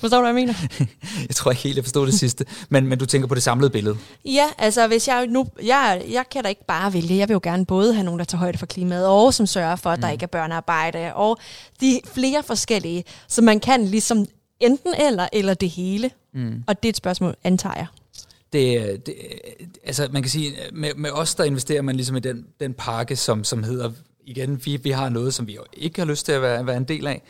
Forstår 0.00 0.16
du, 0.16 0.22
hvad 0.22 0.28
jeg 0.28 0.34
mener? 0.34 0.54
jeg 1.28 1.36
tror 1.36 1.50
ikke 1.50 1.62
helt, 1.62 1.76
jeg 1.76 1.84
forstår 1.84 2.04
det 2.04 2.14
sidste. 2.14 2.44
Men, 2.68 2.86
men 2.86 2.98
du 2.98 3.06
tænker 3.06 3.28
på 3.28 3.34
det 3.34 3.42
samlede 3.42 3.70
billede? 3.70 3.96
Ja, 4.24 4.46
altså 4.58 4.86
hvis 4.86 5.08
jeg 5.08 5.26
nu... 5.26 5.46
Jeg, 5.62 6.04
jeg 6.10 6.24
kan 6.30 6.42
da 6.42 6.48
ikke 6.48 6.64
bare 6.64 6.92
vælge. 6.92 7.16
Jeg 7.16 7.28
vil 7.28 7.34
jo 7.34 7.40
gerne 7.42 7.66
både 7.66 7.94
have 7.94 8.04
nogen, 8.04 8.18
der 8.18 8.24
tager 8.24 8.38
højde 8.38 8.58
for 8.58 8.66
klimaet, 8.66 9.06
og 9.06 9.34
som 9.34 9.46
sørger 9.46 9.76
for, 9.76 9.90
at 9.90 9.98
mm. 9.98 10.02
der 10.02 10.08
ikke 10.08 10.22
er 10.22 10.26
børnearbejde, 10.26 11.14
og 11.14 11.38
de 11.80 12.00
flere 12.14 12.42
forskellige. 12.42 13.04
Så 13.28 13.42
man 13.42 13.60
kan 13.60 13.84
ligesom 13.84 14.26
enten 14.60 14.94
eller, 14.98 15.28
eller 15.32 15.54
det 15.54 15.70
hele. 15.70 16.10
Mm. 16.34 16.64
Og 16.66 16.82
det 16.82 16.88
er 16.88 16.90
et 16.90 16.96
spørgsmål, 16.96 17.34
antager 17.44 17.74
jeg 17.76 17.86
det, 18.56 19.06
det, 19.06 19.14
altså 19.84 20.08
man 20.12 20.22
kan 20.22 20.30
sige, 20.30 20.56
med, 20.72 20.94
med 20.96 21.10
os, 21.10 21.34
der 21.34 21.44
investerer 21.44 21.82
man 21.82 21.96
ligesom 21.96 22.16
i 22.16 22.20
den, 22.20 22.46
den 22.60 22.74
pakke, 22.74 23.16
som, 23.16 23.44
som 23.44 23.62
hedder, 23.62 23.92
igen, 24.24 24.60
vi, 24.64 24.76
vi 24.76 24.90
har 24.90 25.08
noget, 25.08 25.34
som 25.34 25.46
vi 25.46 25.54
jo 25.54 25.64
ikke 25.72 26.00
har 26.00 26.06
lyst 26.06 26.26
til 26.26 26.32
at 26.32 26.42
være, 26.42 26.66
være 26.66 26.76
en 26.76 26.84
del 26.84 27.06
af, 27.06 27.22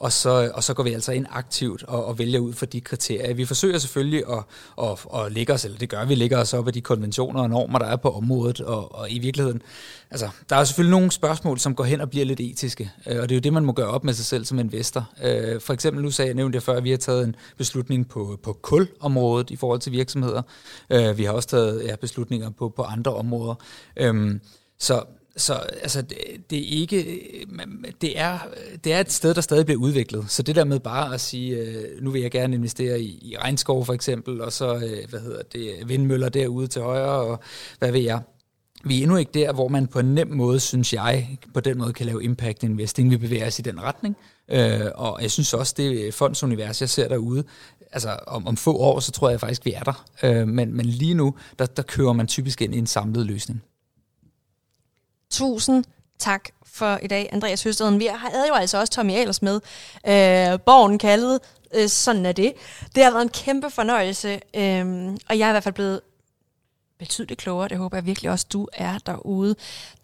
og 0.00 0.12
så, 0.12 0.50
og 0.54 0.64
så 0.64 0.74
går 0.74 0.82
vi 0.82 0.92
altså 0.92 1.12
ind 1.12 1.26
aktivt 1.30 1.82
og, 1.82 2.04
og 2.04 2.18
vælger 2.18 2.40
ud 2.40 2.52
for 2.52 2.66
de 2.66 2.80
kriterier. 2.80 3.34
Vi 3.34 3.44
forsøger 3.44 3.78
selvfølgelig 3.78 4.24
at, 4.28 4.44
at, 4.82 5.06
at 5.14 5.32
lægge 5.32 5.52
os, 5.52 5.64
eller 5.64 5.78
det 5.78 5.88
gør 5.88 6.04
vi, 6.04 6.14
lægger 6.14 6.38
os 6.38 6.54
op 6.54 6.66
af 6.66 6.72
de 6.72 6.80
konventioner 6.80 7.42
og 7.42 7.50
normer, 7.50 7.78
der 7.78 7.86
er 7.86 7.96
på 7.96 8.10
området, 8.10 8.60
og, 8.60 8.94
og 8.94 9.10
i 9.10 9.18
virkeligheden, 9.18 9.62
altså, 10.10 10.28
der 10.48 10.56
er 10.56 10.64
selvfølgelig 10.64 10.90
nogle 10.90 11.10
spørgsmål, 11.10 11.58
som 11.58 11.74
går 11.74 11.84
hen 11.84 12.00
og 12.00 12.10
bliver 12.10 12.26
lidt 12.26 12.40
etiske, 12.40 12.90
øh, 13.06 13.22
og 13.22 13.28
det 13.28 13.34
er 13.34 13.36
jo 13.36 13.40
det, 13.40 13.52
man 13.52 13.64
må 13.64 13.72
gøre 13.72 13.88
op 13.88 14.04
med 14.04 14.14
sig 14.14 14.24
selv 14.24 14.44
som 14.44 14.58
investor. 14.58 15.10
Øh, 15.24 15.60
for 15.60 15.72
eksempel, 15.72 16.02
nu 16.02 16.10
sagde 16.10 16.26
jeg, 16.26 16.34
nævnte 16.34 16.56
jeg 16.56 16.62
før, 16.62 16.76
at 16.76 16.84
vi 16.84 16.90
har 16.90 16.96
taget 16.96 17.24
en 17.24 17.36
beslutning 17.56 18.08
på, 18.08 18.38
på 18.42 18.52
kulområdet 18.52 19.50
i 19.50 19.56
forhold 19.56 19.80
til 19.80 19.92
virksomheder. 19.92 20.42
Øh, 20.90 21.18
vi 21.18 21.24
har 21.24 21.32
også 21.32 21.48
taget 21.48 21.84
ja, 21.84 21.96
beslutninger 21.96 22.50
på, 22.50 22.68
på 22.68 22.82
andre 22.82 23.14
områder. 23.14 23.54
Øhm, 23.96 24.40
så 24.78 25.02
så 25.36 25.54
altså, 25.54 26.02
det, 26.02 26.18
det, 26.50 26.58
er 26.58 26.80
ikke, 26.80 27.20
det, 28.00 28.18
er, 28.18 28.38
det 28.84 28.92
er 28.92 29.00
et 29.00 29.12
sted, 29.12 29.34
der 29.34 29.40
stadig 29.40 29.66
bliver 29.66 29.80
udviklet. 29.80 30.24
Så 30.28 30.42
det 30.42 30.56
der 30.56 30.64
med 30.64 30.80
bare 30.80 31.14
at 31.14 31.20
sige, 31.20 31.56
øh, 31.56 32.02
nu 32.02 32.10
vil 32.10 32.22
jeg 32.22 32.30
gerne 32.30 32.56
investere 32.56 33.00
i, 33.00 33.18
i 33.22 33.36
regnskov 33.36 33.84
for 33.84 33.92
eksempel, 33.92 34.40
og 34.40 34.52
så 34.52 34.74
øh, 34.74 35.10
hvad 35.10 35.20
hedder 35.20 35.42
det, 35.52 35.88
vindmøller 35.88 36.28
derude 36.28 36.66
til 36.66 36.82
højre, 36.82 37.20
og 37.20 37.40
hvad 37.78 37.92
ved 37.92 38.00
jeg. 38.00 38.20
Vi 38.84 38.98
er 38.98 39.02
endnu 39.02 39.16
ikke 39.16 39.30
der, 39.34 39.52
hvor 39.52 39.68
man 39.68 39.86
på 39.86 39.98
en 39.98 40.14
nem 40.14 40.28
måde, 40.28 40.60
synes 40.60 40.92
jeg, 40.92 41.38
på 41.54 41.60
den 41.60 41.78
måde 41.78 41.92
kan 41.92 42.06
lave 42.06 42.24
impact 42.24 42.62
investing. 42.62 43.10
Vi 43.10 43.16
bevæger 43.16 43.46
os 43.46 43.58
i 43.58 43.62
den 43.62 43.82
retning. 43.82 44.16
Øh, 44.50 44.80
og 44.94 45.22
jeg 45.22 45.30
synes 45.30 45.54
også, 45.54 45.74
det 45.76 46.14
fondsunivers, 46.14 46.80
jeg 46.80 46.88
ser 46.88 47.08
derude, 47.08 47.44
altså 47.92 48.16
om, 48.26 48.46
om 48.46 48.56
få 48.56 48.76
år, 48.76 49.00
så 49.00 49.12
tror 49.12 49.30
jeg 49.30 49.40
faktisk, 49.40 49.64
vi 49.64 49.72
er 49.72 49.82
der. 49.82 50.04
Øh, 50.22 50.48
men, 50.48 50.76
men 50.76 50.86
lige 50.86 51.14
nu, 51.14 51.34
der, 51.58 51.66
der 51.66 51.82
kører 51.82 52.12
man 52.12 52.26
typisk 52.26 52.62
ind 52.62 52.74
i 52.74 52.78
en 52.78 52.86
samlet 52.86 53.26
løsning. 53.26 53.62
Tusind 55.30 55.84
tak 56.18 56.48
for 56.64 56.98
i 57.02 57.06
dag, 57.06 57.28
Andreas 57.32 57.62
Høsteden. 57.62 57.98
Vi 57.98 58.08
havde 58.14 58.48
jo 58.48 58.54
altså 58.54 58.78
også 58.78 58.92
Tommy 58.92 59.12
Ahlers 59.12 59.42
med. 59.42 59.54
Øh, 60.06 60.60
Borgen 60.60 60.98
kaldet. 60.98 61.40
Øh, 61.74 61.88
sådan 61.88 62.26
er 62.26 62.32
det. 62.32 62.52
Det 62.94 63.04
har 63.04 63.10
været 63.10 63.22
en 63.22 63.28
kæmpe 63.28 63.70
fornøjelse, 63.70 64.40
øh, 64.54 65.16
og 65.28 65.38
jeg 65.38 65.44
er 65.44 65.48
i 65.48 65.52
hvert 65.52 65.64
fald 65.64 65.74
blevet 65.74 66.00
betydeligt 66.98 67.40
klogere. 67.40 67.68
Det 67.68 67.78
håber 67.78 67.96
jeg 67.96 68.06
virkelig 68.06 68.30
også, 68.30 68.46
du 68.52 68.68
er 68.72 68.98
derude. 68.98 69.54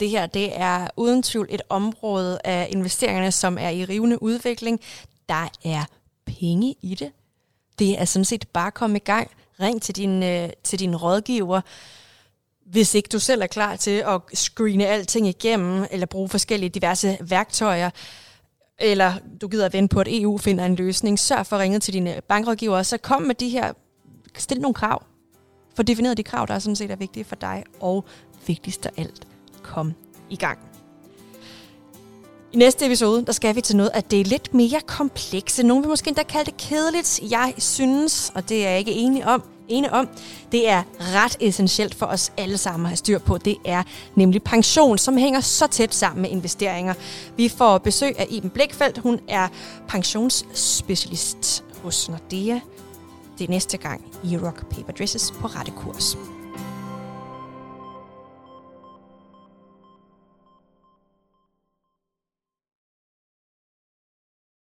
Det 0.01 0.11
her, 0.11 0.27
det 0.27 0.61
er 0.61 0.89
uden 0.97 1.23
tvivl 1.23 1.47
et 1.51 1.63
område 1.69 2.39
af 2.45 2.69
investeringerne, 2.71 3.33
som 3.33 3.59
er 3.59 3.69
i 3.69 3.85
rivende 3.85 4.23
udvikling. 4.23 4.81
Der 5.29 5.49
er 5.65 5.85
penge 6.27 6.75
i 6.83 6.95
det. 6.95 7.13
Det 7.79 8.01
er 8.01 8.05
sådan 8.05 8.25
set 8.25 8.49
bare 8.49 8.67
at 8.67 8.75
komme 8.75 8.97
i 8.97 9.05
gang. 9.05 9.31
ring 9.61 9.83
til 9.83 9.97
din, 9.97 10.23
øh, 10.23 10.51
til 10.65 10.79
din 10.79 10.97
rådgiver, 10.97 11.61
hvis 12.67 12.95
ikke 12.95 13.09
du 13.09 13.19
selv 13.19 13.43
er 13.43 13.47
klar 13.47 13.77
til 13.77 14.05
at 14.07 14.21
screene 14.35 14.87
alting 14.87 15.29
igennem, 15.29 15.87
eller 15.91 16.07
bruge 16.07 16.29
forskellige 16.29 16.71
diverse 16.71 17.19
værktøjer, 17.21 17.91
eller 18.79 19.13
du 19.41 19.49
gider 19.49 19.67
at 19.67 19.73
vente 19.73 19.95
på, 19.95 20.01
at 20.01 20.07
EU 20.11 20.39
finder 20.39 20.65
en 20.65 20.75
løsning, 20.75 21.19
sørg 21.19 21.47
for 21.47 21.57
at 21.57 21.63
ringe 21.63 21.79
til 21.79 21.95
dine 21.95 22.21
bankrådgiver, 22.29 22.83
så 22.83 22.99
kom 22.99 23.23
med 23.23 23.35
de 23.35 23.49
her, 23.49 23.73
stil 24.37 24.61
nogle 24.61 24.75
krav. 24.75 25.03
For 25.77 25.83
defineret 25.83 26.17
de 26.17 26.23
krav, 26.23 26.47
der 26.47 26.55
er 26.55 26.59
sådan 26.59 26.77
set 26.77 26.91
er 26.91 26.97
vigtige 26.97 27.25
for 27.25 27.37
dig, 27.37 27.65
og 27.81 28.05
vigtigst 28.47 28.87
af 28.87 28.91
alt, 28.97 29.27
kom 29.63 29.93
i 30.31 30.37
gang. 30.37 30.59
I 32.53 32.57
næste 32.57 32.87
episode, 32.87 33.27
der 33.27 33.33
skal 33.33 33.57
vi 33.57 33.61
til 33.61 33.77
noget, 33.77 33.91
at 33.95 34.11
det 34.11 34.21
er 34.21 34.25
lidt 34.25 34.55
mere 34.55 34.81
komplekse. 34.87 35.63
Nogle 35.63 35.83
vil 35.83 35.89
måske 35.89 36.09
endda 36.09 36.23
kalde 36.23 36.51
det 36.51 36.57
kedeligt. 36.57 37.21
Jeg 37.31 37.55
synes, 37.59 38.33
og 38.35 38.49
det 38.49 38.67
er 38.67 38.71
jeg 38.71 38.79
ikke 38.79 38.93
enig 38.93 39.27
om, 39.27 39.43
ene 39.69 39.93
om, 39.93 40.09
det 40.53 40.69
er 40.69 40.83
ret 41.01 41.37
essentielt 41.41 41.95
for 41.95 42.07
os 42.07 42.33
alle 42.37 42.59
sammen 42.59 42.87
at 42.87 42.91
have 42.91 42.97
styr 42.97 43.19
på. 43.19 43.39
Det 43.39 43.57
er 43.65 43.83
nemlig 44.15 44.43
pension, 44.43 44.99
som 44.99 45.17
hænger 45.17 45.41
så 45.41 45.67
tæt 45.67 45.95
sammen 45.95 46.23
med 46.23 46.31
investeringer. 46.31 46.95
Vi 47.37 47.49
får 47.49 47.79
besøg 47.79 48.19
af 48.19 48.27
Iben 48.31 48.51
Blækfeldt, 48.51 48.99
Hun 48.99 49.21
er 49.29 49.49
pensionsspecialist 49.89 51.65
hos 51.83 52.09
Nordea. 52.09 52.61
Det 53.39 53.45
er 53.45 53.51
næste 53.51 53.77
gang 53.77 54.05
i 54.25 54.39
Rock 54.39 54.71
Paper 54.71 54.93
Dresses 54.93 55.31
på 55.41 55.47
rette 55.47 55.73
kurs. 55.77 56.17